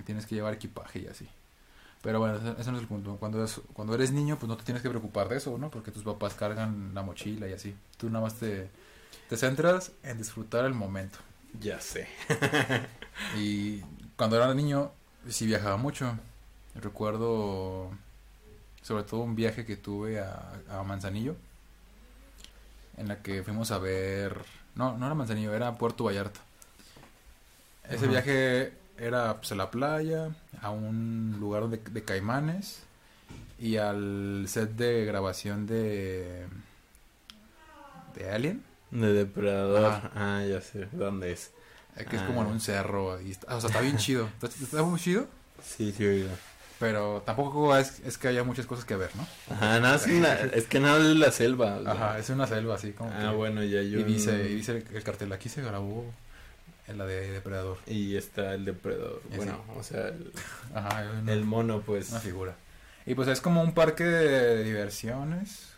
y 0.00 0.04
tienes 0.04 0.26
que 0.26 0.34
llevar 0.34 0.54
equipaje 0.54 1.00
y 1.00 1.08
así. 1.08 1.28
Pero 2.02 2.20
bueno, 2.20 2.36
ese, 2.36 2.70
no 2.72 2.76
es 2.78 2.82
el 2.82 2.88
punto. 2.88 3.16
Cuando, 3.18 3.44
es- 3.44 3.60
cuando 3.74 3.94
eres 3.94 4.12
niño, 4.12 4.38
pues 4.38 4.48
no 4.48 4.56
te 4.56 4.64
tienes 4.64 4.82
que 4.82 4.90
preocupar 4.90 5.28
de 5.28 5.38
eso, 5.38 5.58
¿no? 5.58 5.70
Porque 5.70 5.92
tus 5.92 6.04
papás 6.04 6.34
cargan 6.34 6.92
la 6.94 7.02
mochila 7.02 7.48
y 7.48 7.54
así. 7.54 7.76
Tú 7.98 8.08
nada 8.10 8.24
más 8.24 8.36
te, 8.36 8.70
te 9.28 9.36
centras 9.36 9.92
en 10.02 10.18
disfrutar 10.18 10.64
el 10.66 10.74
momento. 10.74 11.18
Ya 11.60 11.80
sé. 11.80 12.08
Y 13.36 13.80
cuando 14.16 14.36
era 14.36 14.52
niño, 14.54 14.92
sí 15.28 15.46
viajaba 15.46 15.76
mucho. 15.78 16.18
Recuerdo 16.76 17.90
sobre 18.82 19.04
todo 19.04 19.20
un 19.22 19.36
viaje 19.36 19.64
que 19.66 19.76
tuve 19.76 20.20
a, 20.20 20.52
a 20.70 20.82
Manzanillo, 20.84 21.36
en 22.96 23.08
la 23.08 23.22
que 23.22 23.42
fuimos 23.42 23.70
a 23.70 23.78
ver... 23.78 24.36
No, 24.74 24.96
no 24.96 25.06
era 25.06 25.14
Manzanillo, 25.14 25.54
era 25.54 25.72
Puerto 25.76 26.04
Vallarta. 26.04 26.40
Ese 27.84 28.04
Ajá. 28.04 28.06
viaje 28.06 28.72
era 28.98 29.36
pues, 29.36 29.52
a 29.52 29.54
la 29.54 29.70
playa, 29.70 30.30
a 30.60 30.70
un 30.70 31.36
lugar 31.40 31.68
de, 31.68 31.78
de 31.78 32.02
caimanes 32.04 32.80
y 33.58 33.76
al 33.76 34.44
set 34.48 34.70
de 34.70 35.04
grabación 35.04 35.66
de... 35.66 36.46
de 38.14 38.30
Alien. 38.30 38.62
De 38.90 39.12
depredador. 39.12 39.84
Ajá. 39.86 40.10
Ah, 40.14 40.44
ya 40.44 40.60
sé. 40.60 40.88
¿Dónde 40.92 41.32
es? 41.32 41.50
Que 42.08 42.16
es 42.16 42.22
Ah. 42.22 42.26
como 42.26 42.42
en 42.42 42.48
un 42.48 42.60
cerro. 42.60 43.20
Y 43.20 43.32
está- 43.32 43.54
o 43.54 43.60
sea, 43.60 43.68
está 43.68 43.80
bien 43.82 43.96
chido. 43.98 44.26
Está, 44.42 44.46
está 44.46 44.82
muy 44.82 44.98
chido. 44.98 45.26
Sí, 45.62 45.92
sí, 45.96 46.04
oiga. 46.04 46.30
Pero 46.82 47.22
tampoco 47.24 47.76
es, 47.76 48.00
es 48.00 48.18
que 48.18 48.26
haya 48.26 48.42
muchas 48.42 48.66
cosas 48.66 48.84
que 48.84 48.96
ver, 48.96 49.10
¿no? 49.14 49.24
Ajá, 49.54 49.78
nada, 49.78 49.94
es, 49.94 50.06
una- 50.08 50.34
es 50.54 50.66
que 50.66 50.80
nada 50.80 50.98
es 50.98 51.16
la 51.16 51.30
selva. 51.30 51.76
o 51.76 51.82
sea. 51.84 51.92
Ajá, 51.92 52.18
es 52.18 52.28
una 52.28 52.46
selva 52.48 52.74
así 52.74 52.90
como 52.90 53.08
Ah, 53.14 53.28
que- 53.30 53.36
bueno, 53.36 53.62
ya 53.62 53.82
yo. 53.82 54.00
Y 54.00 54.02
dice, 54.02 54.48
y 54.50 54.54
dice 54.56 54.72
el, 54.72 54.86
el 54.96 55.02
cartel, 55.04 55.32
aquí 55.32 55.48
se 55.48 55.62
grabó 55.62 56.04
en 56.88 56.98
la 56.98 57.06
de 57.06 57.30
Depredador. 57.30 57.78
Y 57.86 58.16
está 58.16 58.54
el 58.54 58.64
depredador. 58.64 59.22
Bueno, 59.36 59.62
o 59.78 59.82
sea, 59.84 60.08
el, 60.08 60.32
Ajá, 60.74 61.04
es 61.04 61.10
una, 61.22 61.32
el 61.32 61.44
mono, 61.44 61.82
pues. 61.82 62.10
una 62.10 62.18
figura. 62.18 62.56
Y 63.06 63.14
pues 63.14 63.28
es 63.28 63.40
como 63.40 63.62
un 63.62 63.74
parque 63.74 64.02
de 64.04 64.64
diversiones 64.64 65.68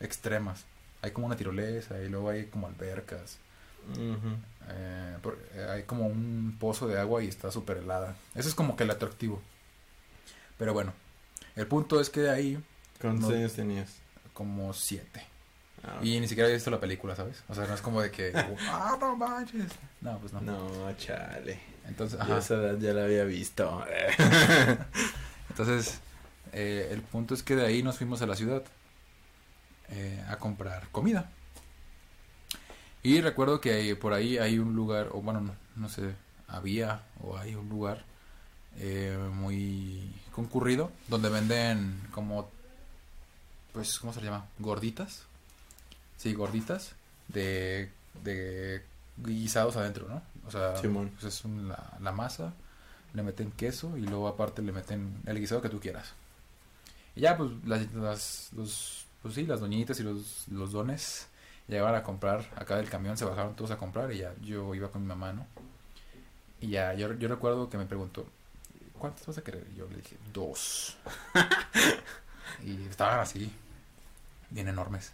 extremas. 0.00 0.64
Hay 1.02 1.10
como 1.10 1.26
una 1.26 1.36
tirolesa 1.36 2.00
y 2.00 2.08
luego 2.08 2.30
hay 2.30 2.46
como 2.46 2.66
albercas. 2.68 3.36
Eh, 4.68 5.16
por- 5.22 5.38
eh, 5.54 5.66
hay 5.70 5.82
como 5.82 6.06
un 6.06 6.56
pozo 6.58 6.86
de 6.88 6.98
agua 6.98 7.22
y 7.22 7.28
está 7.28 7.50
súper 7.50 7.78
helada. 7.78 8.16
Eso 8.34 8.48
es 8.48 8.54
como 8.54 8.76
que 8.76 8.84
el 8.84 8.90
atractivo. 8.90 9.42
Pero 10.58 10.72
bueno, 10.72 10.92
el 11.56 11.66
punto 11.66 12.00
es 12.00 12.10
que 12.10 12.20
de 12.20 12.30
ahí 12.30 12.64
¿Cuántos 13.00 13.30
No. 13.30 13.36
años 13.36 13.52
tenías? 13.54 13.90
como 14.32 14.72
siete. 14.72 15.22
Ah, 15.84 16.00
Y 16.02 16.18
ni 16.18 16.26
siquiera 16.26 16.46
había 16.46 16.56
visto 16.56 16.70
la 16.70 16.80
película, 16.80 17.14
¿sabes? 17.14 17.44
O 17.48 17.54
sea, 17.54 17.66
no 17.66 17.74
es 17.74 17.80
como 17.82 18.00
de 18.00 18.10
que, 18.10 18.32
ah, 18.68 18.96
no 19.00 19.14
manches. 19.16 19.70
No, 20.00 20.18
pues 20.18 20.32
no. 20.32 20.40
No, 20.40 20.92
chale. 20.96 21.60
Entonces, 21.86 22.18
Yo 22.26 22.38
esa 22.38 22.54
edad 22.54 22.78
ya 22.78 22.92
la 22.94 23.04
había 23.04 23.24
visto. 23.24 23.84
Entonces, 25.50 26.00
eh, 26.52 26.88
el 26.90 27.02
punto 27.02 27.34
es 27.34 27.42
que 27.42 27.56
de 27.56 27.66
ahí 27.66 27.82
nos 27.82 27.98
fuimos 27.98 28.22
a 28.22 28.26
la 28.26 28.34
ciudad 28.36 28.62
eh, 29.90 30.24
a 30.28 30.36
comprar 30.36 30.88
comida. 30.90 31.30
Y 33.02 33.20
recuerdo 33.20 33.60
que 33.60 33.94
por 33.96 34.14
ahí 34.14 34.38
hay 34.38 34.58
un 34.58 34.74
lugar, 34.74 35.08
o 35.12 35.20
bueno, 35.20 35.40
no, 35.42 35.54
no 35.76 35.88
sé, 35.90 36.14
había 36.48 37.02
o 37.22 37.36
hay 37.36 37.54
un 37.54 37.68
lugar 37.68 38.04
eh, 38.78 39.16
muy 39.32 40.10
concurrido 40.32 40.90
donde 41.08 41.28
venden 41.28 42.00
como, 42.12 42.50
pues, 43.72 43.98
¿cómo 43.98 44.12
se 44.12 44.20
le 44.20 44.26
llama? 44.26 44.46
Gorditas. 44.58 45.22
Sí, 46.16 46.32
gorditas 46.32 46.92
de, 47.28 47.90
de 48.22 48.82
guisados 49.16 49.76
adentro, 49.76 50.08
¿no? 50.08 50.22
O 50.46 50.50
sea, 50.50 50.74
pues 50.80 51.24
es 51.24 51.44
la, 51.44 51.96
la 52.00 52.12
masa, 52.12 52.52
le 53.14 53.22
meten 53.22 53.50
queso 53.52 53.96
y 53.96 54.02
luego 54.02 54.28
aparte 54.28 54.62
le 54.62 54.72
meten 54.72 55.22
el 55.26 55.38
guisado 55.38 55.62
que 55.62 55.68
tú 55.68 55.80
quieras. 55.80 56.12
Y 57.16 57.20
ya, 57.22 57.36
pues, 57.36 57.50
las, 57.64 57.92
las, 57.94 58.50
los, 58.54 59.06
pues 59.22 59.34
sí, 59.34 59.46
las 59.46 59.60
doñitas 59.60 59.98
y 60.00 60.02
los, 60.02 60.48
los 60.48 60.72
dones 60.72 61.28
llegaban 61.68 61.94
a 61.94 62.02
comprar 62.02 62.50
acá 62.56 62.76
del 62.76 62.90
camión, 62.90 63.16
se 63.16 63.24
bajaron 63.24 63.54
todos 63.54 63.70
a 63.70 63.78
comprar 63.78 64.12
y 64.12 64.18
ya 64.18 64.34
yo 64.42 64.74
iba 64.74 64.90
con 64.90 65.02
mi 65.02 65.08
mamá, 65.08 65.32
¿no? 65.32 65.46
Y 66.60 66.68
ya, 66.68 66.94
yo, 66.94 67.12
yo 67.14 67.28
recuerdo 67.28 67.70
que 67.70 67.78
me 67.78 67.86
preguntó, 67.86 68.26
¿cuántas 69.04 69.26
vas 69.26 69.36
a 69.36 69.44
querer? 69.44 69.66
Y 69.70 69.76
yo 69.76 69.86
le 69.86 69.96
dije, 69.96 70.16
dos. 70.32 70.96
y 72.64 72.86
estaban 72.86 73.20
así, 73.20 73.52
bien 74.48 74.66
enormes. 74.66 75.12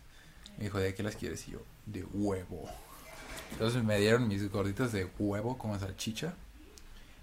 Me 0.57 0.65
dijo, 0.65 0.79
¿de 0.79 0.95
qué 0.95 1.03
las 1.03 1.17
quieres? 1.17 1.49
Y 1.49 1.53
yo, 1.53 1.59
de 1.87 2.05
huevo. 2.05 2.71
Entonces 3.51 3.83
me 3.83 3.99
dieron 3.99 4.29
mis 4.29 4.49
gorditas 4.49 4.93
de 4.93 5.11
huevo 5.19 5.59
con 5.59 5.79
salchicha. 5.81 6.35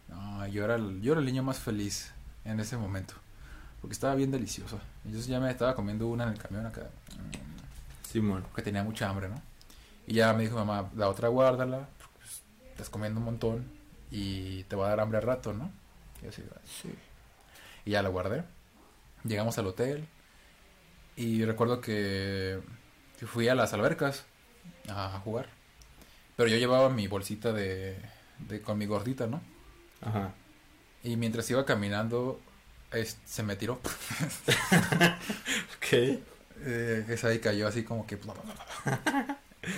No, 0.10 0.46
yo 0.48 0.66
era, 0.66 0.76
el, 0.76 1.02
yo 1.02 1.14
era 1.14 1.22
el 1.22 1.26
niño 1.26 1.42
más 1.42 1.58
feliz 1.58 2.12
en 2.44 2.60
ese 2.60 2.76
momento. 2.76 3.14
porque 3.80 3.94
estaba 3.94 4.16
bien 4.16 4.32
deliciosa. 4.32 4.78
Entonces 5.06 5.28
ya 5.28 5.40
me 5.40 5.50
estaba 5.50 5.74
comiendo 5.74 6.08
una 6.08 6.26
en 6.26 6.32
el 6.32 6.38
camión 6.38 6.66
acá, 6.66 6.82
mm, 6.82 8.10
Simón. 8.12 8.42
porque 8.42 8.62
tenía 8.62 8.84
mucha 8.84 9.08
hambre, 9.08 9.30
¿no? 9.30 9.42
Y 10.06 10.16
ya 10.16 10.34
me 10.34 10.44
dijo 10.44 10.56
mamá, 10.56 10.90
la 10.98 11.08
otra 11.08 11.30
guárdala, 11.30 11.88
porque 11.98 12.18
pues, 12.18 12.42
estás 12.72 12.90
comiendo 12.90 13.22
un 13.22 13.26
montón 13.26 13.66
y 14.12 14.64
te 14.66 14.76
va 14.76 14.88
a 14.88 14.90
dar 14.90 15.00
hambre 15.00 15.20
al 15.20 15.24
rato, 15.24 15.54
¿no? 15.54 15.72
Y 16.24 16.28
así, 16.28 16.44
"Ah, 16.54 16.60
sí. 16.66 16.94
Y 17.86 17.92
ya 17.92 18.02
la 18.02 18.10
guardé. 18.10 18.44
Llegamos 19.24 19.58
al 19.58 19.68
hotel 19.68 20.08
y 21.16 21.44
recuerdo 21.46 21.82
que 21.82 22.60
fui 23.26 23.48
a 23.50 23.56
las 23.56 23.74
albercas 23.74 24.26
a 24.90 25.20
jugar. 25.24 25.48
Pero 26.36 26.50
yo 26.50 26.58
llevaba 26.58 26.90
mi 26.90 27.08
bolsita 27.08 27.52
de, 27.54 27.98
de 28.48 28.62
con 28.62 28.78
mi 28.78 28.86
gordita, 28.86 29.28
¿no? 29.28 29.42
Ajá. 30.02 30.34
Y 31.04 31.16
mientras 31.18 31.50
iba 31.50 31.66
caminando, 31.66 32.40
es- 32.92 33.18
se 33.26 33.44
me 33.44 33.56
tiró. 33.56 33.80
Ok. 35.78 35.94
Eh, 36.60 37.06
esa 37.10 37.28
ahí 37.30 37.40
cayó 37.40 37.68
así 37.68 37.84
como 37.84 38.06
que... 38.08 38.20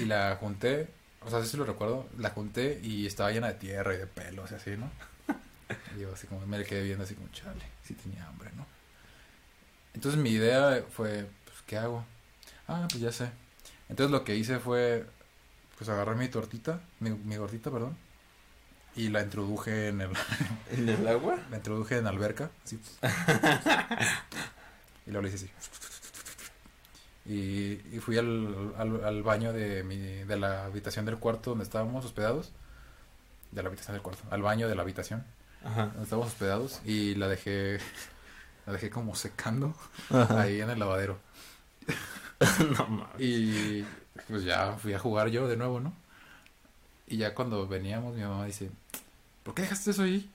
Y 0.01 0.05
la 0.05 0.37
junté, 0.39 0.87
o 1.21 1.29
sea, 1.29 1.43
sí 1.43 1.57
lo 1.57 1.65
recuerdo, 1.65 2.07
la 2.17 2.29
junté 2.29 2.79
y 2.83 3.05
estaba 3.05 3.31
llena 3.31 3.47
de 3.47 3.53
tierra 3.55 3.93
y 3.93 3.97
de 3.97 4.07
pelos 4.07 4.51
y 4.51 4.55
así, 4.55 4.71
¿no? 4.77 4.89
Y 5.95 6.01
yo 6.01 6.13
así 6.13 6.27
como 6.27 6.45
me 6.45 6.63
quedé 6.63 6.83
viendo 6.83 7.03
así 7.03 7.15
como, 7.15 7.29
chale, 7.29 7.65
sí 7.83 7.93
tenía 7.93 8.27
hambre, 8.27 8.49
¿no? 8.55 8.65
Entonces 9.93 10.19
mi 10.19 10.31
idea 10.31 10.83
fue, 10.91 11.27
pues, 11.45 11.57
¿qué 11.65 11.77
hago? 11.77 12.05
Ah, 12.67 12.87
pues 12.89 13.01
ya 13.01 13.11
sé. 13.11 13.29
Entonces 13.89 14.11
lo 14.11 14.23
que 14.23 14.35
hice 14.35 14.59
fue, 14.59 15.05
pues 15.77 15.89
agarrar 15.89 16.15
mi 16.15 16.27
tortita, 16.27 16.81
mi, 16.99 17.11
mi 17.11 17.37
gordita, 17.37 17.71
perdón, 17.71 17.97
y 18.95 19.09
la 19.09 19.21
introduje 19.21 19.89
en 19.89 20.01
el, 20.01 20.09
¿En 20.71 20.89
el 20.89 21.07
agua? 21.07 21.37
la 21.49 21.57
introduje 21.57 21.97
en 21.97 22.03
la 22.03 22.09
alberca, 22.09 22.51
así. 22.63 22.79
y 25.07 25.11
luego 25.11 25.23
le 25.23 25.33
hice 25.33 25.45
así. 25.45 25.49
Y, 27.25 27.95
y 27.95 27.99
fui 27.99 28.17
al, 28.17 28.73
al, 28.77 29.03
al 29.03 29.23
baño 29.23 29.53
de, 29.53 29.83
mi, 29.83 29.97
de 29.97 30.37
la 30.37 30.65
habitación 30.65 31.05
del 31.05 31.17
cuarto 31.17 31.51
donde 31.51 31.63
estábamos 31.63 32.05
hospedados. 32.05 32.51
De 33.51 33.61
la 33.61 33.69
habitación 33.69 33.95
del 33.95 34.01
cuarto. 34.01 34.23
Al 34.31 34.41
baño 34.41 34.67
de 34.67 34.75
la 34.75 34.81
habitación 34.81 35.25
Ajá. 35.63 35.91
estábamos 36.01 36.27
hospedados. 36.31 36.81
Y 36.85 37.15
la 37.15 37.27
dejé, 37.27 37.79
la 38.65 38.73
dejé 38.73 38.89
como 38.89 39.15
secando 39.15 39.75
Ajá. 40.09 40.41
ahí 40.41 40.61
en 40.61 40.69
el 40.69 40.79
lavadero. 40.79 41.19
no 42.77 42.87
mames. 42.87 43.19
Y 43.19 43.85
pues 44.27 44.43
ya 44.43 44.73
fui 44.73 44.93
a 44.93 44.99
jugar 44.99 45.29
yo 45.29 45.47
de 45.47 45.57
nuevo, 45.57 45.79
¿no? 45.79 45.93
Y 47.07 47.17
ya 47.17 47.33
cuando 47.33 47.67
veníamos, 47.67 48.15
mi 48.15 48.21
mamá 48.21 48.45
dice, 48.45 48.69
¿por 49.43 49.53
qué 49.55 49.63
dejaste 49.63 49.91
eso 49.91 50.03
ahí? 50.03 50.29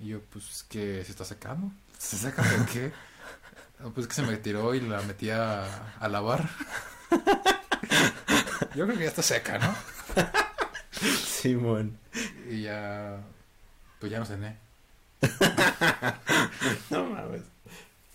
Y 0.00 0.08
yo, 0.08 0.20
pues 0.32 0.50
es 0.50 0.62
que 0.64 1.04
se 1.04 1.10
está 1.12 1.24
secando. 1.24 1.70
¿Se 1.98 2.16
seca 2.16 2.42
de 2.42 2.66
qué? 2.72 2.92
"No, 3.80 3.90
Pues 3.94 4.06
que 4.06 4.14
se 4.14 4.22
me 4.22 4.36
tiró 4.38 4.74
y 4.74 4.80
la 4.80 5.02
metí 5.02 5.30
a, 5.30 5.92
a 6.00 6.08
lavar. 6.08 6.48
Yo 8.74 8.86
creo 8.86 8.96
que 8.98 9.04
ya 9.04 9.08
está 9.10 9.22
seca, 9.22 9.58
¿no? 9.58 9.74
Simón. 11.24 11.98
Y 12.50 12.62
ya, 12.62 13.20
pues 14.00 14.10
ya 14.10 14.18
no 14.18 14.26
cené. 14.26 14.56
No 16.90 17.04
mames. 17.06 17.42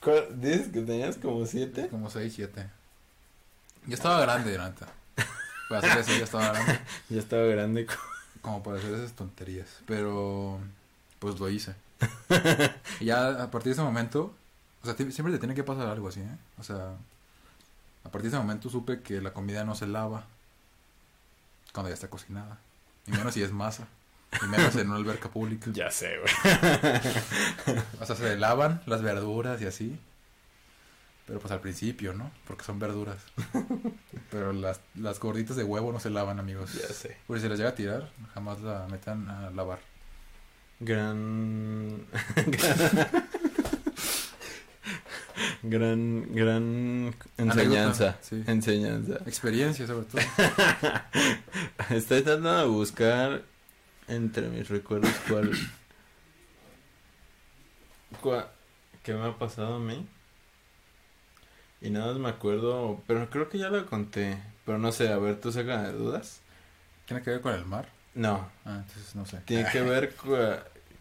¿Cuál- 0.01 0.39
¿Dices 0.41 0.67
que 0.69 0.81
tenías 0.81 1.17
como 1.17 1.45
siete? 1.45 1.87
Como 1.89 2.09
6, 2.09 2.33
7. 2.35 2.69
Yo 3.85 3.93
estaba 3.93 4.21
grande, 4.21 4.57
neta. 4.57 4.87
Para 5.69 5.87
hacer 5.87 5.99
eso, 5.99 6.11
ya 6.17 6.23
estaba 6.23 6.51
grande. 6.51 6.79
Ya 7.09 7.19
estaba 7.19 7.43
grande. 7.43 7.87
como 8.41 8.63
para 8.63 8.77
hacer 8.77 8.93
esas 8.93 9.13
tonterías. 9.13 9.67
Pero, 9.85 10.59
pues 11.19 11.39
lo 11.39 11.49
hice. 11.49 11.75
y 12.99 13.05
ya 13.05 13.43
a 13.43 13.51
partir 13.51 13.71
de 13.71 13.73
ese 13.73 13.81
momento, 13.81 14.33
o 14.81 14.85
sea, 14.85 14.95
siempre 14.95 15.33
te 15.33 15.39
tiene 15.39 15.53
que 15.55 15.63
pasar 15.63 15.87
algo 15.87 16.07
así, 16.07 16.21
¿eh? 16.21 16.37
O 16.57 16.63
sea, 16.63 16.93
a 18.05 18.09
partir 18.09 18.23
de 18.31 18.37
ese 18.37 18.37
momento 18.37 18.69
supe 18.69 19.01
que 19.01 19.21
la 19.21 19.33
comida 19.33 19.63
no 19.65 19.75
se 19.75 19.85
lava 19.87 20.23
cuando 21.73 21.89
ya 21.89 21.95
está 21.95 22.09
cocinada. 22.09 22.57
Y 23.05 23.11
menos 23.11 23.33
si 23.33 23.43
es 23.43 23.51
masa. 23.51 23.87
Y 24.43 24.47
menos 24.47 24.75
en 24.75 24.87
una 24.87 24.97
alberca 24.97 25.29
pública. 25.29 25.71
Ya 25.73 25.89
sé, 25.91 26.17
güey. 26.19 26.33
O 27.99 28.05
sea, 28.05 28.15
se 28.15 28.37
lavan 28.37 28.81
las 28.85 29.01
verduras 29.01 29.61
y 29.61 29.65
así. 29.65 29.99
Pero 31.25 31.39
pues 31.39 31.51
al 31.51 31.61
principio, 31.61 32.13
¿no? 32.13 32.31
Porque 32.47 32.63
son 32.63 32.79
verduras. 32.79 33.17
Pero 34.31 34.51
las, 34.51 34.81
las 34.95 35.19
gorditas 35.19 35.55
de 35.55 35.63
huevo 35.63 35.91
no 35.91 35.99
se 35.99 36.09
lavan, 36.09 36.39
amigos. 36.39 36.73
Ya 36.73 36.91
sé. 36.93 37.17
Porque 37.27 37.41
si 37.41 37.49
las 37.49 37.57
llega 37.57 37.69
a 37.69 37.75
tirar, 37.75 38.09
jamás 38.33 38.61
la 38.61 38.87
metan 38.89 39.29
a 39.29 39.49
lavar. 39.51 39.79
Gran. 40.79 42.05
gran. 45.61 46.33
Gran 46.33 47.15
enseñanza. 47.37 48.17
Sí. 48.21 48.43
Enseñanza. 48.47 49.15
Experiencia, 49.25 49.85
sobre 49.85 50.05
todo. 50.05 50.21
Estoy 51.89 52.21
tratando 52.21 52.57
de 52.57 52.65
buscar 52.65 53.43
entre 54.09 54.49
mis 54.49 54.67
recuerdos 54.69 55.11
cuál. 55.29 55.51
cuál 58.21 58.47
¿Qué 59.03 59.13
me 59.13 59.25
ha 59.27 59.37
pasado 59.37 59.75
a 59.75 59.79
mí? 59.79 60.05
Y 61.81 61.89
nada 61.89 62.07
más 62.11 62.17
me 62.19 62.29
acuerdo, 62.29 63.01
pero 63.07 63.29
creo 63.29 63.47
que 63.49 63.57
ya 63.57 63.69
lo 63.69 63.85
conté. 63.85 64.37
Pero 64.65 64.77
no 64.77 64.91
sé, 64.91 65.07
a 65.11 65.17
ver, 65.17 65.39
¿tú 65.39 65.51
sacas 65.51 65.83
de 65.83 65.93
dudas? 65.93 66.41
¿Tiene 67.05 67.23
que 67.23 67.31
ver 67.31 67.41
con 67.41 67.53
el 67.55 67.65
mar? 67.65 67.87
No, 68.13 68.49
Ah, 68.65 68.83
entonces 68.85 69.15
no 69.15 69.25
sé. 69.25 69.37
tiene 69.45 69.69
que 69.71 69.81
ver 69.83 70.13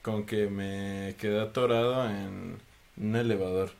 con 0.02 0.24
que 0.24 0.46
me 0.48 1.16
quedé 1.18 1.40
atorado 1.40 2.08
en 2.08 2.58
un 2.96 3.16
elevador. 3.16 3.72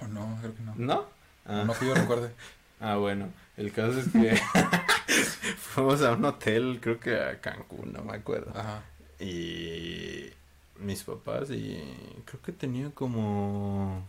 Oh, 0.00 0.06
no, 0.08 0.38
creo 0.40 0.54
que 0.54 0.62
no. 0.62 0.74
¿No? 0.76 1.06
Ah. 1.46 1.64
No 1.66 1.74
que 1.78 1.86
yo 1.86 1.94
recuerde. 1.94 2.32
Ah, 2.80 2.94
bueno, 2.94 3.28
el 3.56 3.72
caso 3.72 3.98
es 3.98 4.06
que 4.12 4.40
fuimos 5.56 6.02
a 6.02 6.12
un 6.12 6.24
hotel, 6.24 6.78
creo 6.80 6.98
que 6.98 7.18
a 7.18 7.40
Cancún, 7.40 7.92
no 7.92 8.02
me 8.02 8.14
acuerdo. 8.16 8.52
Ajá. 8.54 8.82
Y 9.20 10.30
mis 10.78 11.02
papás 11.02 11.50
y 11.50 11.82
creo 12.24 12.42
que 12.42 12.52
tenía 12.52 12.90
como... 12.90 14.06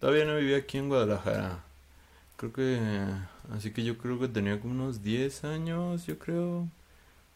Todavía 0.00 0.24
no 0.24 0.36
vivía 0.36 0.58
aquí 0.58 0.78
en 0.78 0.88
Guadalajara. 0.88 1.64
Creo 2.36 2.52
que... 2.52 2.78
Así 3.54 3.72
que 3.72 3.82
yo 3.82 3.98
creo 3.98 4.18
que 4.18 4.28
tenía 4.28 4.60
como 4.60 4.74
unos 4.74 5.02
10 5.02 5.44
años, 5.44 6.06
yo 6.06 6.18
creo. 6.18 6.68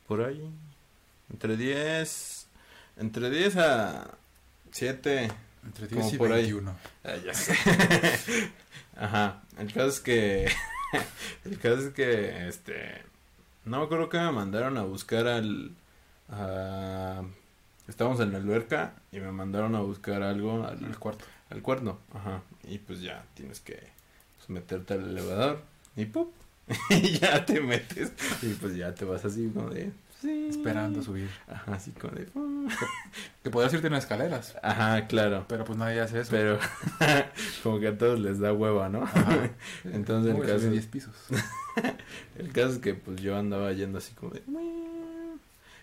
Por 0.07 0.23
ahí. 0.23 0.51
Entre 1.31 1.57
10... 1.57 2.47
Entre 2.99 3.31
10 3.31 3.57
a 3.57 4.11
7. 4.71 5.31
Entre 5.65 5.89
Como 5.89 6.03
10 6.03 6.15
y 6.15 6.17
por 6.19 6.33
ahí. 6.33 6.53
21. 6.53 6.77
Ah, 7.05 7.17
ya 7.25 7.35
sé. 7.35 7.55
Ajá, 8.97 9.43
el 9.59 9.73
caso 9.73 9.89
es 9.89 10.01
que 10.01 10.49
el 11.45 11.59
caso 11.59 11.89
es 11.89 11.93
que 11.95 12.49
este 12.49 13.03
no 13.65 13.79
me 13.79 13.85
acuerdo 13.85 14.09
que 14.09 14.19
me 14.19 14.33
mandaron 14.33 14.77
a 14.79 14.83
buscar 14.83 15.27
al 15.27 15.73
a- 16.31 17.23
estábamos 17.89 18.21
en 18.21 18.33
la 18.33 18.39
alberca 18.39 18.95
y 19.13 19.21
me 19.21 19.33
mandaron 19.33 19.75
a 19.75 19.81
buscar 19.81 20.23
algo 20.23 20.65
al, 20.67 20.99
cuarto. 20.99 21.25
al 21.51 21.63
cuerno, 21.63 21.99
ajá, 22.15 22.43
y 22.65 22.79
pues 22.79 23.01
ya 23.03 23.25
tienes 23.35 23.61
que 23.61 23.79
pues, 24.37 24.51
meterte 24.51 24.95
al 24.95 25.09
elevador 25.09 25.61
y 25.97 26.07
¡pum! 26.07 26.29
y 26.91 27.19
ya 27.19 27.45
te 27.45 27.61
metes 27.61 28.13
y 28.41 28.49
pues 28.55 28.77
ya 28.77 28.95
te 28.95 29.05
vas 29.05 29.25
así 29.25 29.51
como 29.53 29.69
de 29.71 29.91
sí. 30.23 30.47
Esperando 30.51 31.03
subir. 31.03 31.29
Ajá, 31.49 31.75
así 31.75 31.91
como 31.93 32.15
de 32.15 32.25
¡pum! 32.25 32.69
Que 33.43 33.51
podrías 33.51 33.75
irte 33.75 33.89
en 33.89 33.95
escaleras. 33.95 34.57
Ajá, 34.63 35.07
claro. 35.09 35.45
Pero 35.49 35.65
pues 35.65 35.79
nadie 35.79 36.01
hace 36.01 36.21
eso. 36.21 36.31
Pero 36.31 36.59
como 37.63 37.81
que 37.81 37.89
a 37.89 37.99
todos 37.99 38.19
les 38.21 38.39
da 38.39 38.53
hueva, 38.53 38.89
¿no? 38.89 39.03
Ajá. 39.03 39.51
Entonces, 39.85 40.35
el 40.35 40.41
caso- 40.43 40.61
subí 40.61 40.71
10 40.73 40.87
pisos. 40.87 41.15
El 42.39 42.53
caso 42.53 42.73
es 42.75 42.79
que 42.79 42.95
pues 42.95 43.21
yo 43.21 43.37
andaba 43.37 43.73
yendo 43.73 43.99
así 43.99 44.15
como 44.15 44.33
de... 44.33 44.43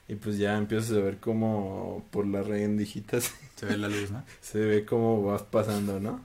Y 0.08 0.16
pues 0.16 0.40
ya 0.40 0.58
empiezas 0.58 0.98
a 0.98 1.02
ver 1.02 1.18
cómo 1.18 2.04
por 2.10 2.26
las 2.26 2.48
rendijitas 2.48 3.32
Se 3.56 3.68
ve 3.68 3.78
la 3.78 3.90
luz, 3.90 4.10
¿no? 4.10 4.24
se 4.42 4.58
ve 4.60 4.84
cómo 4.84 5.22
vas 5.24 5.44
pasando, 5.44 6.00
¿no? 6.00 6.22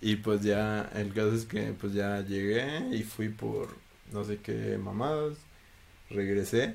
Y 0.00 0.16
pues 0.16 0.42
ya, 0.42 0.88
el 0.94 1.12
caso 1.12 1.32
es 1.34 1.44
que 1.44 1.72
pues 1.72 1.94
ya 1.94 2.20
llegué 2.20 2.88
y 2.92 3.02
fui 3.02 3.28
por 3.28 3.68
no 4.12 4.22
sé 4.24 4.36
qué 4.38 4.78
mamadas, 4.78 5.34
regresé 6.10 6.74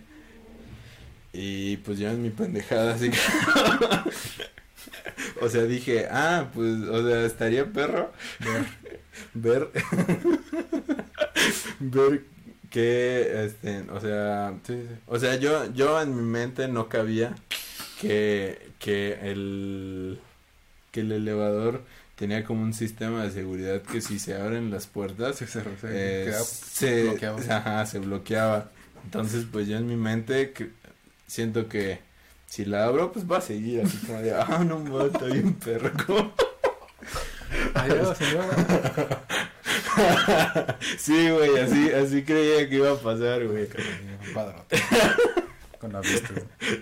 y 1.34 1.78
pues 1.78 2.00
ya 2.00 2.12
en 2.12 2.22
mi 2.24 2.30
pendejada 2.30 2.94
así 2.96 3.10
que- 3.10 3.18
O 5.42 5.50
sea, 5.50 5.64
dije, 5.64 6.08
ah, 6.10 6.48
pues, 6.54 6.82
o 6.90 7.08
sea, 7.08 7.24
estaría 7.26 7.66
perro 7.72 8.12
ver 9.36 9.70
ver 11.80 12.24
que 12.70 13.46
este, 13.46 13.82
o 13.92 14.00
sea, 14.02 14.54
Sí, 14.66 14.74
sí. 14.74 14.96
o 15.06 15.20
sea, 15.20 15.36
yo 15.36 15.72
yo 15.74 16.02
en 16.02 16.16
mi 16.16 16.24
mente 16.24 16.68
no 16.68 16.90
cabía 16.90 17.36
que 18.02 18.72
que 18.80 19.20
el 19.22 20.20
que 20.92 21.02
el 21.02 21.12
elevador 21.12 21.84
tenía 22.16 22.44
como 22.44 22.64
un 22.64 22.74
sistema 22.74 23.24
de 23.24 23.32
seguridad 23.32 23.82
que 23.84 24.02
si 24.02 24.20
se 24.20 24.36
abren 24.36 24.72
las 24.72 24.88
puertas 24.88 25.38
se, 25.38 25.48
se 25.48 25.62
eh, 25.84 26.34
se 26.46 27.04
bloqueado. 27.04 27.38
ajá, 27.50 27.86
se 27.86 28.00
bloqueaba. 28.00 28.72
Entonces, 29.06 29.46
pues 29.50 29.68
yo 29.68 29.78
en 29.78 29.88
mi 29.88 29.96
mente 29.96 30.52
siento 31.28 31.68
que 31.68 32.00
si 32.48 32.66
la 32.66 32.86
abro, 32.86 33.12
pues 33.12 33.30
va 33.30 33.38
a 33.38 33.42
seguir 33.42 33.82
así 33.82 33.98
como 34.06 34.22
de, 34.22 34.34
ah, 34.34 34.64
no 34.66 34.80
mames, 34.80 35.14
está 35.14 35.26
bien 35.26 35.54
perro. 35.56 36.32
Adiós, 37.74 38.18
señora. 38.18 39.26
sí, 40.98 41.30
güey, 41.30 41.58
así, 41.60 41.92
así 41.92 42.24
creía 42.24 42.70
que 42.70 42.76
iba 42.76 42.92
a 42.92 42.96
pasar, 43.00 43.46
güey. 43.48 43.68
Padrote. 44.34 44.78
Con 45.80 45.94
la 45.94 46.02
vista. 46.02 46.34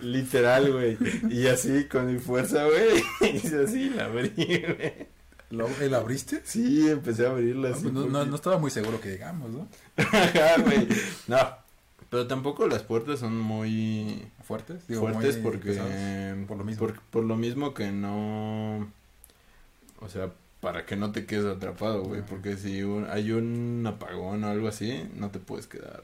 Literal, 0.02 0.72
güey. 0.72 0.98
Y 1.30 1.48
así, 1.48 1.86
con 1.86 2.12
mi 2.12 2.20
fuerza, 2.20 2.66
güey. 2.66 3.04
Hice 3.36 3.64
así, 3.64 3.89
la 3.89 4.06
abrí, 4.06 4.30
güey. 4.36 5.16
¿Lo, 5.52 5.68
¿El 5.80 5.93
abriste? 5.93 6.41
Sí, 6.43 6.89
empecé 6.89 7.28
a 7.28 7.30
abrirla 7.30 7.70
No, 7.70 7.76
así. 7.76 7.84
pues 7.84 7.93
no, 7.93 8.00
no, 8.02 8.06
poquito. 8.08 8.26
no 8.26 8.36
estaba 8.36 8.58
muy 8.58 8.72
seguro 8.72 9.00
que 9.00 9.10
llegamos, 9.10 9.50
¿no? 9.52 9.68
Ajá, 9.98 10.56
güey. 10.62 10.88
No. 11.28 11.38
Pero 12.10 12.28
tampoco 12.28 12.68
las 12.68 12.84
puertas 12.84 13.20
son 13.20 13.39
muy 13.39 14.28
¿Fuertes? 14.43 14.84
fuertes 14.84 15.36
muy 15.36 15.43
porque 15.43 15.70
pesados. 15.72 16.45
Por 16.47 16.58
lo 16.58 16.64
mismo. 16.64 16.80
Por, 16.88 16.99
por 17.01 17.24
lo 17.24 17.36
mismo 17.36 17.74
que 17.74 17.91
no 17.91 18.88
o 19.99 20.10
sea 20.10 20.30
para 20.62 20.86
que 20.86 20.95
no 20.95 21.12
te 21.12 21.26
quedes 21.26 21.45
atrapado 21.45 22.03
güey 22.03 22.22
porque 22.22 22.58
si 22.58 22.84
un- 22.84 23.08
hay 23.10 23.32
un 23.32 23.84
apagón 23.88 24.43
o 24.43 24.49
algo 24.49 24.68
así 24.68 25.08
no 25.16 25.30
te 25.30 25.39
puedes 25.39 25.68
quedar 25.68 26.03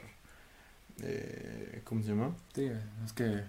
eh, 1.02 1.82
cómo 1.84 2.02
se 2.04 2.10
llama 2.10 2.32
Sí, 2.54 2.70
es 3.06 3.14
que, 3.14 3.42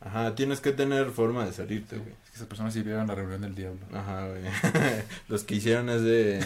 ajá 0.00 0.34
tienes 0.34 0.60
que 0.60 0.72
tener 0.72 1.10
forma 1.10 1.44
de 1.44 1.52
salirte 1.52 1.96
güey 1.96 2.10
es 2.24 2.30
que 2.30 2.36
esas 2.36 2.46
personas 2.48 2.72
sí 2.72 2.82
vieron 2.82 3.06
la 3.06 3.14
reunión 3.14 3.40
del 3.42 3.54
diablo. 3.54 3.80
ajá 3.92 4.26
güey 4.28 4.42
los 5.28 5.44
que 5.44 5.56
hicieron 5.56 5.88
ese 5.90 6.40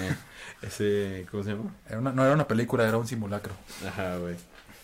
ese 0.62 1.26
cómo 1.30 1.42
se 1.44 1.50
llama 1.52 1.72
Era 1.88 1.98
una, 2.00 2.12
no 2.12 2.24
era 2.24 2.34
una 2.34 2.48
película, 2.48 2.86
era 2.88 2.98
un 2.98 3.06
simulacro. 3.06 3.54
ajá 3.86 4.16
güey 4.16 4.36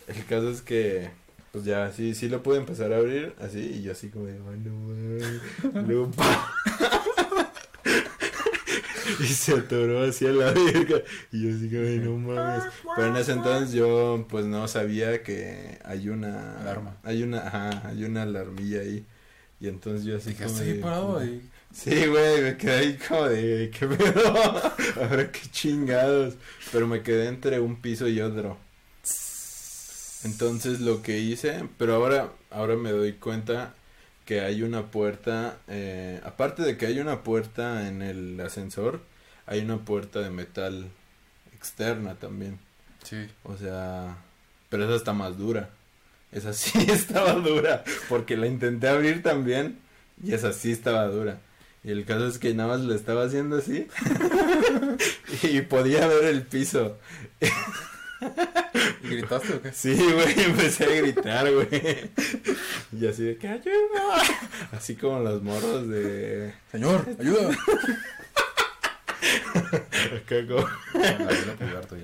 el 0.08 0.24
caso 0.26 0.50
es 0.50 0.62
que 0.62 1.10
pues 1.52 1.64
ya 1.64 1.92
sí 1.92 2.14
sí 2.14 2.28
lo 2.28 2.42
pude 2.42 2.58
empezar 2.58 2.92
a 2.92 2.96
abrir 2.96 3.34
así 3.40 3.60
y 3.60 3.82
yo 3.82 3.92
así 3.92 4.08
como 4.08 4.26
de 4.26 4.32
"Ay, 4.32 4.60
no 4.64 4.74
mames". 4.74 5.86
Luego, 5.86 6.10
¡pa! 6.12 6.52
y 9.20 9.24
se 9.26 9.52
atoró 9.52 10.02
hacia 10.04 10.30
la 10.32 10.50
verga 10.52 11.02
y 11.30 11.42
yo 11.42 11.54
así 11.56 11.68
como 11.68 11.82
de 11.82 11.98
no 11.98 12.16
mames 12.16 12.64
pero 12.96 13.08
en 13.08 13.16
ese 13.16 13.32
entonces 13.32 13.72
yo 13.72 14.26
pues 14.28 14.44
no 14.46 14.66
sabía 14.66 15.22
que 15.22 15.78
hay 15.84 16.08
una 16.08 16.58
Alarma. 16.60 16.96
hay 17.02 17.22
una 17.22 17.46
ajá 17.46 17.88
hay 17.88 18.04
una 18.04 18.22
alarmilla 18.22 18.80
ahí 18.80 19.04
y 19.60 19.68
entonces 19.68 20.04
yo 20.04 20.16
así 20.16 20.30
Dije, 20.30 20.44
como 20.44 20.56
estoy 20.56 20.72
de, 20.74 20.80
parado 20.82 21.18
ahí. 21.18 21.48
Sí, 21.72 22.06
güey, 22.06 22.42
me 22.42 22.56
quedé 22.56 22.72
ahí 22.76 22.98
como 23.08 23.24
de, 23.28 23.70
¿qué 23.76 23.86
pedo? 23.86 24.36
Ahora 25.00 25.32
qué 25.32 25.40
chingados. 25.50 26.34
Pero 26.70 26.86
me 26.86 27.02
quedé 27.02 27.28
entre 27.28 27.58
un 27.60 27.80
piso 27.80 28.06
y 28.06 28.20
otro. 28.20 28.58
Entonces 30.24 30.80
lo 30.80 31.02
que 31.02 31.18
hice, 31.18 31.68
pero 31.78 31.94
ahora, 31.94 32.32
ahora 32.50 32.76
me 32.76 32.90
doy 32.90 33.12
cuenta 33.12 33.74
que 34.24 34.40
hay 34.40 34.62
una 34.62 34.90
puerta, 34.90 35.58
eh, 35.68 36.20
aparte 36.24 36.62
de 36.62 36.76
que 36.76 36.86
hay 36.86 36.98
una 36.98 37.22
puerta 37.22 37.88
en 37.88 38.02
el 38.02 38.40
ascensor, 38.40 39.02
hay 39.46 39.60
una 39.60 39.78
puerta 39.78 40.20
de 40.20 40.30
metal 40.30 40.90
externa 41.54 42.14
también. 42.14 42.58
Sí. 43.02 43.28
O 43.42 43.56
sea, 43.56 44.16
pero 44.70 44.84
esa 44.84 44.96
está 44.96 45.12
más 45.12 45.36
dura. 45.36 45.70
Esa 46.32 46.52
sí 46.54 46.86
estaba 46.88 47.34
dura, 47.34 47.84
porque 48.08 48.36
la 48.36 48.46
intenté 48.46 48.88
abrir 48.88 49.22
también 49.22 49.78
y 50.22 50.32
esa 50.32 50.52
sí 50.52 50.72
estaba 50.72 51.06
dura. 51.06 51.38
Y 51.82 51.90
el 51.90 52.06
caso 52.06 52.26
es 52.26 52.38
que 52.38 52.54
nada 52.54 52.70
más 52.70 52.80
lo 52.80 52.94
estaba 52.94 53.24
haciendo 53.24 53.58
así 53.58 53.88
y 55.42 55.60
podía 55.60 56.06
ver 56.06 56.24
el 56.24 56.42
piso. 56.42 56.96
¿Y 59.04 59.08
gritaste 59.08 59.54
o 59.54 59.62
qué? 59.62 59.72
Sí, 59.72 59.94
güey, 59.94 60.40
empecé 60.44 60.84
a 60.84 60.88
gritar, 60.88 61.52
güey. 61.52 62.10
Y 62.92 63.06
así 63.06 63.24
de 63.24 63.36
que 63.36 63.48
ayuda. 63.48 64.22
Así 64.72 64.96
como 64.96 65.18
los 65.20 65.42
morros 65.42 65.88
de 65.88 66.54
Señor, 66.72 67.06
ayuda. 67.20 67.50
acá 70.16 70.46
como, 70.48 70.66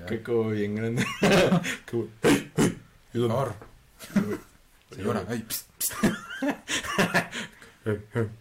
acá 0.03 0.23
como 0.23 0.49
bien 0.51 0.75
grande. 0.75 1.05
Como, 1.89 2.07
Por 2.21 3.27
favor. 3.27 3.55
Señora, 4.95 5.25
ay, 5.27 5.43
psst, 5.47 5.67
psst. 5.79 5.93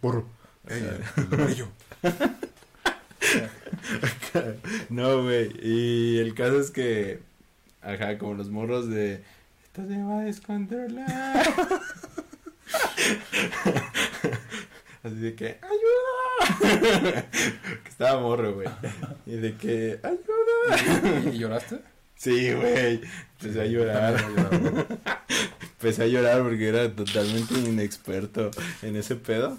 Porro. 0.01 0.27
Ey, 0.69 0.83
el 1.17 1.25
brillo. 1.25 1.69
No, 4.91 5.23
güey. 5.23 5.51
Y 5.63 6.19
el 6.19 6.35
caso 6.35 6.61
es 6.61 6.71
que, 6.71 7.21
ajá, 7.83 8.19
como 8.19 8.35
los 8.35 8.51
morros 8.51 8.89
de, 8.89 9.23
esto 9.65 9.87
se 9.87 10.03
va 10.03 10.21
a 10.21 10.25
descontrolar. 10.25 11.47
Así 15.03 15.15
de 15.15 15.35
que, 15.35 15.59
ayuda. 15.63 17.25
que 17.31 17.89
estaba 17.89 18.21
morro, 18.21 18.55
güey. 18.55 18.69
Y 19.27 19.37
de 19.37 19.57
que, 19.57 19.99
ayuda. 20.03 21.33
¿Y, 21.33 21.39
lloraste? 21.39 21.81
Sí, 22.17 22.53
güey. 22.53 23.01
Empecé 23.41 23.61
a 23.63 23.65
llorar. 23.65 24.23
Empecé 25.73 26.03
a 26.03 26.07
llorar 26.07 26.43
porque 26.43 26.69
era 26.69 26.95
totalmente 26.95 27.55
inexperto 27.55 28.51
en 28.83 28.97
ese 28.97 29.17
pedo. 29.17 29.57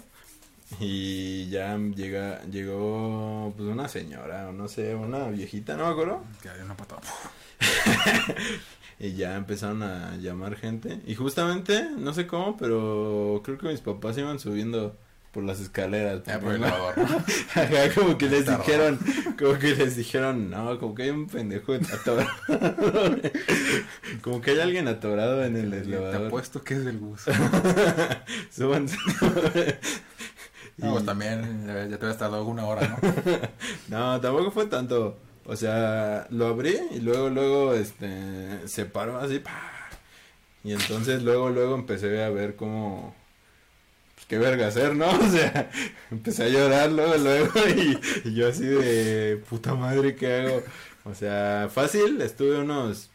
Y 0.78 1.48
ya 1.50 1.76
llega, 1.76 2.42
llegó 2.44 3.52
pues 3.56 3.68
una 3.68 3.88
señora, 3.88 4.48
o 4.48 4.52
no 4.52 4.68
sé, 4.68 4.94
una 4.94 5.28
viejita, 5.28 5.76
no 5.76 5.86
me 5.86 5.92
acuerdo. 5.92 6.22
Que 6.40 6.50
hay 6.50 6.60
una 6.60 6.76
patada. 6.76 7.02
Y 9.00 9.14
ya 9.14 9.34
empezaron 9.34 9.82
a 9.82 10.16
llamar 10.18 10.54
gente. 10.54 11.00
Y 11.06 11.16
justamente, 11.16 11.88
no 11.98 12.14
sé 12.14 12.28
cómo, 12.28 12.56
pero 12.56 13.40
creo 13.44 13.58
que 13.58 13.66
mis 13.66 13.80
papás 13.80 14.16
iban 14.16 14.38
subiendo 14.38 14.96
por 15.32 15.42
las 15.42 15.58
escaleras. 15.58 16.20
Porque 16.24 16.38
por 16.38 16.54
el. 16.54 16.62
Ajá, 16.64 17.94
como 17.96 18.16
que 18.16 18.28
les 18.28 18.44
Tardó. 18.44 18.62
dijeron, 18.62 19.00
como 19.36 19.58
que 19.58 19.74
les 19.74 19.96
dijeron, 19.96 20.50
no, 20.50 20.78
como 20.78 20.94
que 20.94 21.02
hay 21.04 21.10
un 21.10 21.26
pendejo 21.26 21.72
atorado. 21.92 22.28
como 24.20 24.40
que 24.40 24.52
hay 24.52 24.60
alguien 24.60 24.86
atorado 24.86 25.44
en 25.44 25.56
el 25.56 25.70
Te 25.70 25.78
elevador. 25.80 26.26
apuesto 26.28 26.62
que 26.62 26.74
es 26.74 26.84
del 26.84 26.98
bus. 26.98 27.22
Súbanse. 28.50 28.96
No, 30.76 30.92
pues 30.92 31.02
Y- 31.02 31.06
también 31.06 31.66
eh, 31.68 31.88
ya 31.90 31.98
te 31.98 32.06
había 32.06 32.16
tardado 32.18 32.44
una 32.46 32.64
hora, 32.66 32.86
¿no? 32.88 32.98
No, 34.14 34.20
tampoco 34.20 34.52
fue 34.52 34.66
tanto. 34.66 35.18
O 35.44 35.56
sea, 35.56 36.26
lo 36.30 36.46
abrí 36.46 36.78
y 36.92 37.00
luego, 37.00 37.28
luego, 37.30 37.74
este, 37.74 38.66
se 38.68 38.84
paró 38.86 39.18
así, 39.18 39.38
pa. 39.40 39.72
Y 40.64 40.72
entonces 40.72 41.22
luego, 41.22 41.50
luego 41.50 41.74
empecé 41.74 42.22
a 42.22 42.30
ver 42.30 42.54
cómo, 42.54 43.14
pues 44.14 44.26
qué 44.26 44.38
verga 44.38 44.68
hacer, 44.68 44.94
¿no? 44.94 45.10
O 45.18 45.28
sea, 45.28 45.70
empecé 46.10 46.44
a 46.44 46.48
llorar 46.48 46.92
luego, 46.92 47.16
luego 47.16 47.50
y, 47.76 47.98
y 48.28 48.34
yo 48.34 48.48
así 48.48 48.64
de 48.64 49.42
puta 49.48 49.74
madre, 49.74 50.14
¿qué 50.14 50.34
hago? 50.34 50.62
O 51.04 51.14
sea, 51.14 51.68
fácil, 51.72 52.20
estuve 52.20 52.60
unos, 52.60 53.10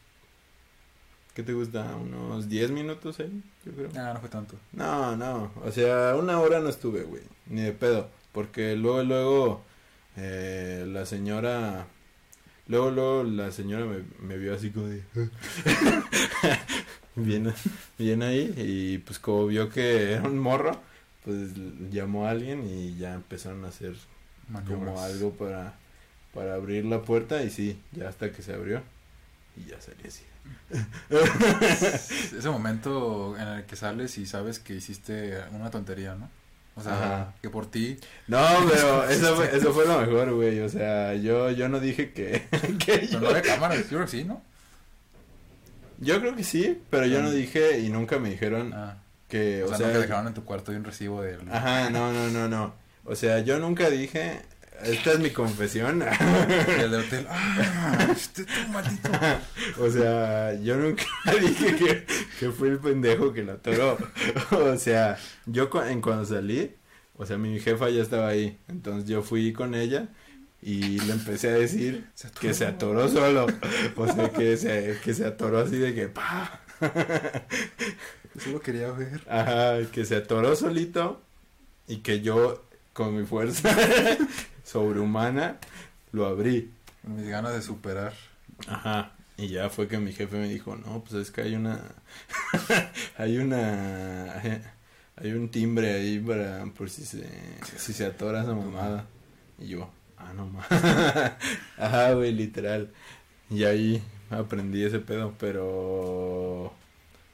¿qué 1.33 1.43
te 1.43 1.53
gusta? 1.53 1.95
Unos 1.95 2.49
10 2.49 2.71
minutos 2.71 3.19
ahí, 3.21 3.41
yo 3.65 3.71
creo. 3.71 3.89
No, 3.93 4.13
no 4.13 4.19
fue 4.19 4.29
tanto. 4.29 4.55
No, 4.73 5.15
no, 5.15 5.51
o 5.63 5.71
sea, 5.71 6.15
una 6.17 6.39
hora 6.41 6.59
no 6.59 6.67
estuve, 6.67 7.03
güey, 7.03 7.23
ni 7.45 7.61
de 7.61 7.71
pedo, 7.71 8.09
porque 8.33 8.75
luego, 8.75 9.03
luego, 9.03 9.61
eh, 10.17 10.85
la 10.85 11.05
señora, 11.05 11.87
luego, 12.67 12.91
luego, 12.91 13.23
la 13.23 13.51
señora 13.51 13.85
me, 13.85 14.03
me 14.19 14.37
vio 14.37 14.53
así 14.53 14.71
como 14.71 14.87
de, 14.87 15.03
bien, 17.15 17.53
bien 17.97 18.23
ahí, 18.23 18.53
y 18.57 18.97
pues 18.99 19.19
como 19.19 19.47
vio 19.47 19.69
que 19.69 20.13
era 20.13 20.23
un 20.23 20.39
morro, 20.39 20.79
pues 21.25 21.51
llamó 21.91 22.25
a 22.25 22.31
alguien 22.31 22.67
y 22.67 22.97
ya 22.97 23.13
empezaron 23.13 23.65
a 23.65 23.69
hacer 23.69 23.95
como 24.67 25.01
algo 25.01 25.31
para, 25.31 25.75
para 26.33 26.55
abrir 26.55 26.85
la 26.85 27.01
puerta, 27.01 27.43
y 27.43 27.49
sí, 27.49 27.79
ya 27.91 28.09
hasta 28.09 28.31
que 28.31 28.41
se 28.41 28.53
abrió, 28.53 28.81
y 29.55 29.69
ya 29.69 29.79
salí 29.81 30.07
así. 30.07 30.23
Ese 32.37 32.49
momento 32.49 33.35
en 33.37 33.47
el 33.47 33.65
que 33.65 33.75
sales 33.75 34.17
y 34.17 34.25
sabes 34.25 34.59
que 34.59 34.75
hiciste 34.75 35.37
una 35.51 35.71
tontería, 35.71 36.15
¿no? 36.15 36.29
O 36.77 36.81
sea, 36.81 36.93
Ajá. 36.93 37.33
que 37.41 37.49
por 37.49 37.65
ti. 37.71 37.97
No, 38.27 38.37
pero 38.69 39.03
eso 39.09 39.35
fue, 39.35 39.57
eso 39.57 39.73
fue 39.73 39.85
lo 39.87 39.99
mejor, 39.99 40.31
güey. 40.35 40.59
O 40.61 40.69
sea, 40.69 41.15
yo, 41.15 41.49
yo 41.51 41.67
no 41.69 41.79
dije 41.79 42.11
que, 42.13 42.47
que 42.85 42.97
Pero 42.99 43.07
yo, 43.07 43.19
no 43.19 43.29
había 43.29 43.41
cámaras, 43.41 43.79
yo 43.79 43.87
creo 43.87 44.01
que 44.05 44.07
sí, 44.11 44.23
¿no? 44.23 44.41
yo 45.99 46.19
creo 46.19 46.35
que 46.35 46.43
sí, 46.43 46.79
pero 46.89 47.05
yo 47.07 47.21
no 47.21 47.29
Ah. 47.29 47.31
dije 47.31 47.79
y 47.79 47.89
nunca 47.89 48.19
me 48.19 48.29
dijeron 48.29 48.73
Ah, 48.75 48.97
que, 49.27 49.63
o 49.63 49.65
o 49.65 49.69
sea, 49.69 49.77
sea, 49.77 49.91
que 49.93 49.97
dejaron 49.99 50.27
en 50.27 50.33
tu 50.35 50.43
cuarto 50.45 50.71
de 50.71 50.77
un 50.77 50.83
recibo 50.83 51.21
de. 51.23 51.37
ajá, 51.51 51.89
no, 51.89 52.13
no, 52.13 52.29
no, 52.29 52.47
no. 52.47 52.73
O 53.05 53.15
sea, 53.15 53.39
yo 53.39 53.57
nunca 53.59 53.89
dije, 53.89 54.41
esta 54.83 55.13
es 55.13 55.19
mi 55.19 55.29
confesión. 55.31 56.03
El 56.79 56.91
de 56.91 56.97
hotel. 56.97 57.27
¡Ah! 57.29 58.07
Este 58.11 58.45
tú, 58.45 58.51
maldito. 58.71 59.09
o 59.79 59.89
sea, 59.89 60.53
yo 60.61 60.77
nunca 60.77 61.03
dije 61.41 61.75
que, 61.75 62.05
que 62.39 62.51
fue 62.51 62.69
el 62.69 62.79
pendejo 62.79 63.33
que 63.33 63.43
la 63.43 63.53
atoró. 63.53 63.97
o 64.51 64.77
sea, 64.77 65.17
yo 65.45 65.69
cu- 65.69 65.81
en 65.81 66.01
cuando 66.01 66.25
salí, 66.25 66.75
o 67.15 67.25
sea, 67.25 67.37
mi 67.37 67.59
jefa 67.59 67.89
ya 67.89 68.01
estaba 68.01 68.27
ahí. 68.29 68.59
Entonces 68.67 69.09
yo 69.09 69.21
fui 69.23 69.53
con 69.53 69.75
ella 69.75 70.09
y 70.61 70.99
le 71.01 71.13
empecé 71.13 71.49
a 71.49 71.53
decir 71.53 72.07
Se 72.13 72.29
que 72.31 72.53
se 72.53 72.65
atoró 72.65 73.07
solo. 73.09 73.47
O 73.95 74.07
sea, 74.07 74.29
que 74.31 74.57
se, 74.57 74.97
que 75.03 75.13
se 75.13 75.25
atoró 75.25 75.59
así 75.59 75.77
de 75.77 75.93
que 75.93 76.07
pa. 76.07 76.61
Solo 78.43 78.59
quería 78.61 78.91
ver. 78.91 79.21
Ajá, 79.29 79.79
que 79.91 80.05
se 80.05 80.15
atoró 80.15 80.55
solito 80.55 81.21
y 81.87 81.97
que 81.97 82.21
yo 82.21 82.66
con 82.97 83.15
mi 83.15 83.27
fuerza 83.27 83.69
sobrehumana 84.63 85.59
lo 86.11 86.25
abrí. 86.25 86.71
Mis 87.03 87.27
ganas 87.27 87.53
de 87.53 87.61
superar. 87.61 88.13
Ajá. 88.67 89.15
Y 89.37 89.49
ya 89.49 89.69
fue 89.69 89.87
que 89.87 89.99
mi 89.99 90.13
jefe 90.13 90.35
me 90.35 90.49
dijo, 90.49 90.75
no, 90.75 91.03
pues 91.03 91.13
es 91.13 91.29
que 91.29 91.41
hay 91.41 91.53
una, 91.53 91.79
hay 93.17 93.37
una, 93.37 94.41
hay 95.15 95.31
un 95.31 95.49
timbre 95.49 95.93
ahí 95.93 96.17
para, 96.17 96.65
por 96.75 96.89
si 96.89 97.05
se, 97.05 97.29
si 97.77 97.93
se 97.93 98.07
atora 98.07 98.41
esa 98.41 98.55
mamada. 98.55 99.05
Y 99.59 99.67
yo, 99.67 99.91
ah, 100.17 100.33
no 100.35 100.47
más. 100.47 100.65
Ajá, 101.77 102.13
güey, 102.13 102.33
literal. 102.33 102.89
Y 103.51 103.63
ahí 103.63 104.01
aprendí 104.31 104.83
ese 104.83 104.99
pedo, 104.99 105.35
pero... 105.37 106.73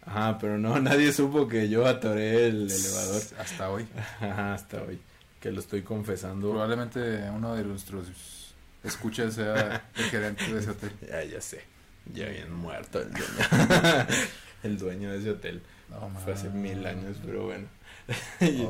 Ajá, 0.05 0.38
pero 0.39 0.57
no, 0.57 0.78
nadie 0.82 1.14
supo 1.14 1.47
que 1.47 1.70
yo 1.70 1.88
atoré 1.88 2.47
el 2.47 2.70
elevador. 2.70 3.22
Hasta 3.39 3.70
hoy. 3.70 3.88
Ajá, 4.20 4.55
hasta 4.55 4.84
hoy. 4.84 4.99
Que 5.44 5.52
lo 5.52 5.60
estoy 5.60 5.82
confesando. 5.82 6.52
Probablemente 6.52 7.30
uno 7.30 7.54
de 7.54 7.66
nuestros 7.66 8.54
escuchas 8.82 9.34
sea 9.34 9.89
el 9.94 10.04
gerente 10.06 10.54
de 10.54 10.58
ese 10.58 10.70
hotel. 10.70 10.94
Ya, 11.02 11.22
ya 11.22 11.41
sé. 11.41 11.66
Ya 12.14 12.30
bien 12.30 12.54
muerto 12.54 13.02
el 13.02 13.12
dueño. 13.12 14.08
el 14.64 14.78
dueño 14.78 15.12
de 15.12 15.18
ese 15.18 15.32
hotel. 15.32 15.62
No, 15.89 16.10
Fue 16.22 16.32
hace 16.32 16.48
mil 16.48 16.86
años, 16.86 17.18
pero 17.26 17.44
bueno. 17.44 17.68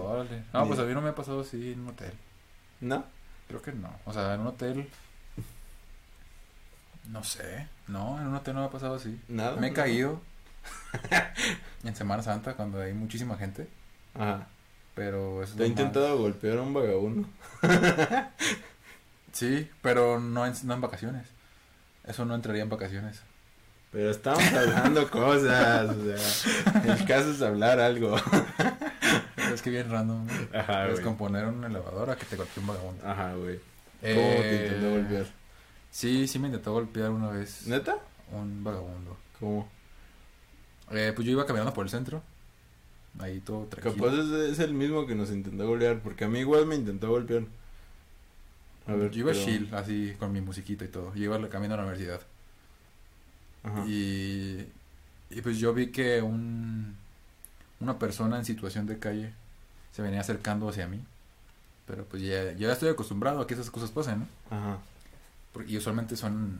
Órale. 0.01 0.45
No, 0.51 0.65
pues 0.67 0.79
a 0.79 0.85
mí 0.85 0.95
no 0.95 1.01
me 1.03 1.09
ha 1.09 1.15
pasado 1.15 1.41
así 1.41 1.73
en 1.73 1.81
un 1.81 1.89
hotel. 1.89 2.13
¿No? 2.81 3.05
Creo 3.47 3.61
que 3.61 3.71
no. 3.71 3.95
O 4.05 4.11
sea, 4.11 4.33
en 4.33 4.41
un 4.41 4.47
hotel. 4.47 4.89
No 7.07 7.23
sé. 7.23 7.67
No, 7.87 8.19
en 8.19 8.25
un 8.25 8.33
hotel 8.33 8.55
no 8.55 8.61
me 8.61 8.65
ha 8.65 8.71
pasado 8.71 8.95
así. 8.95 9.21
Nada. 9.27 9.57
Me 9.57 9.67
he 9.67 9.73
caído. 9.73 10.23
en 11.83 11.95
Semana 11.95 12.23
Santa 12.23 12.55
cuando 12.55 12.81
hay 12.81 12.93
muchísima 12.93 13.37
gente. 13.37 13.67
Ajá. 14.15 14.47
Pero 14.95 15.41
eso 15.43 15.51
es 15.53 15.57
¿Te 15.57 15.63
ha 15.63 15.67
intentado 15.67 16.17
golpear 16.17 16.57
a 16.59 16.61
un 16.61 16.73
vagabundo? 16.73 17.27
Sí, 19.31 19.67
pero 19.81 20.19
no 20.19 20.45
en, 20.45 20.53
no 20.63 20.75
en 20.75 20.81
vacaciones. 20.81 21.25
Eso 22.05 22.23
no 22.23 22.35
entraría 22.35 22.61
en 22.61 22.69
vacaciones. 22.69 23.21
Pero 23.91 24.11
estamos 24.11 24.43
hablando 24.53 25.09
cosas. 25.09 25.89
O 25.89 26.03
sea, 26.03 26.93
el 26.93 27.05
caso 27.05 27.31
es 27.31 27.41
hablar 27.41 27.79
algo. 27.79 28.15
es 29.53 29.61
que 29.63 29.71
bien 29.71 29.89
random. 29.89 30.27
Ajá, 30.53 30.83
güey. 30.83 30.95
Descomponer 30.95 31.45
un 31.45 31.63
elevador 31.63 32.11
a 32.11 32.15
que 32.15 32.25
te 32.25 32.35
golpee 32.35 32.61
un 32.61 32.67
vagabundo. 32.67 33.07
Ajá, 33.07 33.33
güey. 33.33 33.57
¿Cómo 33.57 33.61
Eh, 34.03 34.39
te 34.41 34.65
intentó 34.67 34.91
golpear? 34.91 35.25
Sí, 35.89 36.27
sí 36.27 36.37
me 36.37 36.47
intentó 36.49 36.73
golpear 36.73 37.09
una 37.09 37.29
vez 37.29 37.65
¿Neta? 37.65 37.97
un 38.31 38.63
vagabundo. 38.63 39.17
¿Cómo? 39.39 39.67
Eh, 40.91 41.11
pues 41.15 41.25
yo 41.25 41.31
iba 41.31 41.45
caminando 41.47 41.73
por 41.73 41.85
el 41.85 41.89
centro. 41.89 42.21
Ahí 43.19 43.39
todo 43.41 43.65
tranquilo. 43.65 44.05
Capaz 44.05 44.17
es, 44.17 44.51
es 44.53 44.59
el 44.59 44.73
mismo 44.73 45.05
que 45.05 45.15
nos 45.15 45.29
intentó 45.31 45.67
golpear, 45.67 45.99
porque 46.01 46.25
a 46.25 46.27
mí 46.29 46.39
igual 46.39 46.65
me 46.65 46.75
intentó 46.75 47.09
golpear. 47.09 47.43
A 48.87 48.93
ver, 48.95 49.11
yo 49.11 49.19
iba 49.21 49.31
pero- 49.31 49.45
chill, 49.45 49.69
así 49.73 50.13
con 50.19 50.31
mi 50.31 50.41
musiquita 50.41 50.83
y 50.85 50.87
todo. 50.89 51.13
Yo 51.15 51.23
iba 51.23 51.37
caminando 51.49 51.75
a 51.75 51.77
la 51.77 51.83
universidad. 51.83 52.21
Ajá. 53.63 53.85
Y, 53.87 54.67
y 55.29 55.41
pues 55.41 55.57
yo 55.57 55.73
vi 55.73 55.87
que 55.87 56.21
un, 56.21 56.95
una 57.79 57.97
persona 57.99 58.37
en 58.37 58.45
situación 58.45 58.87
de 58.87 58.99
calle 58.99 59.31
se 59.93 60.01
venía 60.01 60.19
acercando 60.21 60.67
hacia 60.67 60.87
mí. 60.87 60.99
Pero 61.85 62.05
pues 62.05 62.23
ya, 62.23 62.51
yo 62.53 62.67
ya 62.67 62.73
estoy 62.73 62.89
acostumbrado 62.89 63.41
a 63.41 63.47
que 63.47 63.53
esas 63.53 63.69
cosas 63.69 63.91
pasen, 63.91 64.19
¿no? 64.19 64.27
Ajá. 64.49 64.79
Porque 65.53 65.71
y 65.71 65.77
usualmente 65.77 66.15
son 66.17 66.59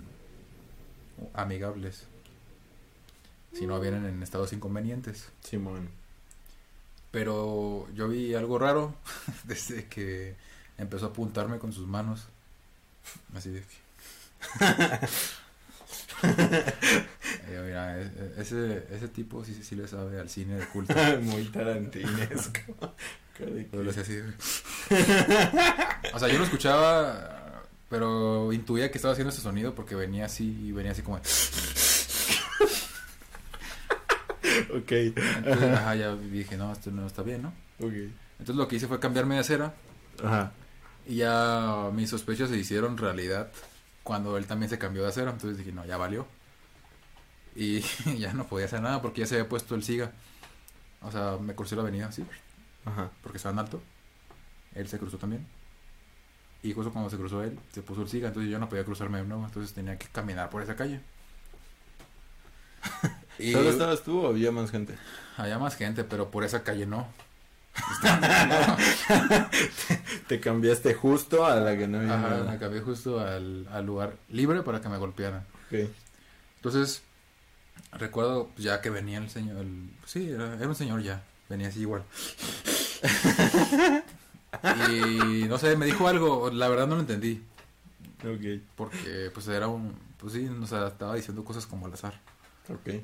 amigables. 1.34 2.04
Si 3.54 3.66
no 3.68 3.80
vienen 3.80 4.06
en 4.06 4.22
estados 4.24 4.54
inconvenientes. 4.54 5.30
Simón. 5.44 5.90
Pero 7.14 7.88
yo 7.94 8.08
vi 8.10 8.34
algo 8.34 8.58
raro 8.58 8.96
desde 9.44 9.86
que 9.86 10.36
empezó 10.80 11.06
a 11.06 11.10
apuntarme 11.10 11.60
con 11.60 11.72
sus 11.72 11.88
manos. 11.88 12.24
Así 13.36 13.52
de 13.52 13.64
yo, 17.54 17.64
mira, 17.66 18.02
e- 18.02 18.06
e- 18.06 18.42
ese, 18.42 18.88
ese 18.92 19.08
tipo 19.10 19.46
sí, 19.46 19.54
sí 19.64 19.76
le 19.76 19.88
sabe 19.88 20.20
al 20.20 20.28
cine 20.30 20.56
de 20.56 20.66
culto. 20.66 20.94
Muy 21.22 21.44
tarantinesco. 21.46 22.94
Pero 23.38 23.84
lo 23.84 23.92
hacía 23.92 24.02
así. 24.04 24.20
O 26.14 26.20
sea, 26.20 26.28
yo 26.30 26.40
lo 26.40 26.46
escuchaba, 26.46 27.64
pero 27.90 28.52
intuía 28.54 28.90
que 28.90 28.98
estaba 28.98 29.12
haciendo 29.12 29.32
ese 29.32 29.42
sonido 29.42 29.76
porque 29.76 29.94
venía 29.96 30.26
así 30.26 30.66
y 30.66 30.72
venía 30.72 30.94
así 30.94 31.04
como... 31.04 31.20
Ok. 34.78 34.92
Entonces, 34.92 35.72
ajá, 35.74 35.96
ya 35.96 36.16
dije, 36.16 36.58
no, 36.58 36.72
esto 36.72 36.92
no 36.92 37.06
está 37.08 37.24
bien, 37.24 37.44
¿no? 37.44 37.50
Ok. 37.80 37.94
Entonces 38.40 38.56
lo 38.56 38.68
que 38.68 38.76
hice 38.76 38.88
fue 38.88 39.00
cambiarme 39.00 39.36
de 39.36 39.42
acera 39.42 39.74
Ajá. 40.24 40.52
y 41.08 41.18
ya 41.18 41.90
mis 41.94 42.10
sospechas 42.10 42.50
se 42.50 42.58
hicieron 42.58 42.98
realidad 42.98 43.52
cuando 44.04 44.38
él 44.38 44.46
también 44.48 44.70
se 44.70 44.78
cambió 44.78 45.04
de 45.04 45.10
acera. 45.10 45.32
Entonces 45.32 45.58
dije, 45.58 45.72
no, 45.72 45.86
ya 45.86 45.98
valió. 45.98 46.28
Y 47.56 47.80
ya 48.18 48.34
no 48.34 48.46
podía 48.48 48.66
hacer 48.66 48.82
nada 48.82 49.02
porque 49.02 49.22
ya 49.22 49.28
se 49.28 49.36
había 49.36 49.48
puesto 49.50 49.76
el 49.76 49.84
siga. 49.84 50.12
O 51.02 51.12
sea, 51.12 51.38
me 51.40 51.54
crucé 51.56 51.76
la 51.76 51.82
avenida 51.82 52.08
así, 52.08 52.26
Ajá. 52.86 53.10
porque 53.22 53.38
estaba 53.38 53.54
en 53.54 53.60
alto. 53.60 53.82
Él 54.76 54.88
se 54.88 54.98
cruzó 54.98 55.18
también. 55.18 55.46
Y 56.64 56.74
justo 56.74 56.92
cuando 56.94 57.10
se 57.10 57.18
cruzó 57.18 57.44
él, 57.44 57.60
se 57.74 57.82
puso 57.82 58.02
el 58.02 58.10
siga. 58.10 58.30
Entonces 58.30 58.50
yo 58.52 58.58
no 58.58 58.70
podía 58.70 58.86
cruzarme 58.86 59.20
de 59.20 59.26
nuevo. 59.26 59.46
Entonces 59.46 59.74
tenía 59.74 59.98
que 59.98 60.08
caminar 60.08 60.50
por 60.50 60.62
esa 60.64 60.76
calle. 60.76 61.02
y 63.40 63.52
¿Solo 63.52 63.70
estabas 63.70 64.04
tú 64.04 64.22
o 64.22 64.28
había 64.28 64.52
más 64.52 64.72
gente? 64.72 64.96
había 65.38 65.58
más 65.60 65.76
gente, 65.76 66.04
pero 66.04 66.30
por 66.32 66.44
esa 66.44 66.64
calle 66.64 66.86
no. 66.86 67.08
Te 70.28 70.40
cambiaste 70.40 70.94
justo 70.94 71.46
a 71.46 71.56
la 71.56 71.76
que 71.78 71.88
no 71.88 72.00
había 72.00 72.14
Ajá, 72.14 72.44
me 72.52 72.58
cambié 72.60 72.82
justo 72.82 73.20
al, 73.20 73.68
al 73.72 73.86
lugar 73.86 74.16
libre 74.30 74.62
para 74.62 74.80
que 74.82 74.90
me 74.90 74.98
golpearan. 74.98 75.46
Ok. 75.68 75.90
Entonces, 76.58 77.02
recuerdo 77.94 78.50
ya 78.58 78.80
que 78.82 78.90
venía 78.92 79.18
el 79.18 79.30
señor, 79.30 79.58
el- 79.58 79.90
sí, 80.06 80.30
era, 80.30 80.54
era 80.56 80.68
un 80.68 80.76
señor 80.76 81.02
ya, 81.02 81.24
venía 81.50 81.70
así 81.70 81.82
igual. 81.82 82.04
y 84.90 85.44
no 85.46 85.58
sé, 85.58 85.76
me 85.76 85.86
dijo 85.86 86.08
algo, 86.08 86.50
la 86.52 86.68
verdad 86.70 86.88
no 86.88 86.96
lo 86.96 87.02
entendí, 87.02 87.44
Ok. 88.20 88.62
porque 88.76 89.32
pues 89.34 89.48
era 89.48 89.68
un, 89.68 89.98
pues 90.18 90.34
sí, 90.34 90.48
o 90.48 90.68
sea, 90.68 90.88
estaba 90.88 91.16
diciendo 91.16 91.44
cosas 91.44 91.66
como 91.66 91.88
al 91.88 91.94
azar. 91.94 92.20
Ok. 92.70 93.04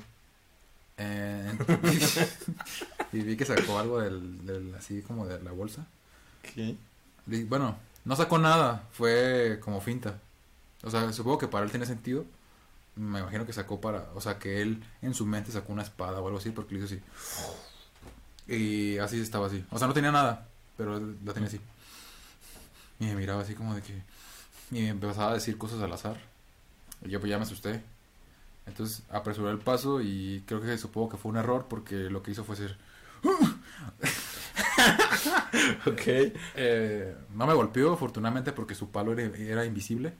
Eh, 1.02 1.58
y 3.14 3.20
vi 3.20 3.36
que 3.36 3.46
sacó 3.46 3.78
algo 3.78 4.00
del, 4.00 4.44
del, 4.44 4.74
así 4.74 5.00
como 5.00 5.26
de 5.26 5.42
la 5.42 5.50
bolsa. 5.50 5.86
Y, 6.56 6.76
bueno, 7.44 7.78
no 8.04 8.16
sacó 8.16 8.38
nada, 8.38 8.86
fue 8.92 9.58
como 9.62 9.80
finta. 9.80 10.20
O 10.82 10.90
sea, 10.90 11.10
supongo 11.14 11.38
que 11.38 11.48
para 11.48 11.64
él 11.64 11.70
tiene 11.70 11.86
sentido. 11.86 12.26
Me 12.96 13.20
imagino 13.20 13.46
que 13.46 13.52
sacó 13.54 13.80
para, 13.80 14.10
o 14.14 14.20
sea, 14.20 14.38
que 14.38 14.60
él 14.60 14.82
en 15.00 15.14
su 15.14 15.24
mente 15.24 15.52
sacó 15.52 15.72
una 15.72 15.82
espada 15.82 16.20
o 16.20 16.26
algo 16.26 16.38
así 16.38 16.50
porque 16.50 16.74
lo 16.74 16.84
hizo 16.84 16.94
así. 16.94 17.02
Y 18.46 18.98
así 18.98 19.20
estaba 19.20 19.46
así. 19.46 19.64
O 19.70 19.78
sea, 19.78 19.88
no 19.88 19.94
tenía 19.94 20.12
nada, 20.12 20.48
pero 20.76 21.00
la 21.24 21.32
tenía 21.32 21.48
así. 21.48 21.60
Y 22.98 23.06
me 23.06 23.14
miraba 23.14 23.40
así 23.42 23.54
como 23.54 23.74
de 23.74 23.80
que... 23.80 24.02
Y 24.70 24.82
me 24.82 24.88
empezaba 24.88 25.30
a 25.30 25.34
decir 25.34 25.56
cosas 25.56 25.80
al 25.80 25.92
azar. 25.92 26.18
Y 27.02 27.08
yo 27.08 27.20
pues 27.20 27.30
ya 27.30 27.38
me 27.38 27.44
asusté. 27.44 27.82
Entonces 28.70 29.02
apresuré 29.10 29.50
el 29.50 29.58
paso 29.58 30.00
y 30.00 30.42
creo 30.46 30.60
que 30.62 30.78
supongo 30.78 31.10
que 31.10 31.16
fue 31.16 31.30
un 31.30 31.38
error 31.38 31.66
porque 31.68 31.94
lo 32.10 32.22
que 32.22 32.30
hizo 32.30 32.44
fue 32.44 32.56
ser... 32.56 32.76
Ok. 35.86 36.02
Eh, 36.54 37.16
no 37.34 37.46
me 37.46 37.54
golpeó, 37.54 37.92
afortunadamente, 37.92 38.52
porque 38.52 38.74
su 38.74 38.90
palo 38.90 39.12
era, 39.12 39.22
era 39.36 39.64
invisible. 39.64 40.14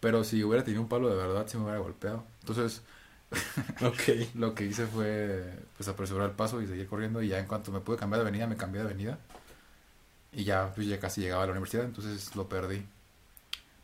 Pero 0.00 0.24
si 0.24 0.42
hubiera 0.44 0.64
tenido 0.64 0.82
un 0.82 0.88
palo 0.88 1.08
de 1.08 1.16
verdad, 1.16 1.46
sí 1.46 1.56
me 1.56 1.64
hubiera 1.64 1.78
golpeado. 1.80 2.24
Entonces, 2.40 2.82
Ok. 3.82 4.34
lo 4.34 4.54
que 4.54 4.64
hice 4.64 4.86
fue 4.86 5.58
pues 5.76 5.88
apresurar 5.88 6.30
el 6.30 6.36
paso 6.36 6.60
y 6.62 6.66
seguir 6.66 6.86
corriendo. 6.88 7.22
Y 7.22 7.28
ya 7.28 7.38
en 7.38 7.46
cuanto 7.46 7.72
me 7.72 7.80
pude 7.80 7.96
cambiar 7.96 8.22
de 8.22 8.28
avenida, 8.28 8.46
me 8.46 8.56
cambié 8.56 8.82
de 8.82 8.88
avenida. 8.88 9.18
Y 10.32 10.44
ya, 10.44 10.72
pues 10.74 10.86
ya 10.86 11.00
casi 11.00 11.20
llegaba 11.20 11.42
a 11.42 11.46
la 11.46 11.52
universidad, 11.52 11.84
entonces 11.84 12.34
lo 12.36 12.48
perdí. 12.48 12.86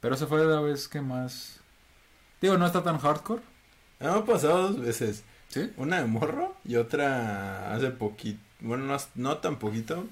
Pero 0.01 0.15
esa 0.15 0.27
fue 0.27 0.45
la 0.45 0.61
vez 0.61 0.89
que 0.89 1.01
más. 1.01 1.61
Digo, 2.41 2.57
no 2.59 2.67
está 2.67 2.83
tan 2.83 2.99
hardcore. 2.99 3.43
Me 4.01 4.09
ha 4.09 4.25
pasado 4.25 4.69
dos 4.69 4.81
veces. 4.81 5.25
¿Sí? 5.49 5.73
Una 5.77 6.01
de 6.01 6.07
morro 6.07 6.57
y 6.65 6.77
otra 6.77 7.75
hace 7.75 7.91
poquito. 7.91 8.41
Bueno, 8.61 8.85
no, 8.85 8.97
no 9.15 9.39
tan 9.39 9.59
poquito, 9.59 10.07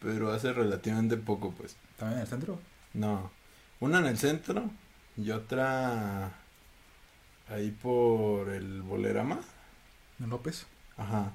pero 0.00 0.32
hace 0.32 0.52
relativamente 0.52 1.16
poco, 1.16 1.52
pues. 1.52 1.76
También 1.96 2.18
en 2.18 2.22
el 2.22 2.28
centro. 2.28 2.58
No. 2.92 3.30
Una 3.80 3.98
en 3.98 4.06
el 4.06 4.18
centro 4.18 4.70
y 5.16 5.30
otra 5.30 6.32
ahí 7.48 7.70
por 7.70 8.50
el 8.50 8.82
Bolerama. 8.82 9.40
En 10.20 10.30
López. 10.30 10.66
Ajá. 10.96 11.32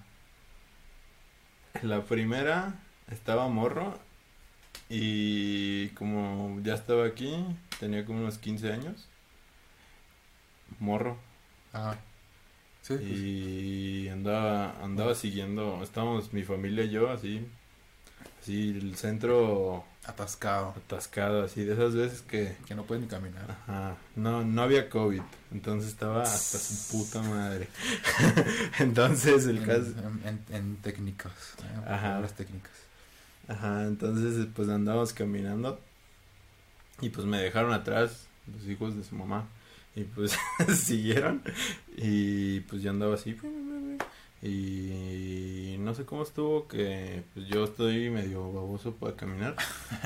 La 1.82 2.04
primera 2.04 2.76
estaba 3.10 3.48
morro 3.48 3.98
y 4.90 5.90
como 5.90 6.60
ya 6.64 6.74
estaba 6.74 7.06
aquí, 7.06 7.46
tenía 7.80 8.06
como 8.06 8.20
unos 8.20 8.38
15 8.38 8.72
años. 8.74 9.08
Morro. 10.80 11.29
Ah. 11.74 11.96
Sí. 12.82 12.96
pues, 12.96 13.10
Y 13.10 14.10
andaba, 14.10 14.84
andaba 14.84 15.16
siguiendo, 15.16 15.82
estábamos 15.84 16.34
mi 16.34 16.44
familia 16.44 16.84
y 16.86 16.90
yo 16.92 17.10
así, 17.12 17.46
Así 18.42 18.70
el 18.72 18.96
centro 18.96 19.84
Atascado. 20.06 20.70
atascado, 20.78 21.44
así 21.44 21.64
de 21.66 21.74
esas 21.74 21.94
veces 21.94 22.22
que 22.22 22.56
Que 22.68 22.74
no 22.74 22.84
puedes 22.84 23.04
ni 23.04 23.10
caminar. 23.10 23.52
Ajá, 23.68 23.98
no, 24.16 24.44
no 24.44 24.62
había 24.62 24.90
COVID, 24.90 25.22
entonces 25.52 25.90
estaba 25.92 26.24
hasta 26.24 26.58
su 26.58 26.98
puta 26.98 27.22
madre. 27.22 27.68
entonces 28.80 29.46
el 29.46 29.58
En, 29.60 29.66
caso, 29.66 29.94
en, 30.52 30.78
técnicas. 30.78 31.32
¿eh? 31.64 31.82
Ajá. 31.88 32.20
Las 32.22 32.34
técnicas. 32.34 32.72
ajá, 33.48 33.84
entonces 33.84 34.48
pues 34.56 34.70
andábamos 34.70 35.14
caminando 35.14 35.80
y 37.02 37.10
pues 37.10 37.28
me 37.28 37.38
dejaron 37.40 37.74
atrás 37.74 38.26
los 38.52 38.66
hijos 38.68 38.96
de 38.96 39.04
su 39.04 39.16
mamá 39.16 39.46
y 40.00 40.04
pues 40.04 40.38
siguieron 40.78 41.42
y 41.98 42.62
pues 42.62 42.82
yo 42.82 42.92
andaba 42.92 43.16
así 43.16 43.36
y 44.42 45.76
no 45.80 45.94
sé 45.94 46.06
cómo 46.06 46.24
estuvo 46.24 46.68
que 46.68 47.24
pues 47.34 47.48
yo 47.48 47.66
estoy 47.66 48.10
medio 48.10 48.52
baboso 48.54 48.94
para 48.96 49.16
caminar 49.16 49.56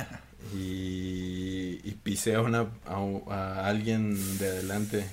y, 0.55 1.79
y 1.83 1.91
pisé 2.03 2.35
a 2.35 2.41
una 2.41 2.67
a, 2.85 2.97
a 3.29 3.67
alguien 3.67 4.15
de 4.39 4.47
adelante 4.47 5.05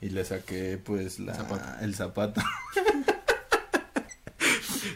y 0.00 0.10
le 0.10 0.24
saqué 0.24 0.78
pues 0.82 1.20
la, 1.20 1.34
Zapato. 1.34 1.84
el 1.84 1.94
zapato 1.94 2.40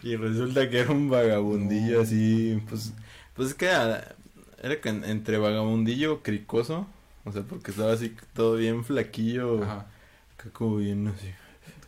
y 0.02 0.16
resulta 0.16 0.68
que 0.68 0.80
era 0.80 0.90
un 0.90 1.08
vagabundillo 1.08 1.96
No. 1.98 2.02
así 2.02 2.60
pues 2.68 2.92
pues 3.34 3.50
es 3.50 3.54
que 3.54 3.68
ah, 3.70 4.14
era 4.62 4.76
en- 4.84 5.04
entre 5.04 5.38
vagabundillo 5.38 6.22
cricoso 6.22 6.86
o 7.24 7.32
sea 7.32 7.42
porque 7.42 7.70
estaba 7.70 7.92
así 7.92 8.14
todo 8.34 8.56
bien 8.56 8.84
flaquillo 8.84 9.62
Ajá. 9.62 9.86
acá 10.34 10.50
como 10.52 10.76
bien 10.76 11.08
así 11.08 11.32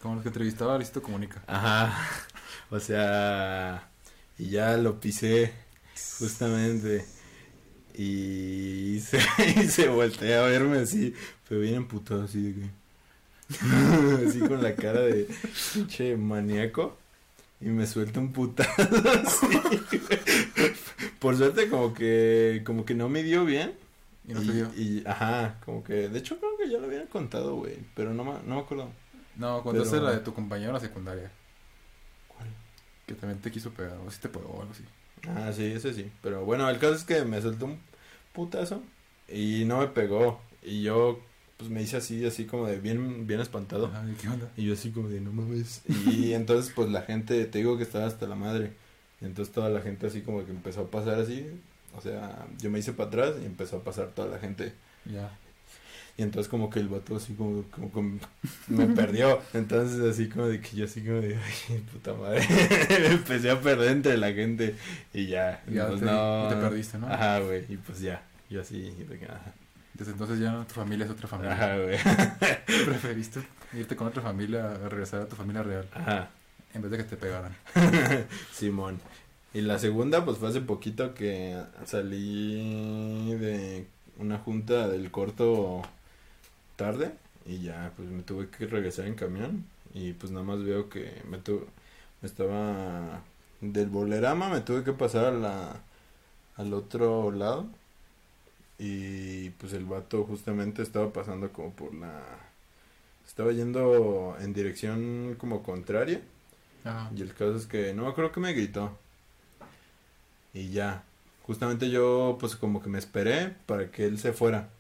Como 0.00 0.14
los 0.14 0.22
que 0.22 0.28
entrevistaba 0.28 0.76
Luisito 0.76 1.02
Comunica. 1.02 1.42
Ajá, 1.46 1.98
o 2.70 2.78
sea, 2.80 3.88
y 4.38 4.50
ya 4.50 4.76
lo 4.76 5.00
pisé 5.00 5.52
justamente 6.18 7.04
y 7.94 9.00
se, 9.00 9.18
y 9.60 9.68
se 9.68 9.88
voltea 9.88 10.44
a 10.44 10.48
verme 10.48 10.78
así, 10.78 11.14
pero 11.48 11.60
bien 11.60 11.74
emputado 11.76 12.24
así 12.24 12.52
de 12.52 12.54
que, 12.60 12.70
así 14.28 14.40
con 14.40 14.62
la 14.62 14.74
cara 14.74 15.00
de 15.00 15.28
pinche 15.72 16.16
maníaco 16.16 16.96
y 17.60 17.66
me 17.66 17.86
suelta 17.86 18.20
un 18.20 18.32
putazo 18.32 18.72
así. 19.24 19.46
Por 21.18 21.36
suerte 21.36 21.68
como 21.68 21.94
que, 21.94 22.62
como 22.64 22.84
que 22.84 22.94
no 22.94 23.08
me 23.08 23.22
dio 23.22 23.44
bien. 23.44 23.72
Y 24.28 24.32
no 24.34 24.40
te 24.40 24.52
dio. 24.52 24.70
y- 24.76 25.04
ajá, 25.06 25.60
como 25.64 25.84
que, 25.84 26.08
de 26.08 26.18
hecho 26.18 26.38
creo 26.38 26.56
que 26.58 26.68
ya 26.70 26.78
lo 26.78 26.86
había 26.86 27.06
contado, 27.06 27.56
güey, 27.56 27.78
pero 27.94 28.12
no, 28.12 28.24
me- 28.24 28.42
no 28.46 28.56
me 28.56 28.60
acuerdo. 28.60 28.90
No, 29.36 29.62
contaste 29.62 29.90
Pero- 29.96 30.04
la 30.06 30.12
de 30.12 30.18
tu 30.20 30.32
compañero 30.34 30.70
en 30.70 30.74
la 30.74 30.80
secundaria. 30.80 31.30
¿Cuál? 32.28 32.48
Que 33.06 33.14
también 33.14 33.40
te 33.40 33.50
quiso 33.50 33.70
pegar. 33.70 33.98
O 34.06 34.10
si 34.10 34.18
te 34.20 34.28
pegó 34.28 34.48
o 34.48 34.60
algo 34.62 34.72
así. 34.72 34.84
Ah, 35.28 35.52
sí, 35.52 35.64
ese 35.64 35.92
sí. 35.94 36.10
Pero 36.22 36.44
bueno, 36.44 36.68
el 36.70 36.78
caso 36.78 36.94
es 36.94 37.04
que 37.04 37.24
me 37.24 37.40
soltó 37.42 37.66
un 37.66 37.78
putazo 38.32 38.82
y 39.28 39.64
no 39.66 39.78
me 39.78 39.88
pegó. 39.88 40.40
Y 40.62 40.82
yo, 40.82 41.20
pues 41.58 41.70
me 41.70 41.82
hice 41.82 41.98
así, 41.98 42.24
así 42.24 42.46
como 42.46 42.66
de 42.66 42.80
bien, 42.80 43.26
bien 43.26 43.40
espantado. 43.40 43.86
Ajá, 43.86 44.04
¿y 44.10 44.14
qué 44.14 44.28
onda? 44.28 44.50
Y 44.56 44.64
yo 44.66 44.72
así 44.72 44.90
como 44.90 45.08
de 45.08 45.20
no 45.20 45.32
mames. 45.32 45.82
Y 46.06 46.32
entonces, 46.32 46.72
pues 46.74 46.88
la 46.90 47.02
gente, 47.02 47.44
te 47.44 47.58
digo 47.58 47.76
que 47.76 47.82
estaba 47.82 48.06
hasta 48.06 48.26
la 48.26 48.34
madre. 48.36 48.72
Y 49.20 49.24
entonces 49.26 49.52
toda 49.54 49.68
la 49.68 49.80
gente 49.82 50.06
así 50.06 50.22
como 50.22 50.44
que 50.44 50.50
empezó 50.50 50.80
a 50.82 50.90
pasar 50.90 51.20
así. 51.20 51.46
O 51.96 52.00
sea, 52.00 52.46
yo 52.58 52.70
me 52.70 52.78
hice 52.78 52.92
para 52.92 53.08
atrás 53.08 53.34
y 53.42 53.46
empezó 53.46 53.78
a 53.78 53.84
pasar 53.84 54.08
toda 54.08 54.28
la 54.28 54.38
gente. 54.38 54.72
Ya. 55.04 55.30
Y 56.18 56.22
entonces 56.22 56.48
como 56.48 56.70
que 56.70 56.80
el 56.80 56.88
vato 56.88 57.16
así 57.16 57.34
como, 57.34 57.62
como, 57.64 57.90
como 57.90 58.18
me 58.68 58.86
perdió. 58.86 59.40
Entonces 59.52 60.00
así 60.00 60.28
como 60.28 60.46
de 60.46 60.60
que 60.60 60.76
yo 60.76 60.86
así 60.86 61.02
como 61.02 61.20
de, 61.20 61.36
ay, 61.36 61.84
puta 61.92 62.14
madre. 62.14 62.46
me 62.88 63.06
empecé 63.06 63.50
a 63.50 63.60
perder 63.60 63.92
entre 63.92 64.16
la 64.16 64.32
gente 64.32 64.76
y 65.12 65.26
ya. 65.26 65.62
Ya 65.68 65.88
pues, 65.88 66.00
te, 66.00 66.06
no. 66.06 66.48
te 66.48 66.56
perdiste, 66.56 66.98
¿no? 66.98 67.08
Ajá, 67.08 67.40
güey. 67.40 67.64
Y 67.68 67.76
pues 67.76 68.00
ya, 68.00 68.22
yo 68.48 68.62
así, 68.62 68.94
ajá. 69.24 69.52
Desde 69.92 70.12
entonces 70.12 70.38
ya 70.38 70.64
tu 70.64 70.74
familia 70.74 71.04
es 71.04 71.10
otra 71.10 71.28
familia. 71.28 71.54
Ajá, 71.54 71.76
güey. 71.76 71.98
Preferiste 72.86 73.40
irte 73.72 73.96
con 73.96 74.06
otra 74.06 74.22
familia 74.22 74.70
a 74.70 74.88
regresar 74.88 75.22
a 75.22 75.26
tu 75.26 75.36
familia 75.36 75.62
real 75.62 75.88
Ajá. 75.92 76.30
en 76.72 76.82
vez 76.82 76.90
de 76.90 76.96
que 76.98 77.04
te 77.04 77.16
pegaran. 77.16 77.54
Simón. 78.52 79.00
Y 79.54 79.62
la 79.62 79.78
segunda, 79.78 80.24
pues 80.24 80.38
fue 80.38 80.48
hace 80.48 80.60
poquito 80.60 81.14
que 81.14 81.56
salí 81.86 83.34
de 83.34 83.86
una 84.18 84.38
junta 84.38 84.88
del 84.88 85.10
corto 85.10 85.82
tarde 86.76 87.12
y 87.46 87.60
ya, 87.60 87.92
pues 87.96 88.08
me 88.08 88.22
tuve 88.22 88.48
que 88.50 88.66
regresar 88.66 89.06
en 89.06 89.14
camión 89.14 89.64
y 89.94 90.12
pues 90.12 90.32
nada 90.32 90.44
más 90.44 90.62
veo 90.62 90.88
que 90.88 91.22
me, 91.28 91.38
tu 91.38 91.66
me 92.20 92.28
estaba 92.28 93.22
del 93.60 93.88
bolerama, 93.88 94.48
me 94.48 94.60
tuve 94.60 94.84
que 94.84 94.92
pasar 94.92 95.26
a 95.26 95.30
la, 95.32 95.80
al 96.56 96.74
otro 96.74 97.30
lado 97.30 97.66
y 98.78 99.50
pues 99.50 99.72
el 99.72 99.84
vato 99.86 100.24
justamente 100.24 100.82
estaba 100.82 101.12
pasando 101.12 101.52
como 101.52 101.72
por 101.72 101.94
la... 101.94 102.22
Estaba 103.26 103.52
yendo 103.52 104.36
en 104.40 104.52
dirección 104.52 105.34
como 105.38 105.62
contraria. 105.62 106.20
Ajá. 106.84 107.10
Y 107.16 107.22
el 107.22 107.32
caso 107.32 107.56
es 107.56 107.66
que 107.66 107.92
no 107.92 108.06
acuerdo 108.06 108.32
que 108.32 108.40
me 108.40 108.52
gritó. 108.52 108.96
Y 110.56 110.70
ya. 110.70 111.04
Justamente 111.42 111.90
yo 111.90 112.38
pues 112.40 112.56
como 112.56 112.82
que 112.82 112.88
me 112.88 112.98
esperé 112.98 113.54
para 113.66 113.90
que 113.90 114.06
él 114.06 114.18
se 114.18 114.32
fuera. 114.32 114.70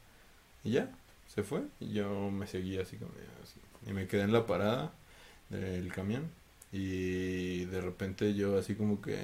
Y 0.64 0.72
ya, 0.72 0.90
se 1.32 1.42
fue. 1.42 1.62
Y 1.80 1.92
yo 1.92 2.30
me 2.30 2.46
seguí 2.46 2.78
así 2.78 2.96
como 2.96 3.12
así. 3.44 3.60
Y 3.86 3.92
me 3.92 4.06
quedé 4.08 4.22
en 4.22 4.32
la 4.32 4.46
parada 4.46 4.92
del 5.50 5.92
camión. 5.92 6.30
Y 6.72 7.66
de 7.66 7.80
repente 7.82 8.34
yo 8.34 8.58
así 8.58 8.74
como 8.74 9.02
que... 9.02 9.18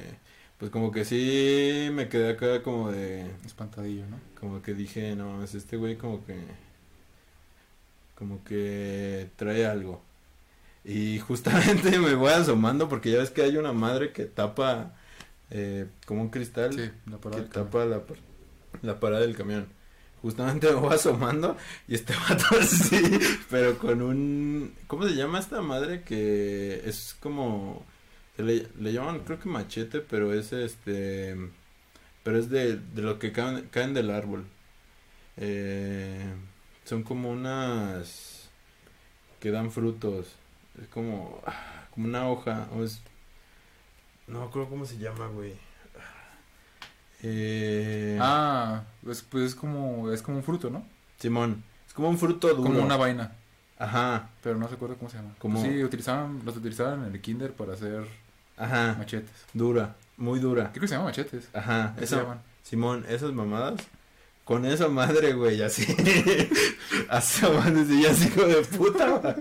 Pues 0.59 0.71
como 0.71 0.93
que 0.93 1.05
sí 1.07 1.89
me 1.93 2.09
quedé 2.09 2.33
acá 2.33 2.63
como 2.63 2.93
de... 2.93 3.31
Espantadillo, 3.47 4.07
¿no? 4.07 4.21
Como 4.39 4.63
que 4.63 4.75
dije, 4.75 5.17
no, 5.17 5.43
es 5.43 5.55
este 5.55 5.79
güey 5.79 5.97
como 5.97 6.25
que... 6.27 6.37
Como 8.15 8.45
que 8.45 9.31
trae 9.37 9.67
algo. 9.67 10.03
Y 10.85 11.19
justamente 11.21 11.99
me 11.99 12.15
voy 12.15 12.33
asomando 12.33 12.89
porque 12.91 13.11
ya 13.11 13.19
ves 13.19 13.31
que 13.31 13.43
hay 13.43 13.57
una 13.57 13.73
madre 13.73 14.13
que 14.13 14.27
tapa 14.27 14.95
eh, 15.55 15.87
como 16.07 16.23
un 16.23 16.31
cristal 16.31 16.73
Sí, 16.73 16.91
la 17.11 17.19
que 17.19 17.43
tapa 17.43 17.85
la, 17.85 18.03
la 18.81 18.99
parada 18.99 19.21
del 19.21 19.37
camión. 19.37 19.69
Justamente 20.23 20.69
me 20.73 20.77
voy 20.77 20.95
asomando 20.95 21.57
y 21.87 21.95
este 21.95 22.15
vato 22.15 22.45
así, 22.61 23.21
pero 23.51 23.77
con 23.77 24.01
un... 24.01 24.75
¿Cómo 24.87 25.07
se 25.07 25.15
llama 25.15 25.39
esta 25.39 25.61
madre 25.61 26.03
que 26.03 26.83
es 26.87 27.17
como... 27.21 27.85
Se 28.37 28.43
le, 28.43 28.67
le 28.81 28.93
llaman 28.95 29.21
creo 29.21 29.39
que 29.39 29.49
machete, 29.51 30.01
pero 30.01 30.33
es 30.33 30.53
este... 30.55 31.37
Pero 32.23 32.39
es 32.39 32.49
de, 32.49 32.77
de 32.77 33.03
lo 33.03 33.19
que 33.19 33.33
caen, 33.33 33.69
caen 33.71 33.93
del 33.93 34.11
árbol. 34.11 34.47
Eh, 35.37 36.33
son 36.85 37.03
como 37.03 37.31
unas... 37.31 38.49
que 39.39 39.51
dan 39.51 39.71
frutos. 39.71 40.29
Es 40.81 40.89
como... 40.89 41.43
ah, 41.45 41.89
como 41.91 42.07
una 42.07 42.31
hoja. 42.31 42.69
O 42.75 42.85
es, 42.85 43.03
no 44.27 44.43
acuerdo 44.43 44.69
cómo 44.69 44.85
se 44.87 44.99
llama, 44.99 45.27
güey. 45.29 45.55
Eh, 47.23 48.19
Ah, 48.21 48.83
pues, 49.05 49.23
pues 49.23 49.45
es 49.45 49.55
como 49.55 50.11
es 50.11 50.23
como 50.23 50.39
un 50.39 50.45
fruto, 50.45 50.71
¿no? 50.71 50.85
Simón. 51.19 51.63
Es 51.87 51.95
como 51.95 52.09
un 52.09 52.19
fruto 52.19 52.49
duro. 52.49 52.63
Como 52.63 52.83
una 52.83 52.97
vaina, 52.97 53.33
Ajá, 53.79 54.29
pero 54.43 54.57
no 54.59 54.69
se 54.69 54.75
acuerda 54.75 54.97
cómo 54.97 55.11
se 55.11 55.17
llama. 55.17 55.35
Como- 55.39 55.63
Sí, 55.63 55.83
utilizaban, 55.83 56.41
los 56.45 56.57
utilizaban 56.57 57.05
en 57.05 57.13
el 57.15 57.21
kinder 57.21 57.53
para 57.53 57.75
hacer 57.75 58.07
ajá. 58.57 58.95
machetes. 58.99 59.31
Dura, 59.53 59.97
muy 60.17 60.39
dura. 60.41 60.71
Creo 60.71 60.83
que 60.83 60.89
se 60.89 60.95
llaman 60.95 61.09
machetes. 61.09 61.49
Ajá, 61.53 61.95
Así 61.97 62.07
se 62.07 62.17
llaman. 62.17 62.41
Simón, 62.63 63.05
esas 63.09 63.33
mamadas. 63.33 63.75
Con 64.45 64.65
esa 64.67 64.89
madre, 64.89 65.33
güey, 65.35 65.63
así. 65.63 65.83
y 65.87 68.07
así 68.07 68.29
como 68.31 68.47
de 68.47 68.63
puta. 68.63 69.37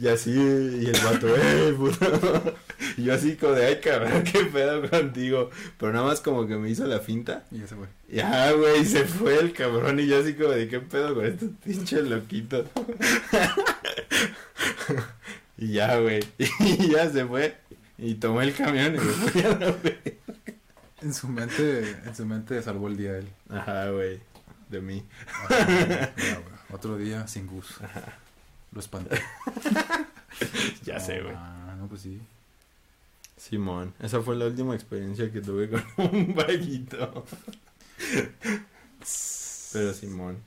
Y 0.00 0.08
así, 0.08 0.30
y 0.30 0.86
el 0.86 0.98
vato, 1.04 1.28
¡eh, 1.36 1.74
puta! 1.76 2.06
Y 2.96 3.04
yo 3.04 3.12
así 3.12 3.36
como 3.36 3.52
de, 3.52 3.66
ay, 3.66 3.80
cabrón, 3.80 4.24
qué 4.24 4.46
pedo 4.46 4.88
contigo. 4.88 5.50
Pero 5.76 5.92
nada 5.92 6.06
más 6.06 6.20
como 6.20 6.46
que 6.46 6.56
me 6.56 6.70
hizo 6.70 6.86
la 6.86 7.00
finta. 7.00 7.44
Y 7.50 7.58
ya 7.58 7.66
se 7.66 7.76
fue. 7.76 7.86
Ya, 8.08 8.52
güey, 8.52 8.86
se 8.86 9.04
fue 9.04 9.38
el 9.38 9.52
cabrón 9.52 10.00
y 10.00 10.06
yo 10.06 10.18
así 10.18 10.34
como 10.34 10.50
de 10.50 10.68
qué 10.68 10.80
pedo 10.80 11.14
con 11.14 11.26
estos 11.26 11.50
pinches 11.62 12.04
loquitos. 12.04 12.66
y 15.58 15.72
ya, 15.72 15.98
güey, 15.98 16.24
y 16.38 16.90
ya 16.90 17.10
se 17.10 17.26
fue 17.26 17.58
y 17.98 18.14
tomó 18.14 18.40
el 18.40 18.54
camión 18.54 18.94
y 18.94 18.98
me 18.98 19.00
fui 19.00 19.42
a 19.42 19.48
la 19.50 19.76
En 21.02 21.12
su 21.12 21.28
mente, 21.28 21.96
en 22.06 22.16
su 22.16 22.24
mente 22.24 22.62
salvó 22.62 22.88
el 22.88 22.96
día 22.96 23.18
él. 23.18 23.28
Ajá, 23.50 23.90
güey, 23.90 24.20
de 24.70 24.80
mí. 24.80 25.04
Ah, 25.50 26.10
ya, 26.16 26.16
güey. 26.16 26.56
Otro 26.72 26.96
día 26.96 27.28
sin 27.28 27.46
Gus. 27.46 27.74
Lo 28.72 28.80
espanté. 28.80 29.20
Ya 30.84 30.94
No, 30.94 31.00
sé, 31.00 31.20
güey. 31.20 31.34
Ah, 31.36 31.74
no, 31.78 31.86
pues 31.86 32.00
sí. 32.02 32.20
Simón, 33.36 33.92
esa 34.00 34.20
fue 34.22 34.36
la 34.36 34.46
última 34.46 34.74
experiencia 34.74 35.30
que 35.30 35.40
tuve 35.40 35.68
con 35.68 35.82
un 36.14 36.34
vaguito. 36.34 37.24
Pero 39.72 39.94
Simón, 39.94 40.38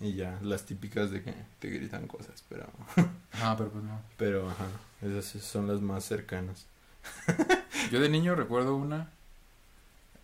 y 0.00 0.14
ya, 0.14 0.38
las 0.42 0.64
típicas 0.66 1.10
de 1.10 1.22
que 1.22 1.34
te 1.58 1.68
gritan 1.70 2.06
cosas, 2.06 2.42
pero, 2.48 2.66
Ah, 3.34 3.54
pero 3.56 3.70
pues 3.70 3.84
no. 3.84 4.00
pero 4.16 4.48
ajá, 4.50 4.66
esas 5.02 5.42
son 5.42 5.66
las 5.68 5.80
más 5.80 6.04
cercanas. 6.04 6.66
Yo 7.90 8.00
de 8.00 8.08
niño 8.08 8.34
recuerdo 8.34 8.76
una 8.76 9.08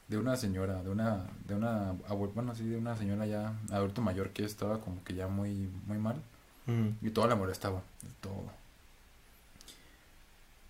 de 0.08 0.18
una 0.18 0.36
señora, 0.36 0.82
de 0.82 0.90
una, 0.90 1.26
de 1.48 1.54
una, 1.54 1.92
bueno, 2.34 2.54
sí, 2.54 2.64
de 2.68 2.76
una 2.76 2.96
señora 2.96 3.26
ya 3.26 3.52
adulto 3.72 4.02
mayor 4.02 4.30
que 4.30 4.44
estaba 4.44 4.80
como 4.80 5.02
que 5.02 5.14
ya 5.14 5.26
muy, 5.26 5.68
muy 5.86 5.98
mal 5.98 6.22
Ujú. 6.66 6.94
y 7.00 7.10
todo 7.10 7.28
le 7.28 7.34
molestaba, 7.34 7.82
todo. 8.20 8.50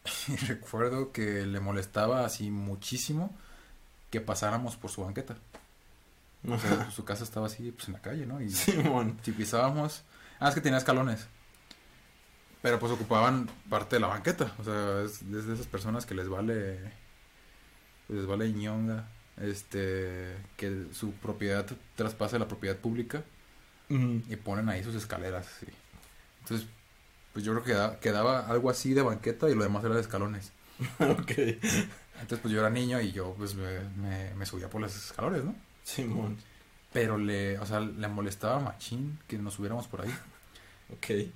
Y 0.28 0.36
recuerdo 0.36 1.12
que 1.12 1.46
le 1.46 1.60
molestaba 1.60 2.24
así 2.24 2.50
muchísimo 2.50 3.34
que 4.10 4.20
pasáramos 4.20 4.76
por 4.76 4.90
su 4.90 5.02
banqueta. 5.02 5.36
O 6.48 6.58
sea, 6.58 6.90
su 6.92 7.04
casa 7.04 7.24
estaba 7.24 7.46
así, 7.46 7.72
pues 7.72 7.88
en 7.88 7.94
la 7.94 8.00
calle, 8.00 8.24
¿no? 8.24 8.40
Y 8.40 8.50
Simón. 8.50 9.18
si 9.22 9.32
pisábamos, 9.32 10.04
ah, 10.38 10.48
es 10.48 10.54
que 10.54 10.60
tenía 10.60 10.78
escalones. 10.78 11.26
Pero 12.62 12.78
pues 12.78 12.92
ocupaban 12.92 13.48
parte 13.68 13.96
de 13.96 14.00
la 14.00 14.06
banqueta. 14.08 14.52
O 14.58 14.64
sea, 14.64 15.02
es, 15.02 15.22
es 15.22 15.46
de 15.46 15.54
esas 15.54 15.66
personas 15.66 16.06
que 16.06 16.14
les 16.14 16.28
vale. 16.28 16.78
pues, 18.06 18.18
les 18.20 18.26
vale 18.28 18.52
ñonga. 18.52 19.08
Este. 19.40 20.36
Que 20.56 20.86
su 20.92 21.12
propiedad 21.12 21.66
traspase 21.96 22.38
la 22.38 22.46
propiedad 22.48 22.76
pública. 22.76 23.24
Y 23.88 24.34
ponen 24.36 24.68
ahí 24.68 24.82
sus 24.84 24.94
escaleras. 24.96 25.46
sí. 25.60 25.66
Entonces, 26.46 26.68
pues 27.32 27.44
yo 27.44 27.52
creo 27.52 27.64
que 27.64 27.72
queda- 27.72 27.98
quedaba 28.00 28.46
algo 28.46 28.70
así 28.70 28.94
de 28.94 29.02
banqueta 29.02 29.50
y 29.50 29.54
lo 29.56 29.64
demás 29.64 29.84
era 29.84 29.94
de 29.96 30.00
escalones. 30.00 30.52
ok. 31.00 31.32
Entonces, 32.20 32.38
pues 32.40 32.54
yo 32.54 32.60
era 32.60 32.70
niño 32.70 33.00
y 33.00 33.10
yo, 33.12 33.34
pues 33.36 33.54
me, 33.56 33.80
me, 33.96 34.32
me 34.34 34.46
subía 34.46 34.70
por 34.70 34.80
los 34.80 34.94
escalones, 34.96 35.44
¿no? 35.44 35.54
Simón. 35.84 36.36
Pero 36.92 37.18
le, 37.18 37.58
o 37.58 37.66
sea, 37.66 37.80
le 37.80 38.08
molestaba 38.08 38.60
machín 38.60 39.18
que 39.26 39.38
nos 39.38 39.54
subiéramos 39.54 39.86
por 39.88 40.02
ahí. 40.02 40.14
Ok. 40.92 41.30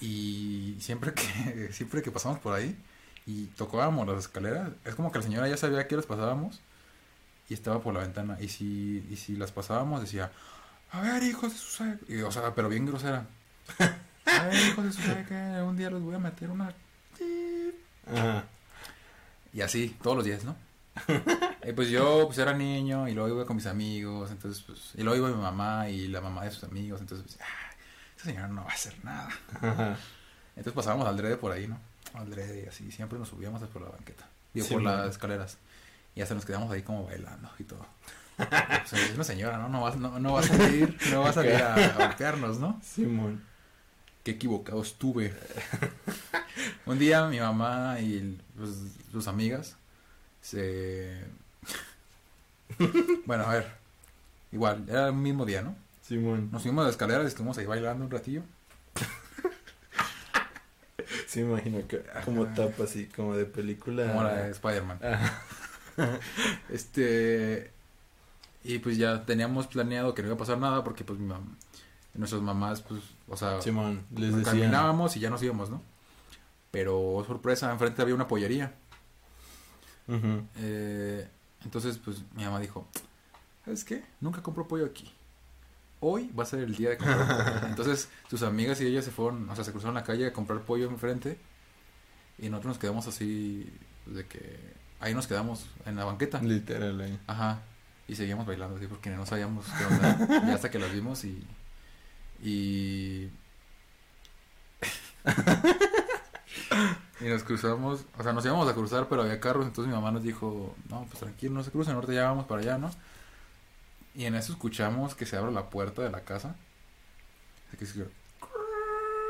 Y 0.00 0.76
siempre 0.80 1.12
que, 1.14 1.72
siempre 1.72 2.02
que 2.02 2.10
pasamos 2.10 2.38
por 2.40 2.54
ahí 2.54 2.76
y 3.26 3.46
tocábamos 3.46 4.06
las 4.08 4.18
escaleras, 4.18 4.70
es 4.84 4.94
como 4.96 5.12
que 5.12 5.18
la 5.18 5.24
señora 5.24 5.48
ya 5.48 5.56
sabía 5.56 5.86
que 5.86 5.96
las 5.96 6.06
pasábamos 6.06 6.60
y 7.48 7.54
estaba 7.54 7.80
por 7.80 7.94
la 7.94 8.00
ventana. 8.00 8.36
Y 8.40 8.48
si, 8.48 9.06
y 9.10 9.16
si 9.16 9.36
las 9.36 9.52
pasábamos 9.52 10.00
decía, 10.00 10.32
a 10.90 11.00
ver 11.00 11.22
hijos 11.22 11.52
de 11.52 11.58
su 11.58 11.70
sa-", 11.70 11.98
y, 12.08 12.20
o 12.22 12.32
sea, 12.32 12.54
pero 12.54 12.68
bien 12.68 12.86
grosera. 12.86 13.26
A 14.26 14.44
ver 14.44 14.54
hijos 14.54 14.84
de 14.84 14.92
su 14.92 15.02
sa-", 15.02 15.24
que 15.24 15.62
un 15.62 15.76
día 15.76 15.90
los 15.90 16.02
voy 16.02 16.14
a 16.14 16.18
meter 16.18 16.50
una... 16.50 16.72
Ajá. 18.06 18.44
Y 19.52 19.60
así, 19.60 19.96
todos 20.02 20.16
los 20.16 20.24
días, 20.24 20.44
¿no? 20.44 20.56
y 21.66 21.72
pues 21.76 21.88
yo 21.88 22.26
pues 22.26 22.38
era 22.38 22.52
niño 22.52 23.08
y 23.08 23.14
luego 23.14 23.36
iba 23.36 23.46
con 23.46 23.56
mis 23.56 23.66
amigos, 23.66 24.30
entonces 24.30 24.62
pues, 24.66 24.92
y 24.94 25.02
luego 25.02 25.26
iba 25.26 25.36
mi 25.36 25.42
mamá 25.42 25.88
y 25.88 26.08
la 26.08 26.20
mamá 26.20 26.44
de 26.44 26.50
sus 26.50 26.64
amigos, 26.64 27.00
entonces 27.00 27.26
pues, 27.26 27.38
ah, 27.40 27.74
esa 28.16 28.26
señora 28.26 28.48
no 28.48 28.64
va 28.64 28.70
a 28.70 28.74
hacer 28.74 28.94
nada. 29.02 29.28
Ajá. 29.54 29.96
Entonces 30.50 30.72
pasábamos 30.74 31.06
al 31.08 31.16
drede 31.16 31.36
por 31.36 31.52
ahí, 31.52 31.66
¿no? 31.66 31.78
Al 32.14 32.28
drede 32.30 32.64
y 32.64 32.68
así, 32.68 32.90
siempre 32.92 33.18
nos 33.18 33.28
subíamos 33.28 33.62
por 33.68 33.82
la 33.82 33.88
banqueta. 33.88 34.28
Digo, 34.52 34.66
Sí, 34.66 34.74
por 34.74 34.82
man. 34.82 34.98
las 34.98 35.10
escaleras. 35.12 35.56
Y 36.14 36.20
hasta 36.20 36.34
nos 36.34 36.44
quedamos 36.44 36.70
ahí 36.70 36.82
como 36.82 37.06
bailando 37.06 37.50
y 37.58 37.64
todo. 37.64 37.86
Sea, 38.36 38.98
es 39.06 39.14
una 39.14 39.24
señora, 39.24 39.56
¿no? 39.56 39.68
No 39.68 39.80
va, 39.80 39.94
no, 39.96 40.18
no 40.18 40.34
va 40.34 40.40
a 40.40 40.42
salir, 40.42 40.96
no 41.10 41.22
va 41.22 41.30
a 41.30 41.32
salir 41.32 41.54
a, 41.54 41.94
golpearnos, 41.96 42.58
¿no? 42.58 42.80
Simón. 42.82 43.42
Qué 44.24 44.32
equivocado 44.32 44.82
estuve. 44.82 45.34
Un 46.86 46.98
día 46.98 47.26
mi 47.26 47.40
mamá 47.40 47.98
y 48.00 48.38
pues, 48.56 48.70
sus 49.10 49.26
amigas 49.28 49.76
se... 50.40 51.20
Bueno, 53.26 53.44
a 53.44 53.54
ver. 53.54 53.72
Igual, 54.52 54.84
era 54.88 55.08
el 55.08 55.14
mismo 55.14 55.44
día, 55.46 55.62
¿no? 55.62 55.74
Simón. 56.02 56.50
Nos 56.52 56.62
subimos 56.62 56.82
a 56.82 56.86
las 56.86 56.94
escaleras 56.94 57.24
y 57.24 57.28
estuvimos 57.28 57.56
ahí 57.58 57.66
bailando 57.66 58.04
un 58.04 58.10
ratillo. 58.10 58.42
Sí, 61.26 61.40
me 61.40 61.52
imagino 61.52 61.86
que 61.88 62.02
como 62.26 62.46
tapa 62.46 62.84
así, 62.84 63.06
como 63.06 63.34
de 63.34 63.46
película. 63.46 64.06
Como 64.08 64.22
la 64.22 64.34
de 64.34 64.50
Spider-Man. 64.50 64.98
Este. 66.70 67.70
Y 68.64 68.78
pues 68.78 68.98
ya 68.98 69.24
teníamos 69.24 69.66
planeado 69.66 70.14
que 70.14 70.22
no 70.22 70.28
iba 70.28 70.34
a 70.34 70.38
pasar 70.38 70.58
nada 70.58 70.84
porque 70.84 71.04
pues 71.04 71.18
mi 71.18 71.26
mam- 71.28 71.56
nuestras 72.14 72.42
mamás, 72.42 72.82
pues, 72.82 73.02
o 73.32 73.36
sea, 73.38 73.62
Simón, 73.62 74.04
les 74.14 74.36
decía. 74.36 74.52
caminábamos 74.52 75.16
y 75.16 75.20
ya 75.20 75.30
nos 75.30 75.42
íbamos, 75.42 75.70
¿no? 75.70 75.80
Pero, 76.70 77.00
oh, 77.00 77.24
sorpresa, 77.24 77.72
enfrente 77.72 78.02
había 78.02 78.14
una 78.14 78.28
pollería. 78.28 78.74
Eh, 80.58 81.26
entonces, 81.64 81.96
pues, 81.96 82.18
mi 82.34 82.44
mamá 82.44 82.60
dijo, 82.60 82.86
¿sabes 83.64 83.84
qué? 83.84 84.04
Nunca 84.20 84.42
compro 84.42 84.68
pollo 84.68 84.84
aquí. 84.84 85.10
Hoy 86.00 86.30
va 86.38 86.42
a 86.42 86.46
ser 86.46 86.60
el 86.60 86.76
día 86.76 86.90
de 86.90 86.98
comprar 86.98 87.26
pollo". 87.26 87.66
Entonces, 87.68 88.10
sus 88.28 88.42
amigas 88.42 88.78
y 88.82 88.86
ellas 88.86 89.06
se 89.06 89.10
fueron, 89.10 89.48
o 89.48 89.54
sea, 89.54 89.64
se 89.64 89.72
cruzaron 89.72 89.94
la 89.94 90.04
calle 90.04 90.26
a 90.26 90.32
comprar 90.34 90.60
pollo 90.60 90.90
enfrente. 90.90 91.38
Y 92.38 92.50
nosotros 92.50 92.72
nos 92.74 92.78
quedamos 92.78 93.06
así, 93.06 93.72
de 94.04 94.26
que 94.26 94.74
ahí 95.00 95.14
nos 95.14 95.26
quedamos 95.26 95.64
en 95.86 95.96
la 95.96 96.04
banqueta. 96.04 96.42
Literal 96.42 97.00
ahí. 97.00 97.18
Ajá. 97.26 97.62
Y 98.08 98.14
seguíamos 98.14 98.44
bailando 98.44 98.76
así 98.76 98.86
porque 98.88 99.08
no 99.08 99.24
sabíamos 99.24 99.64
qué 99.78 99.86
onda. 99.86 100.18
ya 100.28 100.54
hasta 100.54 100.70
que 100.70 100.78
las 100.78 100.92
vimos 100.92 101.24
y. 101.24 101.46
Y. 102.42 103.28
y 107.20 107.24
nos 107.24 107.42
cruzamos. 107.44 108.04
O 108.18 108.22
sea, 108.22 108.32
nos 108.32 108.44
íbamos 108.44 108.68
a 108.68 108.74
cruzar, 108.74 109.08
pero 109.08 109.22
había 109.22 109.40
carros. 109.40 109.66
Entonces 109.66 109.88
mi 109.88 109.94
mamá 109.94 110.10
nos 110.10 110.22
dijo: 110.22 110.74
No, 110.88 111.06
pues 111.08 111.20
tranquilo, 111.20 111.54
no 111.54 111.62
se 111.64 111.70
crucen. 111.70 111.94
Ahorita 111.94 112.12
ya 112.12 112.24
vamos 112.24 112.46
para 112.46 112.60
allá, 112.62 112.78
¿no? 112.78 112.90
Y 114.14 114.24
en 114.26 114.34
eso 114.34 114.52
escuchamos 114.52 115.14
que 115.14 115.24
se 115.26 115.36
abre 115.36 115.52
la 115.52 115.70
puerta 115.70 116.02
de 116.02 116.10
la 116.10 116.20
casa. 116.20 116.54
Así 117.68 117.76
que 117.78 117.86
se- 117.86 118.06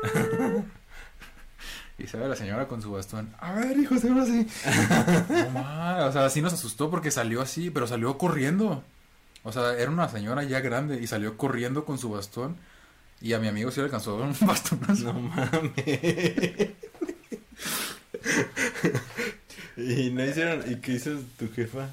Y 1.99 2.07
se 2.07 2.17
ve 2.17 2.27
la 2.27 2.35
señora 2.35 2.67
con 2.67 2.81
su 2.81 2.91
bastón. 2.91 3.33
A 3.39 3.53
ver, 3.53 3.77
hijo, 3.77 3.95
se 3.97 4.09
así. 4.09 4.47
No 5.29 5.49
ma, 5.51 6.05
o 6.07 6.11
sea, 6.11 6.29
sí 6.29 6.41
nos 6.41 6.51
asustó 6.53 6.89
porque 6.89 7.11
salió 7.11 7.41
así, 7.41 7.69
pero 7.69 7.85
salió 7.87 8.17
corriendo. 8.17 8.83
O 9.43 9.51
sea, 9.51 9.73
era 9.77 9.91
una 9.91 10.09
señora 10.09 10.43
ya 10.43 10.59
grande 10.59 10.99
y 10.99 11.07
salió 11.07 11.37
corriendo 11.37 11.85
con 11.85 11.99
su 11.99 12.09
bastón. 12.09 12.57
Y 13.23 13.31
a 13.33 13.39
mi 13.39 13.47
amigo 13.47 13.71
sí 13.71 13.79
le 13.79 13.85
alcanzó 13.85 14.17
un 14.17 14.35
bastonazo. 14.41 15.13
No 15.13 15.13
mames. 15.13 16.71
y 19.77 20.09
no 20.11 20.25
hicieron. 20.25 20.69
¿Y 20.71 20.75
qué 20.75 20.91
hizo 20.93 21.11
tu 21.39 21.49
jefa? 21.51 21.89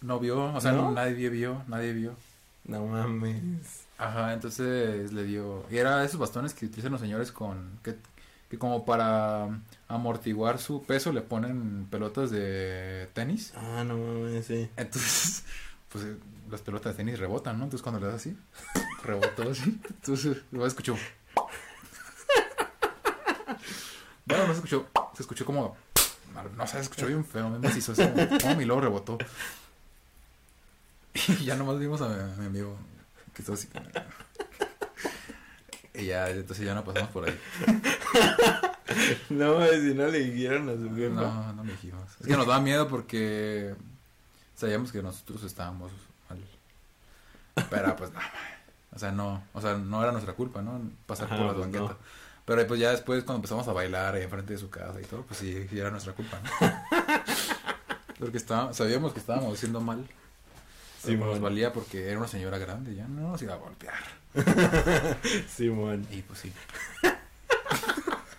No 0.00 0.18
vio, 0.18 0.42
o 0.54 0.60
sea, 0.60 0.72
¿No? 0.72 0.90
nadie 0.90 1.28
vio, 1.28 1.62
nadie 1.68 1.92
vio. 1.92 2.14
No 2.64 2.86
mames. 2.86 3.84
Ajá, 3.98 4.32
entonces 4.32 5.12
le 5.12 5.24
dio. 5.24 5.66
Y 5.70 5.76
era 5.76 5.98
de 5.98 6.06
esos 6.06 6.18
bastones 6.18 6.54
que 6.54 6.64
utilizan 6.66 6.92
los 6.92 7.00
señores 7.02 7.30
con. 7.30 7.78
Que, 7.84 7.96
que 8.48 8.58
como 8.58 8.84
para 8.86 9.48
amortiguar 9.86 10.58
su 10.58 10.82
peso 10.82 11.12
le 11.12 11.20
ponen 11.20 11.86
pelotas 11.90 12.30
de 12.30 13.06
tenis. 13.12 13.52
Ah, 13.54 13.84
no 13.86 13.98
mames, 13.98 14.46
sí. 14.46 14.68
Entonces, 14.78 15.44
pues 15.90 16.04
eh, 16.04 16.16
las 16.50 16.60
pelotas 16.62 16.92
de 16.92 16.96
tenis 16.98 17.18
rebotan, 17.18 17.58
¿no? 17.58 17.64
Entonces 17.64 17.82
cuando 17.82 18.00
le 18.00 18.06
das 18.06 18.16
así, 18.16 18.36
rebotó 19.04 19.50
así. 19.50 19.80
Entonces, 19.88 20.38
lo 20.50 20.66
escuchó. 20.66 20.96
Bueno, 24.26 24.46
no 24.46 24.52
se 24.52 24.58
escuchó. 24.58 24.86
Se 25.14 25.22
escuchó 25.22 25.44
como. 25.44 25.76
No 26.56 26.66
se 26.66 26.80
escuchó 26.80 27.06
bien 27.06 27.24
feo, 27.24 27.50
bien 27.50 27.60
macizo. 27.60 27.92
Así 27.92 28.02
como, 28.40 28.60
y 28.60 28.64
luego 28.64 28.80
rebotó. 28.80 29.18
Y 31.12 31.44
ya 31.44 31.56
nomás 31.56 31.76
vimos 31.80 32.00
a 32.02 32.08
mi, 32.08 32.14
a 32.14 32.36
mi 32.36 32.46
amigo 32.46 32.78
que 33.34 33.42
estaba 33.42 33.58
así. 33.58 33.68
Y 35.92 36.06
ya, 36.06 36.30
entonces 36.30 36.64
ya 36.64 36.72
no 36.72 36.84
pasamos 36.84 37.10
por 37.10 37.28
ahí. 37.28 37.38
No 39.28 39.64
si 39.66 39.94
no 39.94 40.08
le 40.08 40.18
dijeron 40.18 40.68
a 40.68 40.72
su 40.72 40.94
jefa. 40.96 41.14
No, 41.14 41.52
no 41.52 41.64
le 41.64 41.72
dijimos. 41.72 42.10
Es 42.20 42.26
que 42.26 42.36
nos 42.36 42.46
daba 42.46 42.60
miedo 42.60 42.88
porque 42.88 43.74
sabíamos 44.60 44.92
que 44.92 45.02
nosotros 45.02 45.42
estábamos 45.44 45.90
mal. 46.28 46.38
Pero 47.68 47.96
pues 47.96 48.12
no, 48.12 48.20
o 48.92 48.98
sea, 48.98 49.10
no, 49.12 49.42
o 49.52 49.60
sea, 49.60 49.74
no 49.76 50.02
era 50.02 50.12
nuestra 50.12 50.34
culpa, 50.34 50.62
¿no? 50.62 50.80
Pasar 51.06 51.26
Ajá, 51.26 51.36
por 51.36 51.46
las 51.46 51.54
pues, 51.54 51.66
banquetas. 51.66 51.96
no. 51.96 52.20
Pero 52.44 52.66
pues 52.66 52.80
ya 52.80 52.90
después 52.90 53.22
cuando 53.24 53.36
empezamos 53.38 53.68
a 53.68 53.72
bailar 53.72 54.16
enfrente 54.16 54.54
de 54.54 54.58
su 54.58 54.70
casa 54.70 55.00
y 55.00 55.04
todo, 55.04 55.22
pues 55.22 55.38
sí, 55.38 55.66
sí 55.68 55.78
era 55.78 55.90
nuestra 55.90 56.12
culpa, 56.14 56.40
¿no? 56.42 56.50
Porque 58.18 58.36
estaba, 58.36 58.72
sabíamos 58.72 59.12
que 59.12 59.20
estábamos 59.20 59.54
haciendo 59.56 59.80
mal. 59.80 60.06
Sí, 61.02 61.12
Sí, 61.12 61.16
nos 61.16 61.40
valía 61.40 61.72
porque 61.72 62.08
era 62.08 62.18
una 62.18 62.28
señora 62.28 62.58
grande, 62.58 62.94
ya 62.94 63.08
no 63.08 63.30
nos 63.30 63.40
iba 63.40 63.54
a 63.54 63.56
golpear. 63.56 63.94
Simón, 65.48 66.06
Y 66.10 66.20
pues 66.20 66.40
sí, 66.40 66.52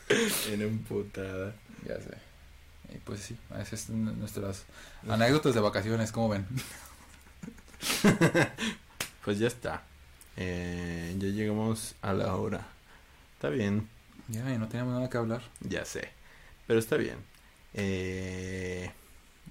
en 0.52 0.62
emputada. 0.62 1.56
ya 1.88 1.96
sé. 1.96 2.31
Y 2.94 2.98
pues 3.00 3.22
sí, 3.22 3.38
esas 3.60 3.82
son 3.82 4.20
nuestras 4.20 4.64
anécdotas 5.08 5.54
de 5.54 5.62
vacaciones, 5.62 6.12
¿cómo 6.12 6.30
ven? 6.30 6.46
Pues 9.24 9.38
ya 9.40 9.48
está. 9.48 9.84
Eh, 10.38 11.16
ya 11.20 11.28
llegamos 11.28 11.96
a 12.02 12.14
la 12.14 12.36
hora. 12.36 12.68
Está 13.36 13.50
bien, 13.50 13.88
Ya, 14.28 14.52
y 14.54 14.58
no 14.58 14.68
teníamos 14.68 14.94
nada 14.96 15.10
que 15.10 15.18
hablar. 15.18 15.42
ya 15.62 15.86
sé. 15.86 16.10
Pero 16.68 16.80
está 16.80 16.98
bien. 16.98 17.18
Eh, 17.74 18.92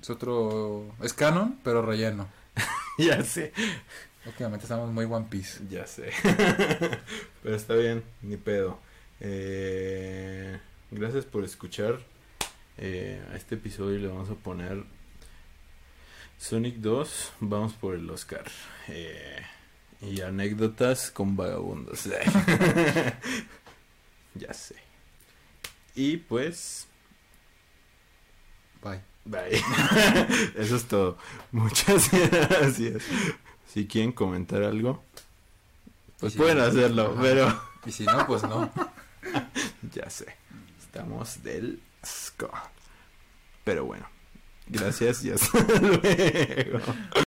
Es 0.03 0.11
otro. 0.11 0.93
Es 1.03 1.13
canon, 1.13 1.59
pero 1.63 1.83
relleno. 1.83 2.29
ya 2.99 3.23
sé. 3.23 3.53
Últimamente 4.27 4.65
estamos 4.65 4.91
muy 4.93 5.05
One 5.05 5.27
Piece. 5.31 5.61
Ya 5.71 5.87
sé. 5.87 6.11
Pero 7.43 7.57
está 7.57 7.75
bien, 7.75 8.03
ni 8.23 8.37
pedo. 8.37 8.79
Eh, 9.21 10.59
gracias 10.91 11.25
por 11.25 11.45
escuchar. 11.45 11.99
Eh, 12.83 13.23
a 13.31 13.37
este 13.37 13.57
episodio 13.57 13.99
le 13.99 14.09
vamos 14.09 14.31
a 14.31 14.35
poner 14.37 14.83
Sonic 16.39 16.77
2, 16.77 17.33
vamos 17.41 17.75
por 17.75 17.95
el 17.95 18.09
Oscar. 18.09 18.47
Eh, 18.89 19.43
y 20.01 20.23
anécdotas 20.23 21.11
con 21.11 21.37
vagabundos. 21.37 22.05
ya 24.35 24.55
sé. 24.55 24.77
Y 25.95 26.17
pues... 26.17 26.87
Bye. 28.83 29.03
Bye. 29.27 29.53
Eso 30.57 30.77
es 30.77 30.89
todo. 30.89 31.19
Muchas 31.53 32.11
gracias. 32.31 33.03
Si 33.67 33.87
quieren 33.87 34.13
comentar 34.13 34.63
algo, 34.63 35.05
pues 36.19 36.33
si 36.33 36.39
pueden 36.39 36.57
no, 36.57 36.65
hacerlo, 36.65 37.15
pero 37.21 37.63
Y 37.85 37.93
si 37.93 38.07
no, 38.07 38.27
pues 38.27 38.43
no. 38.45 38.73
ya 39.93 40.09
sé. 40.09 40.35
Estamos 40.79 41.43
del. 41.43 41.83
Pero 43.65 43.85
bueno. 43.85 44.07
Gracias 44.67 45.25
y 45.25 45.33
hasta 45.33 45.59
luego. 45.81 46.81